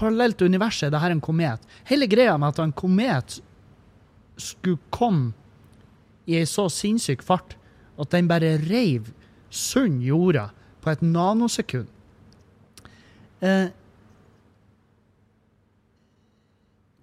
parallelt 0.00 0.42
univers 0.42 0.80
er 0.82 0.92
det 0.92 1.02
her 1.02 1.12
en 1.12 1.22
komet? 1.22 1.60
Hele 1.90 2.08
greia 2.08 2.38
med 2.40 2.54
at 2.54 2.62
en 2.64 2.72
komet 2.72 3.38
skulle 4.40 4.80
komme 4.94 5.32
i 6.30 6.38
ei 6.40 6.46
så 6.48 6.68
sinnssyk 6.72 7.24
fart 7.26 7.56
at 8.00 8.12
den 8.14 8.28
bare 8.30 8.56
reiv 8.64 9.10
sunn 9.52 10.00
jorda 10.04 10.48
på 10.80 10.92
et 10.92 11.02
nanosekund. 11.04 11.88
Eh, 13.44 13.68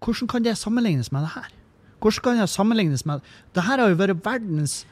hvordan 0.02 0.30
kan 0.32 0.46
det 0.46 0.58
sammenlignes 0.58 1.12
med 1.12 1.28
det 1.28 1.34
her? 1.36 1.50
Hvordan 2.02 2.24
kan 2.24 2.42
det 2.42 2.50
sammenlignes 2.50 3.06
med 3.06 3.22
Det 3.54 3.64
her 3.64 3.80
har 3.82 3.90
jo 3.90 4.00
vært 4.00 4.26
verdens 4.26 4.86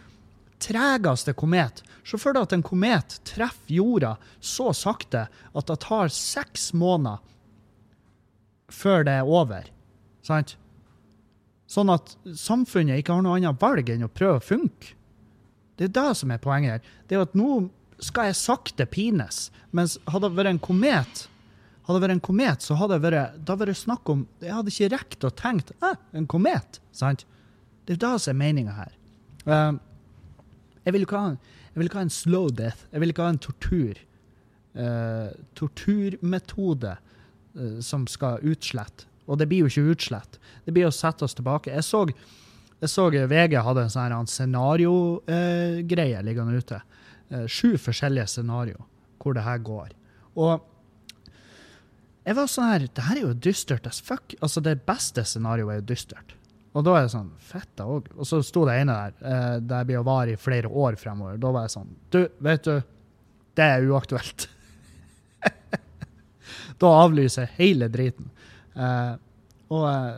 tregeste 0.60 1.34
komet. 1.34 1.82
Se 2.06 2.18
for 2.18 2.34
deg 2.34 2.46
at 2.46 2.54
en 2.56 2.66
komet 2.66 3.20
treffer 3.28 3.78
jorda 3.78 4.16
så 4.40 4.72
sakte 4.74 5.28
at 5.30 5.68
det 5.70 5.80
tar 5.84 6.12
seks 6.14 6.74
måneder 6.74 7.22
før 8.72 9.06
det 9.08 9.20
er 9.20 9.30
over. 9.30 9.68
Sant? 10.26 10.56
Sånn 11.70 11.92
at 11.94 12.14
samfunnet 12.38 13.02
ikke 13.02 13.16
har 13.16 13.26
noe 13.26 13.38
annet 13.40 13.62
valg 13.62 13.90
enn 13.90 14.06
å 14.06 14.12
prøve 14.12 14.40
å 14.40 14.46
funke. 14.46 14.94
Det 15.76 15.90
er 15.90 15.96
det 15.98 16.12
som 16.20 16.32
er 16.32 16.42
poenget 16.42 16.78
her. 16.78 16.92
Det 17.08 17.18
er 17.18 17.26
at 17.26 17.38
nå 17.38 17.66
skal 18.04 18.30
jeg 18.30 18.38
sakte 18.40 18.86
pines, 18.90 19.50
mens 19.76 19.98
hadde 20.10 20.30
det 20.30 20.38
vært 20.38 20.54
en 20.54 20.62
komet, 20.64 21.26
hadde 21.86 21.98
det 21.98 22.04
vært 22.06 22.16
en 22.16 22.26
komet, 22.28 22.64
så 22.64 22.78
hadde 22.80 22.98
det 22.98 23.06
vært, 23.06 23.36
da 23.38 23.54
hadde 23.54 23.66
det 23.66 23.74
vært 23.74 23.82
snakk 23.82 24.12
om 24.12 24.24
Jeg 24.42 24.56
hadde 24.56 24.72
ikke 24.74 24.92
rekt 24.96 25.28
å 25.28 25.34
tenke 25.36 25.76
eh, 25.86 26.00
en 26.18 26.28
komet. 26.30 26.80
sant? 26.96 27.26
Det 27.86 27.96
er 27.96 28.02
det 28.02 28.14
som 28.24 28.34
er 28.34 28.40
meninga 28.42 28.74
her. 28.78 28.96
Eh, 29.46 29.76
jeg 30.86 30.96
vil 30.96 31.08
ha 31.12 31.28
jeg 31.76 31.82
vil 31.82 31.90
ikke 31.90 32.00
ha 32.00 32.06
en 32.08 32.14
slow 32.14 32.46
death. 32.56 32.86
Jeg 32.94 33.04
vil 33.04 33.12
ikke 33.12 33.26
ha 33.26 33.34
en 33.34 33.42
tortur. 33.44 33.98
Uh, 34.76 35.32
torturmetode 35.56 36.98
som 37.82 38.08
skal 38.08 38.44
utslette. 38.44 39.08
Og 39.26 39.40
det 39.40 39.48
blir 39.50 39.66
jo 39.66 39.70
ikke 39.72 39.94
utslett. 39.96 40.40
Det 40.66 40.74
blir 40.76 40.88
å 40.90 40.94
sette 40.94 41.26
oss 41.26 41.34
tilbake. 41.38 41.74
Jeg 41.74 41.86
så, 41.88 42.04
jeg 42.82 42.92
så 42.92 43.08
VG 43.10 43.58
hadde 43.66 43.86
en 43.86 43.94
sånn 43.94 44.30
scenariogreie 44.30 45.24
scenario-greie 45.26 46.24
liggende 46.28 46.62
ute. 46.62 46.82
Eh, 47.30 47.48
sju 47.50 47.76
forskjellige 47.82 48.28
scenario 48.36 48.86
hvor 49.22 49.34
det 49.34 49.46
her 49.46 49.62
går. 49.66 49.94
Og 50.38 50.62
jeg 52.26 52.36
var 52.38 52.50
sånn 52.50 52.70
her 52.70 52.88
Det 52.90 53.04
her 53.06 53.18
er 53.18 53.24
jo 53.28 53.34
dystert 53.38 53.88
as 53.90 54.02
fuck. 54.02 54.36
Altså, 54.42 54.62
det 54.62 54.84
beste 54.86 55.24
scenarioet 55.26 55.76
er 55.76 55.82
jo 55.82 55.90
dystert. 55.94 56.36
Og 56.76 56.84
da 56.84 56.98
er 56.98 57.06
det 57.06 57.14
sånn 57.14 57.32
Fett, 57.40 57.70
da 57.80 57.88
òg. 57.90 58.12
Og 58.18 58.28
så 58.28 58.42
sto 58.46 58.66
det 58.68 58.80
ene 58.82 58.94
der, 58.94 59.16
eh, 59.26 59.60
det 59.64 59.86
blir 59.88 60.02
å 60.02 60.06
vare 60.06 60.36
i 60.36 60.42
flere 60.42 60.70
år 60.70 61.00
fremover. 61.02 61.40
Da 61.42 61.54
var 61.56 61.66
jeg 61.66 61.78
sånn 61.78 61.96
Du, 62.12 62.28
vet 62.40 62.64
du, 62.64 62.84
det 63.56 63.64
er 63.64 63.88
uaktuelt. 63.90 64.50
Da 66.82 66.92
avlyser 67.04 67.52
hele 67.58 67.88
driten. 67.92 68.32
Uh, 68.76 69.16
og 69.74 69.86
eh, 69.90 70.18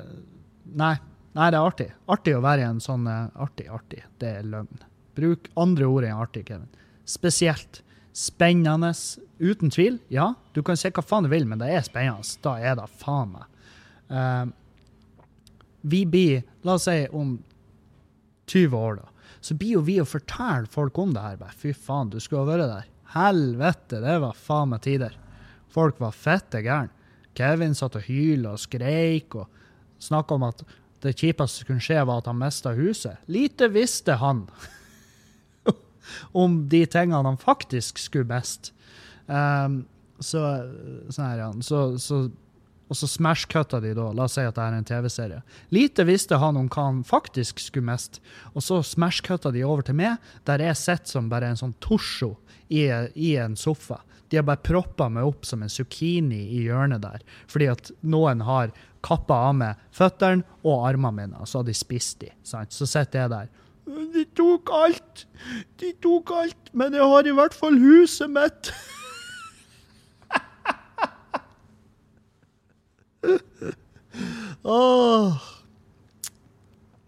nei, 0.77 0.93
nei, 1.37 1.49
det 1.53 1.57
er 1.57 1.63
artig. 1.63 1.87
Artig 2.11 2.35
å 2.35 2.43
være 2.43 2.65
i 2.65 2.67
en 2.67 2.81
sånn 2.83 3.07
eh, 3.07 3.27
Artig, 3.43 3.67
artig. 3.71 4.03
Det 4.19 4.33
er 4.39 4.47
løgn. 4.47 4.83
Bruk 5.17 5.49
andre 5.57 5.89
ord 5.89 6.07
enn 6.07 6.21
artig, 6.21 6.45
Kevin. 6.49 6.69
Spesielt. 7.07 7.81
Spennende. 8.17 8.91
Uten 9.39 9.71
tvil. 9.73 9.99
Ja, 10.13 10.33
du 10.53 10.63
kan 10.65 10.79
si 10.79 10.91
hva 10.91 11.05
faen 11.05 11.27
du 11.27 11.31
vil, 11.31 11.47
men 11.49 11.61
det 11.61 11.71
er 11.71 11.85
spennende. 11.85 12.27
Da 12.43 12.57
er 12.59 12.79
det 12.79 12.89
faen 12.99 13.35
meg. 13.37 13.53
Uh, 14.11 14.49
vi 15.87 16.03
blir, 16.09 16.43
la 16.67 16.75
oss 16.75 16.87
si 16.89 17.05
om 17.15 17.37
20 18.47 18.75
år, 18.75 18.99
da, 18.99 19.31
så 19.43 19.55
blir 19.59 19.77
jo 19.77 19.85
vi 19.87 19.97
å 20.01 20.07
fortelle 20.07 20.67
folk 20.71 20.97
om 20.99 21.13
det 21.15 21.23
her. 21.23 21.55
Fy 21.55 21.71
faen, 21.75 22.11
du 22.11 22.19
skulle 22.23 22.43
ha 22.43 22.49
vært 22.49 22.71
der. 22.71 22.93
helvete, 23.13 24.01
det 24.03 24.17
var 24.23 24.35
faen 24.35 24.73
meg 24.73 24.83
tider. 24.83 25.15
Folk 25.78 25.99
var 26.01 26.15
fette 26.15 26.63
gærne. 26.65 26.93
Kevin 27.38 27.75
satt 27.78 27.99
og 27.99 28.07
hylte 28.07 28.49
og 28.55 28.61
skreik 28.63 29.36
og 29.38 29.45
snakka 30.01 30.38
om 30.39 30.47
at 30.47 30.63
det 31.05 31.13
kjipeste 31.19 31.61
som 31.61 31.67
kunne 31.69 31.84
skje, 31.86 31.99
var 32.01 32.23
at 32.23 32.30
han 32.32 32.39
mista 32.39 32.73
huset. 32.73 33.19
Lite 33.30 33.69
visste 33.69 34.15
han 34.17 34.47
om 36.43 36.63
de 36.71 36.82
tingene 36.89 37.21
han 37.30 37.38
faktisk 37.38 38.01
skulle 38.01 38.25
miste. 38.32 38.73
Um, 39.28 39.84
så, 40.17 40.41
sånn 41.13 41.28
her, 41.28 41.43
ja. 41.43 41.51
så, 41.61 41.84
så, 42.01 42.23
og 42.89 42.97
så 42.97 43.11
smash-cutta 43.11 43.78
de 43.84 43.93
da. 43.93 44.07
La 44.17 44.25
oss 44.25 44.39
si 44.39 44.47
at 44.47 44.57
det 44.57 44.65
er 44.65 44.80
en 44.80 44.89
TV-serie. 44.89 45.43
Lite 45.75 46.07
visste 46.09 46.41
han 46.41 46.57
om 46.57 46.71
hva 46.73 46.88
han 46.89 47.03
faktisk 47.05 47.61
skulle 47.61 47.91
miste. 47.91 48.23
Og 48.55 48.65
så 48.65 48.82
smash-cutta 48.82 49.53
de 49.53 49.61
over 49.67 49.86
til 49.86 49.99
meg, 49.99 50.17
der 50.49 50.65
jeg 50.65 50.82
sitter 50.82 51.19
som 51.19 51.30
bare 51.30 51.53
en 51.53 51.61
sånn 51.61 51.78
torso 51.86 52.34
i, 52.65 52.88
i 53.13 53.36
en 53.38 53.53
sofa. 53.59 54.01
De 54.30 54.38
har 54.39 54.45
bare 54.47 54.63
proppa 54.63 55.07
meg 55.11 55.28
opp 55.28 55.45
som 55.47 55.61
en 55.63 55.71
zucchini 55.71 56.41
i 56.57 56.65
hjørnet 56.65 57.01
der, 57.05 57.23
fordi 57.47 57.67
at 57.71 57.91
noen 58.03 58.41
har 58.47 58.73
kappa 59.05 59.36
av 59.49 59.55
meg 59.59 59.75
føttene 59.95 60.43
og 60.65 60.88
armene 60.89 61.15
mine, 61.21 61.38
og 61.39 61.47
så 61.47 61.61
har 61.61 61.67
de 61.69 61.75
spist 61.78 62.19
de. 62.23 62.30
Sant? 62.47 62.75
Så 62.75 62.86
sitter 62.89 63.19
jeg 63.23 63.30
der. 63.34 63.47
De 63.88 64.23
tok 64.36 64.69
alt! 64.75 65.25
De 65.80 65.93
tok 66.03 66.32
alt, 66.36 66.63
men 66.75 66.93
jeg 66.97 67.07
har 67.07 67.23
i 67.28 67.36
hvert 67.38 67.55
fall 67.55 67.78
huset 67.80 68.30
mitt! 68.34 68.71
oh. 74.67 75.39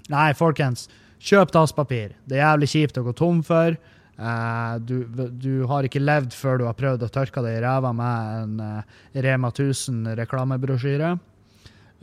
Nei, 0.09 0.34
folkens. 0.39 0.88
Kjøp 1.20 1.51
dasspapir. 1.53 2.15
Det 2.26 2.36
er 2.39 2.45
jævlig 2.45 2.70
kjipt 2.72 2.97
å 2.99 3.03
gå 3.05 3.13
tom 3.17 3.43
for. 3.45 3.76
Eh, 4.20 4.76
du, 4.84 5.05
du, 5.32 5.51
har 5.72 5.88
ikke 5.88 6.01
levd 6.01 6.36
før 6.36 6.59
du 6.59 6.65
har 6.67 6.76
prøvd 6.78 7.05
å 7.05 7.11
tørke 7.13 7.43
deg 7.45 7.59
i 7.59 7.63
ræva 7.63 7.93
med 7.95 8.39
en 8.43 8.57
uh, 8.59 8.97
Rema 9.15 9.51
1000 9.53 10.11
reklamebrosjyre. 10.20 11.13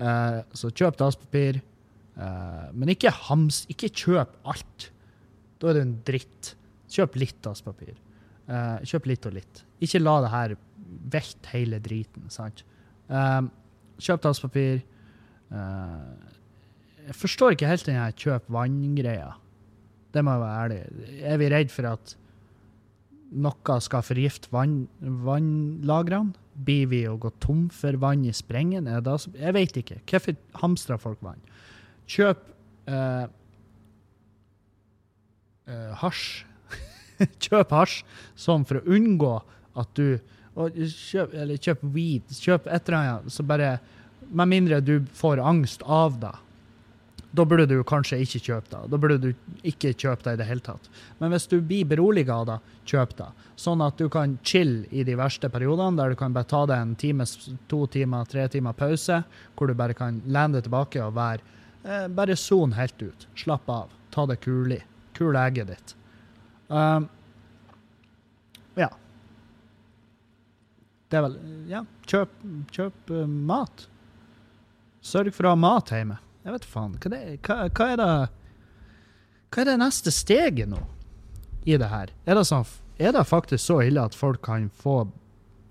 Uh, 0.01 0.41
så 0.57 0.73
kjøp 0.73 0.99
dasspapir. 1.01 1.63
men 2.73 2.89
ikke 2.89 3.11
hams, 3.13 3.67
ikke 3.69 3.91
kjøp 3.93 4.31
alt. 4.49 4.87
Da 5.61 5.69
er 5.69 5.77
det 5.77 5.83
en 5.85 5.97
dritt. 6.09 6.55
Kjøp 6.89 7.19
litt 7.21 7.37
dasspapir. 7.45 7.93
kjøp 8.89 9.09
litt 9.11 9.27
og 9.29 9.35
litt. 9.37 9.61
Ikke 9.85 10.01
la 10.01 10.15
det 10.25 10.31
her 10.33 10.55
velte 11.13 11.53
hele 11.53 11.79
driten. 11.85 12.31
sant? 12.33 12.65
kjøp 14.01 14.23
dasspapir. 14.25 14.81
jeg 17.05 17.19
forstår 17.21 17.53
ikke 17.53 17.69
helt 17.69 17.85
den 17.85 18.01
her 18.01 18.17
kjøp 18.17 18.49
vann-greia. 18.49 19.35
Det 20.15 20.23
må 20.25 20.37
jeg 20.37 20.43
være 20.43 20.63
ærlig. 20.65 20.81
Er 21.27 21.41
vi 21.41 21.51
redd 21.53 21.73
for 21.75 21.89
at 21.91 22.17
noe 23.37 23.79
skal 23.83 24.05
forgifte 24.07 24.53
vann, 24.55 24.85
vannlagrene? 25.01 26.37
Blir 26.67 26.87
vi 26.89 27.03
å 27.05 27.19
gå 27.21 27.29
tom 27.43 27.67
for 27.75 27.99
vann 28.01 28.25
i 28.25 28.33
sprengen? 28.33 28.89
Det, 28.89 29.17
jeg 29.37 29.57
vet 29.57 29.81
ikke. 29.83 29.99
Hvorfor 30.09 30.39
hamstrer 30.63 31.01
folk 31.03 31.21
vann? 31.25 31.43
Kjøp 32.09 32.47
eh, 32.89 33.27
eh, 35.69 35.93
hasj. 36.01 36.47
kjøp 37.45 37.75
hasj 37.77 38.01
sånn 38.39 38.65
for 38.69 38.81
å 38.81 38.97
unngå 38.97 39.35
at 39.77 39.93
du 39.99 40.17
kjøp, 40.57 41.35
Eller 41.37 41.61
kjøp 41.61 41.85
weed. 41.93 42.33
Kjøp 42.33 42.71
et 42.73 42.89
eller 42.89 42.99
annet 43.03 43.35
så 43.35 43.45
bare 43.45 43.77
Med 44.27 44.49
mindre 44.49 44.81
du 44.81 45.05
får 45.15 45.39
angst 45.45 45.85
av 45.85 46.17
det 46.23 46.33
da 47.37 47.45
burde 47.45 47.67
du 47.69 47.81
kanskje 47.85 48.19
ikke 48.25 48.41
kjøpe 48.47 48.71
det. 48.73 48.81
Da 48.93 48.99
burde 49.01 49.17
du 49.21 49.29
ikke 49.67 49.93
kjøpe 49.93 50.25
det 50.25 50.37
i 50.37 50.41
det 50.41 50.47
hele 50.49 50.65
tatt. 50.65 50.89
Men 51.21 51.33
hvis 51.35 51.49
du 51.51 51.59
blir 51.61 51.89
beroliget 51.89 52.33
av 52.33 52.47
det, 52.49 52.57
kjøp 52.89 53.13
det. 53.19 53.29
Sånn 53.61 53.83
at 53.85 53.99
du 54.01 54.09
kan 54.13 54.39
chille 54.47 54.87
i 54.95 55.05
de 55.07 55.17
verste 55.19 55.51
periodene, 55.53 55.99
der 55.99 56.15
du 56.15 56.21
kan 56.21 56.35
bare 56.37 56.49
ta 56.49 56.63
deg 56.71 56.81
en 56.81 56.95
time, 56.99 57.27
to 57.71 57.83
timer, 57.93 58.29
tre 58.31 58.47
timer 58.53 58.77
pause, 58.79 59.21
hvor 59.57 59.69
du 59.69 59.77
bare 59.77 59.97
kan 59.99 60.23
lene 60.25 60.57
deg 60.57 60.69
tilbake 60.69 61.03
og 61.05 61.17
være 61.19 61.43
eh, 61.85 62.07
Bare 62.17 62.39
sone 62.41 62.77
helt 62.79 63.03
ut. 63.03 63.29
Slapp 63.37 63.69
av. 63.71 63.93
Ta 64.15 64.27
det 64.31 64.41
kulig. 64.45 64.81
Kul 65.17 65.37
egget 65.37 65.73
ditt. 65.75 65.97
Um, 66.69 67.09
ja. 68.81 68.89
Det 71.07 71.21
er 71.21 71.27
vel 71.29 71.37
Ja, 71.71 71.85
kjøp, 72.09 72.33
kjøp 72.75 73.13
uh, 73.13 73.27
mat. 73.27 73.87
Sørg 75.07 75.35
for 75.37 75.47
å 75.47 75.55
ha 75.55 75.61
mat 75.61 75.93
hjemme. 75.95 76.19
Jeg 76.47 76.55
vet 76.55 76.67
faen. 76.71 76.93
Hva, 77.03 77.11
det, 77.11 77.21
hva, 77.43 77.55
hva, 77.75 77.87
er 77.91 77.99
det 77.99 78.11
Hva 79.51 79.63
er 79.63 79.69
det 79.73 79.79
neste 79.83 80.13
steget 80.15 80.71
nå 80.71 80.79
i 81.67 81.75
det 81.75 81.89
her? 81.91 82.13
Er 82.23 82.39
det, 82.39 82.45
sånn, 82.47 82.67
er 83.03 83.17
det 83.17 83.25
faktisk 83.27 83.65
så 83.65 83.81
ille 83.83 84.05
at 84.07 84.15
folk 84.15 84.45
kan 84.47 84.69
få 84.71 85.01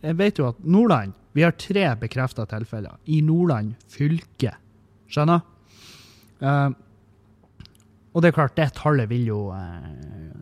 Jeg 0.03 0.17
vet 0.19 0.41
jo 0.41 0.49
at 0.49 0.59
Nordland 0.67 1.15
Vi 1.31 1.45
har 1.45 1.55
tre 1.55 1.85
bekrefta 2.01 2.43
tilfeller 2.51 2.99
i 3.07 3.21
Nordland 3.23 3.77
fylke. 3.91 4.51
Skjønner? 5.11 5.45
Uh, 6.43 6.75
og 8.11 8.23
det 8.23 8.29
er 8.29 8.35
klart, 8.35 8.57
det 8.59 8.73
tallet 8.75 9.07
vil 9.11 9.29
jo 9.31 9.39
uh, 9.55 9.87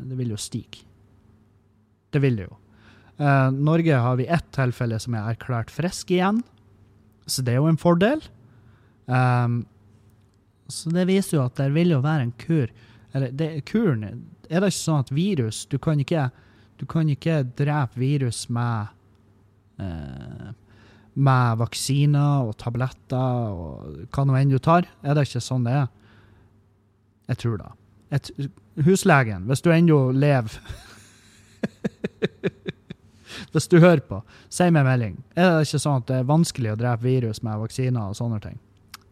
Det 0.02 0.18
vil 0.18 0.34
jo 0.34 0.40
stige. 0.42 0.82
Det 2.14 2.22
vil 2.22 2.40
det 2.42 2.48
jo. 2.48 2.58
Uh, 3.22 3.54
Norge 3.54 4.02
har 4.02 4.18
vi 4.18 4.26
ett 4.34 4.50
tilfelle 4.54 4.98
som 5.02 5.14
er 5.18 5.30
erklært 5.36 5.70
frisk 5.74 6.10
igjen, 6.14 6.42
så 7.30 7.46
det 7.46 7.54
er 7.54 7.62
jo 7.62 7.70
en 7.70 7.82
fordel. 7.82 8.22
Um, 9.06 9.64
så 10.72 10.92
det 10.94 11.08
viser 11.10 11.38
jo 11.38 11.46
at 11.46 11.58
det 11.60 11.70
vil 11.76 11.94
jo 11.96 12.02
være 12.04 12.28
en 12.28 12.34
kur. 12.40 12.72
Eller 13.14 13.34
det, 13.36 13.50
kuren 13.70 14.04
Er 14.50 14.64
det 14.64 14.72
ikke 14.72 14.80
sånn 14.80 15.04
at 15.04 15.12
virus 15.14 15.68
Du 15.70 15.76
kan 15.78 16.00
ikke, 16.02 16.24
du 16.82 16.86
kan 16.90 17.10
ikke 17.10 17.44
drepe 17.60 18.00
virus 18.02 18.48
med 18.50 18.88
eh, 19.78 20.54
med 21.14 21.60
vaksiner 21.62 22.48
og 22.48 22.56
tabletter 22.58 23.54
og 23.54 24.08
hva 24.14 24.26
nå 24.26 24.38
enn 24.38 24.54
du 24.54 24.60
tar. 24.62 24.88
Er 25.06 25.14
det 25.16 25.28
ikke 25.28 25.44
sånn 25.44 25.68
det 25.68 25.76
er? 25.84 25.88
Jeg 27.30 27.40
tror 27.44 27.60
det. 27.62 27.70
Et, 28.14 28.32
huslegen, 28.86 29.46
hvis 29.50 29.64
du 29.66 29.72
ennå 29.74 30.00
lever 30.14 30.58
Hvis 33.54 33.68
du 33.70 33.80
hører 33.82 34.02
på, 34.06 34.20
si 34.50 34.66
meg 34.74 34.86
melding. 34.86 35.16
Er 35.38 35.60
det 35.60 35.68
ikke 35.68 35.82
sånn 35.82 36.02
at 36.02 36.08
det 36.10 36.20
er 36.20 36.30
vanskelig 36.30 36.74
å 36.74 36.78
drepe 36.78 37.06
virus 37.06 37.42
med 37.46 37.62
vaksiner 37.62 38.10
og 38.10 38.18
sånne 38.18 38.40
ting? 38.42 38.58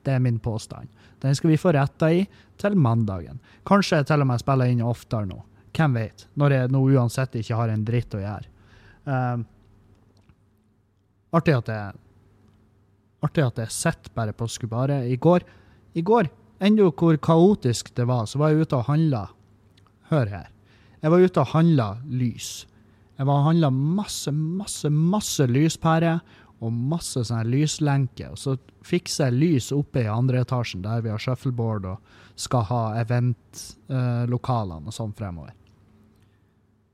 Det 0.06 0.16
er 0.16 0.22
min 0.22 0.40
påstand. 0.42 0.90
Den 1.22 1.38
skal 1.38 1.52
vi 1.54 1.60
få 1.62 1.74
retta 1.76 2.10
i 2.14 2.26
til 2.62 2.76
mandagen. 2.78 3.40
Kanskje 3.68 4.02
jeg 4.02 4.10
til 4.10 4.24
og 4.24 4.30
med 4.30 4.42
spiller 4.42 4.72
inn 4.72 4.84
oftere 4.86 5.30
nå. 5.30 5.40
Hvem 5.72 5.98
vet? 5.98 6.26
Når 6.36 6.56
jeg 6.56 6.72
nå 6.74 6.82
uansett 6.92 7.38
ikke 7.40 7.58
har 7.58 7.72
en 7.72 7.86
dritt 7.88 8.18
å 8.18 8.22
gjøre. 8.22 8.50
Um, 9.06 9.46
artig 11.34 11.58
at 11.58 11.72
jeg 11.74 12.00
Artig 13.22 13.44
at 13.46 13.60
jeg 13.62 13.70
sitter 13.70 14.14
bare 14.18 14.34
på 14.34 14.48
Skubaret. 14.50 15.06
I 15.06 15.14
går, 15.22 15.44
i 15.94 16.02
går 16.02 16.32
enda 16.62 16.88
hvor 16.90 17.20
kaotisk 17.22 17.92
det 17.94 18.08
var, 18.10 18.26
så 18.26 18.40
var 18.42 18.50
jeg 18.50 18.66
ute 18.66 18.80
og 18.80 18.88
handla. 18.88 19.28
Hør 20.10 20.26
her. 20.26 20.48
Jeg 21.02 21.14
var 21.14 21.22
ute 21.22 21.44
og 21.44 21.52
handla 21.54 21.88
lys. 22.10 22.50
Jeg 23.18 23.28
var 23.30 23.44
og 23.44 23.48
handla 23.52 23.70
masse, 23.70 24.34
masse, 24.34 24.90
masse 24.90 25.46
lyspærer 25.46 26.22
og 26.62 26.74
masse 26.74 27.24
sånne 27.26 27.50
lyslenker. 27.50 28.36
Og 28.36 28.40
så 28.40 28.56
fikser 28.86 29.30
jeg 29.30 29.40
lys 29.42 29.72
oppe 29.74 30.04
i 30.04 30.12
andre 30.12 30.44
etasjen, 30.46 30.84
der 30.86 31.02
vi 31.02 31.12
har 31.14 31.22
shuffleboard 31.22 31.88
og 31.90 32.20
skal 32.40 32.66
ha 32.70 32.82
eventlokalene 33.02 34.86
uh, 34.86 34.92
og 34.92 34.96
sånn 34.96 35.16
fremover. 35.18 35.56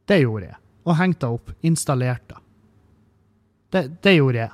Det 0.07 0.21
gjorde 0.21 0.51
jeg. 0.53 0.59
Og 0.87 0.95
hengte 0.95 1.31
opp. 1.35 1.51
Installerte. 1.67 2.39
Det, 3.75 3.83
det 4.03 4.15
gjorde 4.15 4.45
jeg. 4.45 4.53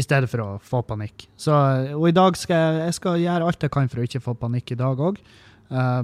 I 0.00 0.02
stedet 0.02 0.30
for 0.30 0.42
å 0.42 0.48
få 0.62 0.82
panikk. 0.86 1.28
Så, 1.38 1.54
og 1.94 2.08
i 2.10 2.14
dag 2.14 2.38
skal 2.38 2.58
jeg, 2.58 2.82
jeg 2.88 2.98
skal 2.98 3.22
gjøre 3.22 3.46
alt 3.46 3.66
jeg 3.66 3.74
kan 3.74 3.90
for 3.90 4.02
å 4.02 4.06
ikke 4.06 4.22
få 4.22 4.34
panikk 4.38 4.74
i 4.74 4.78
dag 4.78 5.02
òg. 5.06 5.22
Uh, 5.70 5.78
eh, 5.78 6.02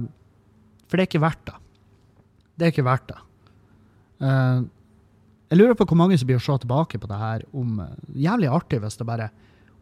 for 0.87 0.95
det 0.95 1.03
er 1.03 1.09
ikke 1.09 1.23
verdt 1.23 1.45
det. 1.49 1.57
Det 2.55 2.67
er 2.67 2.73
ikke 2.73 2.87
verdt 2.87 3.11
det. 3.11 3.19
Uh, 4.23 4.63
jeg 5.47 5.59
lurer 5.59 5.77
på 5.79 5.87
hvor 5.87 5.99
mange 5.99 6.17
som 6.19 6.27
blir 6.27 6.41
å 6.41 6.43
se 6.43 6.57
tilbake 6.63 6.99
på 6.99 7.07
det 7.07 7.19
her 7.21 7.43
om 7.55 7.79
uh, 7.79 7.91
Jævlig 8.15 8.49
artig 8.51 8.81
hvis 8.83 8.99
det 8.99 9.07
bare 9.07 9.29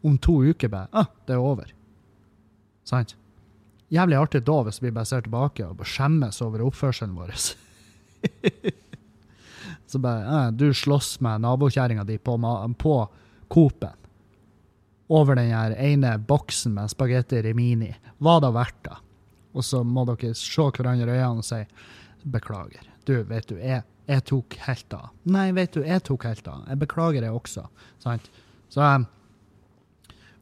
om 0.06 0.18
to 0.22 0.38
uker 0.46 0.70
bare 0.70 0.86
ah, 0.92 1.08
det 1.26 1.34
er 1.34 1.42
over. 1.42 1.72
Sant? 2.86 3.16
Jævlig 3.90 4.18
artig 4.18 4.44
da 4.46 4.60
hvis 4.66 4.82
vi 4.82 4.94
bare 4.94 5.08
ser 5.08 5.24
tilbake 5.26 5.66
og 5.66 5.82
skjemmes 5.86 6.38
over 6.44 6.62
oppførselen 6.66 7.16
vår. 7.18 7.34
så 9.90 10.00
bare 10.02 10.26
eh, 10.26 10.48
Du 10.54 10.68
slåss 10.74 11.16
med 11.24 11.42
nabokjerringa 11.42 12.04
di 12.06 12.18
på, 12.18 12.36
på 12.78 12.96
Coop-en. 13.48 14.02
Over 15.06 15.38
den 15.38 15.52
her 15.54 15.74
ene 15.78 16.16
boksen 16.18 16.74
med 16.74 16.90
spagetti 16.90 17.42
rimini. 17.42 17.92
Var 18.18 18.40
det 18.42 18.54
verdt 18.54 18.80
det? 18.88 18.96
Og 19.54 19.64
så 19.64 19.82
må 19.86 20.02
dere 20.08 20.34
se 20.34 20.66
hverandre 20.66 21.14
i 21.14 21.20
øynene 21.20 21.42
og 21.42 21.46
si 21.46 21.62
beklager. 22.26 22.95
Du, 23.06 23.20
vet 23.28 23.46
du, 23.48 23.56
jeg 23.62 23.84
jeg 24.06 24.22
tok 24.28 24.56
helt 24.66 24.94
av. 24.94 25.10
Nei, 25.26 25.48
vet 25.54 25.74
du, 25.74 25.82
jeg 25.86 26.02
tok 26.06 26.26
helt 26.28 26.46
av. 26.50 26.62
Jeg 26.70 26.78
beklager 26.82 27.24
det 27.24 27.32
også. 27.34 27.66
Sant? 28.02 28.28
Så 28.70 28.82
um, 28.82 29.06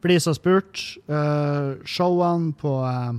for 0.03 0.12
de 0.12 0.19
som 0.21 0.35
har 0.35 0.39
spurt, 0.39 0.83
uh, 1.09 1.81
showene 1.89 2.53
på 2.61 2.75
uh, 2.85 3.15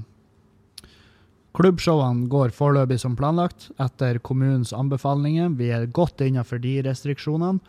Klubbshowene 1.56 2.28
går 2.30 2.52
foreløpig 2.54 3.00
som 3.02 3.16
planlagt, 3.18 3.70
etter 3.82 4.20
kommunens 4.20 4.74
anbefalinger. 4.76 5.54
Vi 5.58 5.72
er 5.74 5.88
godt 5.88 6.22
innenfor 6.22 6.60
de 6.62 6.78
restriksjonene, 6.86 7.62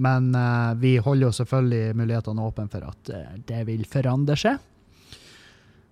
men 0.00 0.30
uh, 0.36 0.76
vi 0.78 0.98
holder 1.02 1.30
jo 1.30 1.36
selvfølgelig 1.40 1.96
mulighetene 1.98 2.46
åpne 2.46 2.70
for 2.70 2.90
at 2.92 3.14
det 3.48 3.64
vil 3.68 3.86
forandre 3.90 4.38
seg. 4.38 4.66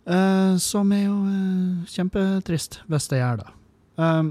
Som 0.09 0.93
er 0.97 1.03
jo 1.03 1.17
kjempetrist, 1.93 2.79
hvis 2.89 3.09
det 3.11 3.19
gjør 3.19 3.43
det. 3.43 3.51
Um, 4.01 4.31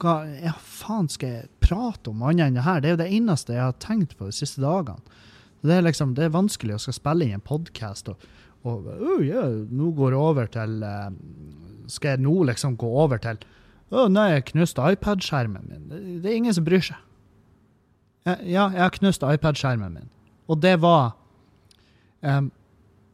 hva 0.00 0.14
ja, 0.40 0.54
faen 0.64 1.08
skal 1.12 1.34
jeg 1.34 1.48
prate 1.62 2.12
om 2.12 2.22
annet 2.24 2.48
enn 2.48 2.58
det 2.58 2.66
her? 2.66 2.80
Det 2.80 2.88
er 2.88 2.94
jo 2.94 3.02
det 3.02 3.10
eneste 3.18 3.56
jeg 3.56 3.66
har 3.66 3.80
tenkt 3.82 4.16
på 4.18 4.28
de 4.28 4.36
siste 4.36 4.62
dagene. 4.62 5.00
Det 5.60 5.76
er 5.76 5.84
liksom, 5.84 6.14
det 6.16 6.26
er 6.26 6.34
vanskelig 6.34 6.76
å 6.76 6.82
skal 6.86 6.96
spille 6.96 7.26
inn 7.26 7.36
en 7.36 7.44
podkast 7.44 8.08
og, 8.08 8.22
og 8.64 8.88
oh, 8.94 9.20
yeah, 9.20 9.60
nå 9.68 9.90
går 9.96 10.16
jeg 10.16 10.20
over 10.30 10.48
til 10.52 10.82
eh, 10.84 11.10
Skal 11.88 12.14
jeg 12.14 12.22
nå 12.24 12.32
liksom 12.48 12.78
gå 12.80 12.88
over 13.02 13.20
til 13.20 13.40
Å 13.92 14.06
nei, 14.12 14.30
jeg 14.34 14.50
knuste 14.52 14.84
iPad-skjermen 14.94 15.68
min. 15.68 15.86
Det, 15.90 16.00
det 16.24 16.30
er 16.30 16.40
ingen 16.40 16.56
som 16.56 16.64
bryr 16.64 16.84
seg. 16.84 17.00
Ja, 18.24 18.68
jeg 18.68 18.78
har 18.78 18.92
knust 18.94 19.24
iPad-skjermen 19.24 19.96
min. 19.96 20.10
Og 20.50 20.60
det 20.62 20.76
var 20.82 21.14
um, 22.20 22.50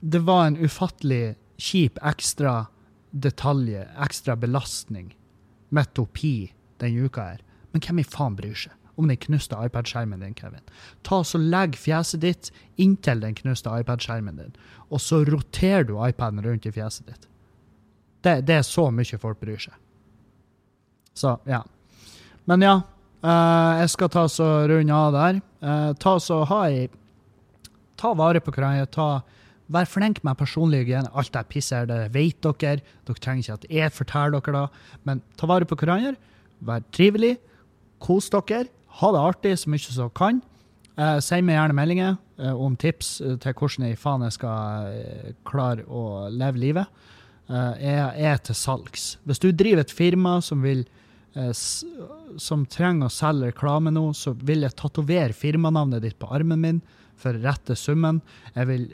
Det 0.00 0.22
var 0.26 0.46
en 0.46 0.58
ufattelig 0.60 1.36
kjip 1.56 1.98
ekstra 2.04 2.66
detalje, 3.10 3.86
ekstra 4.02 4.36
belastning, 4.36 5.14
midt 5.72 5.98
oppi 5.98 6.52
denne 6.82 7.06
uka 7.06 7.30
her. 7.32 7.44
Men 7.72 7.84
hvem 7.84 8.02
i 8.02 8.08
faen 8.08 8.36
bryr 8.38 8.56
seg 8.66 8.74
om 8.96 9.10
den 9.10 9.18
knuste 9.20 9.58
iPad-skjermen 9.60 10.22
din, 10.24 10.34
Kevin? 10.36 10.64
Ta 11.04 11.20
så 11.24 11.38
Legg 11.40 11.76
fjeset 11.76 12.22
ditt 12.24 12.50
inntil 12.80 13.20
den 13.20 13.36
knuste 13.36 13.72
iPad-skjermen 13.82 14.40
din, 14.40 14.54
og 14.88 15.02
så 15.04 15.20
roterer 15.28 15.84
du 15.84 15.96
iPaden 16.00 16.44
rundt 16.44 16.68
i 16.68 16.72
fjeset 16.72 17.10
ditt. 17.10 17.26
Det, 18.24 18.40
det 18.48 18.60
er 18.60 18.66
så 18.66 18.88
mye 18.90 19.20
folk 19.20 19.40
bryr 19.42 19.60
seg. 19.60 19.76
Så, 21.16 21.36
ja. 21.48 21.62
Men 22.48 22.64
ja, 22.64 22.76
uh, 23.24 23.72
jeg 23.82 23.92
skal 23.92 24.12
ta 24.12 24.26
så 24.30 24.48
runde 24.70 24.96
av 24.96 25.14
der. 25.16 25.40
Uh, 25.64 25.92
ta 26.00 26.16
så 26.22 26.44
ha 26.48 26.62
ei 26.68 26.86
Ta 27.96 28.10
vare 28.12 28.42
på 28.44 28.52
hverandre. 28.52 28.84
ta 28.92 29.22
Vær 29.72 29.88
flink 29.88 30.20
med 30.22 30.36
personlig 30.38 30.84
hygiene. 30.84 31.10
Alt 31.16 31.32
det 31.34 31.46
pisset 31.50 31.78
her, 31.78 31.86
det 31.88 32.12
vet 32.14 32.38
dere. 32.44 32.82
Dere 33.08 33.22
trenger 33.22 33.42
ikke 33.42 33.56
at 33.56 33.64
jeg 33.72 33.94
forteller 33.96 34.44
dere 34.44 34.60
det. 34.60 34.82
Men 35.08 35.22
ta 35.40 35.48
vare 35.50 35.66
på 35.66 35.78
hverandre. 35.80 36.14
Vær 36.64 36.84
trivelig. 36.94 37.36
Kos 38.02 38.30
dere. 38.32 38.66
Ha 39.00 39.10
det 39.12 39.22
artig 39.22 39.56
så 39.60 39.72
mye 39.72 39.82
som 39.82 40.12
kan. 40.16 40.40
Eh, 40.96 41.18
send 41.20 41.44
meg 41.44 41.58
gjerne 41.58 41.76
meldinger 41.76 42.14
eh, 42.40 42.54
om 42.56 42.76
tips 42.80 43.18
eh, 43.20 43.34
til 43.42 43.52
hvordan 43.52 43.90
jeg 43.90 43.98
faen 44.00 44.24
jeg 44.24 44.36
skal 44.38 44.92
eh, 44.94 45.34
klare 45.48 45.84
å 45.84 46.30
leve 46.32 46.62
livet. 46.62 47.02
Eh, 47.50 47.82
jeg 47.84 48.30
er 48.30 48.40
til 48.46 48.56
salgs. 48.56 49.10
Hvis 49.28 49.42
du 49.42 49.50
driver 49.52 49.84
et 49.84 49.92
firma 49.92 50.38
som 50.44 50.64
vil 50.64 50.86
eh, 51.36 51.52
som 51.52 52.64
trenger 52.72 53.10
å 53.10 53.12
selge 53.12 53.50
reklame 53.52 53.92
nå, 53.92 54.08
så 54.16 54.32
vil 54.40 54.64
jeg 54.64 54.78
tatovere 54.80 55.36
firmanavnet 55.36 56.06
ditt 56.06 56.16
på 56.20 56.32
armen 56.32 56.64
min 56.64 56.80
for 57.20 57.36
rette 57.44 57.76
summen. 57.76 58.22
Jeg 58.56 58.68
vil 58.72 58.88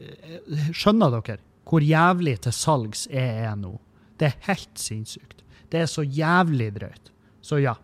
Skjønner 0.74 1.14
dere 1.14 1.38
hvor 1.68 1.84
jævlig 1.86 2.40
til 2.42 2.54
salgs 2.54 3.06
jeg 3.06 3.46
er 3.46 3.54
nå? 3.56 3.76
Det 4.18 4.28
er 4.28 4.46
helt 4.48 4.74
sinnssykt. 4.78 5.44
Det 5.70 5.84
er 5.84 5.88
så 5.88 6.02
jævlig 6.02 6.72
drøyt. 6.74 7.11
Så 7.42 7.58
ja, 7.62 7.74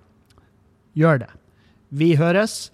gjør 0.99 1.25
det. 1.25 1.31
Vi 1.91 2.15
høres. 2.19 2.71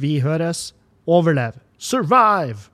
Vi 0.00 0.18
høres. 0.24 0.70
Overlev. 1.06 1.58
Survive! 1.78 2.68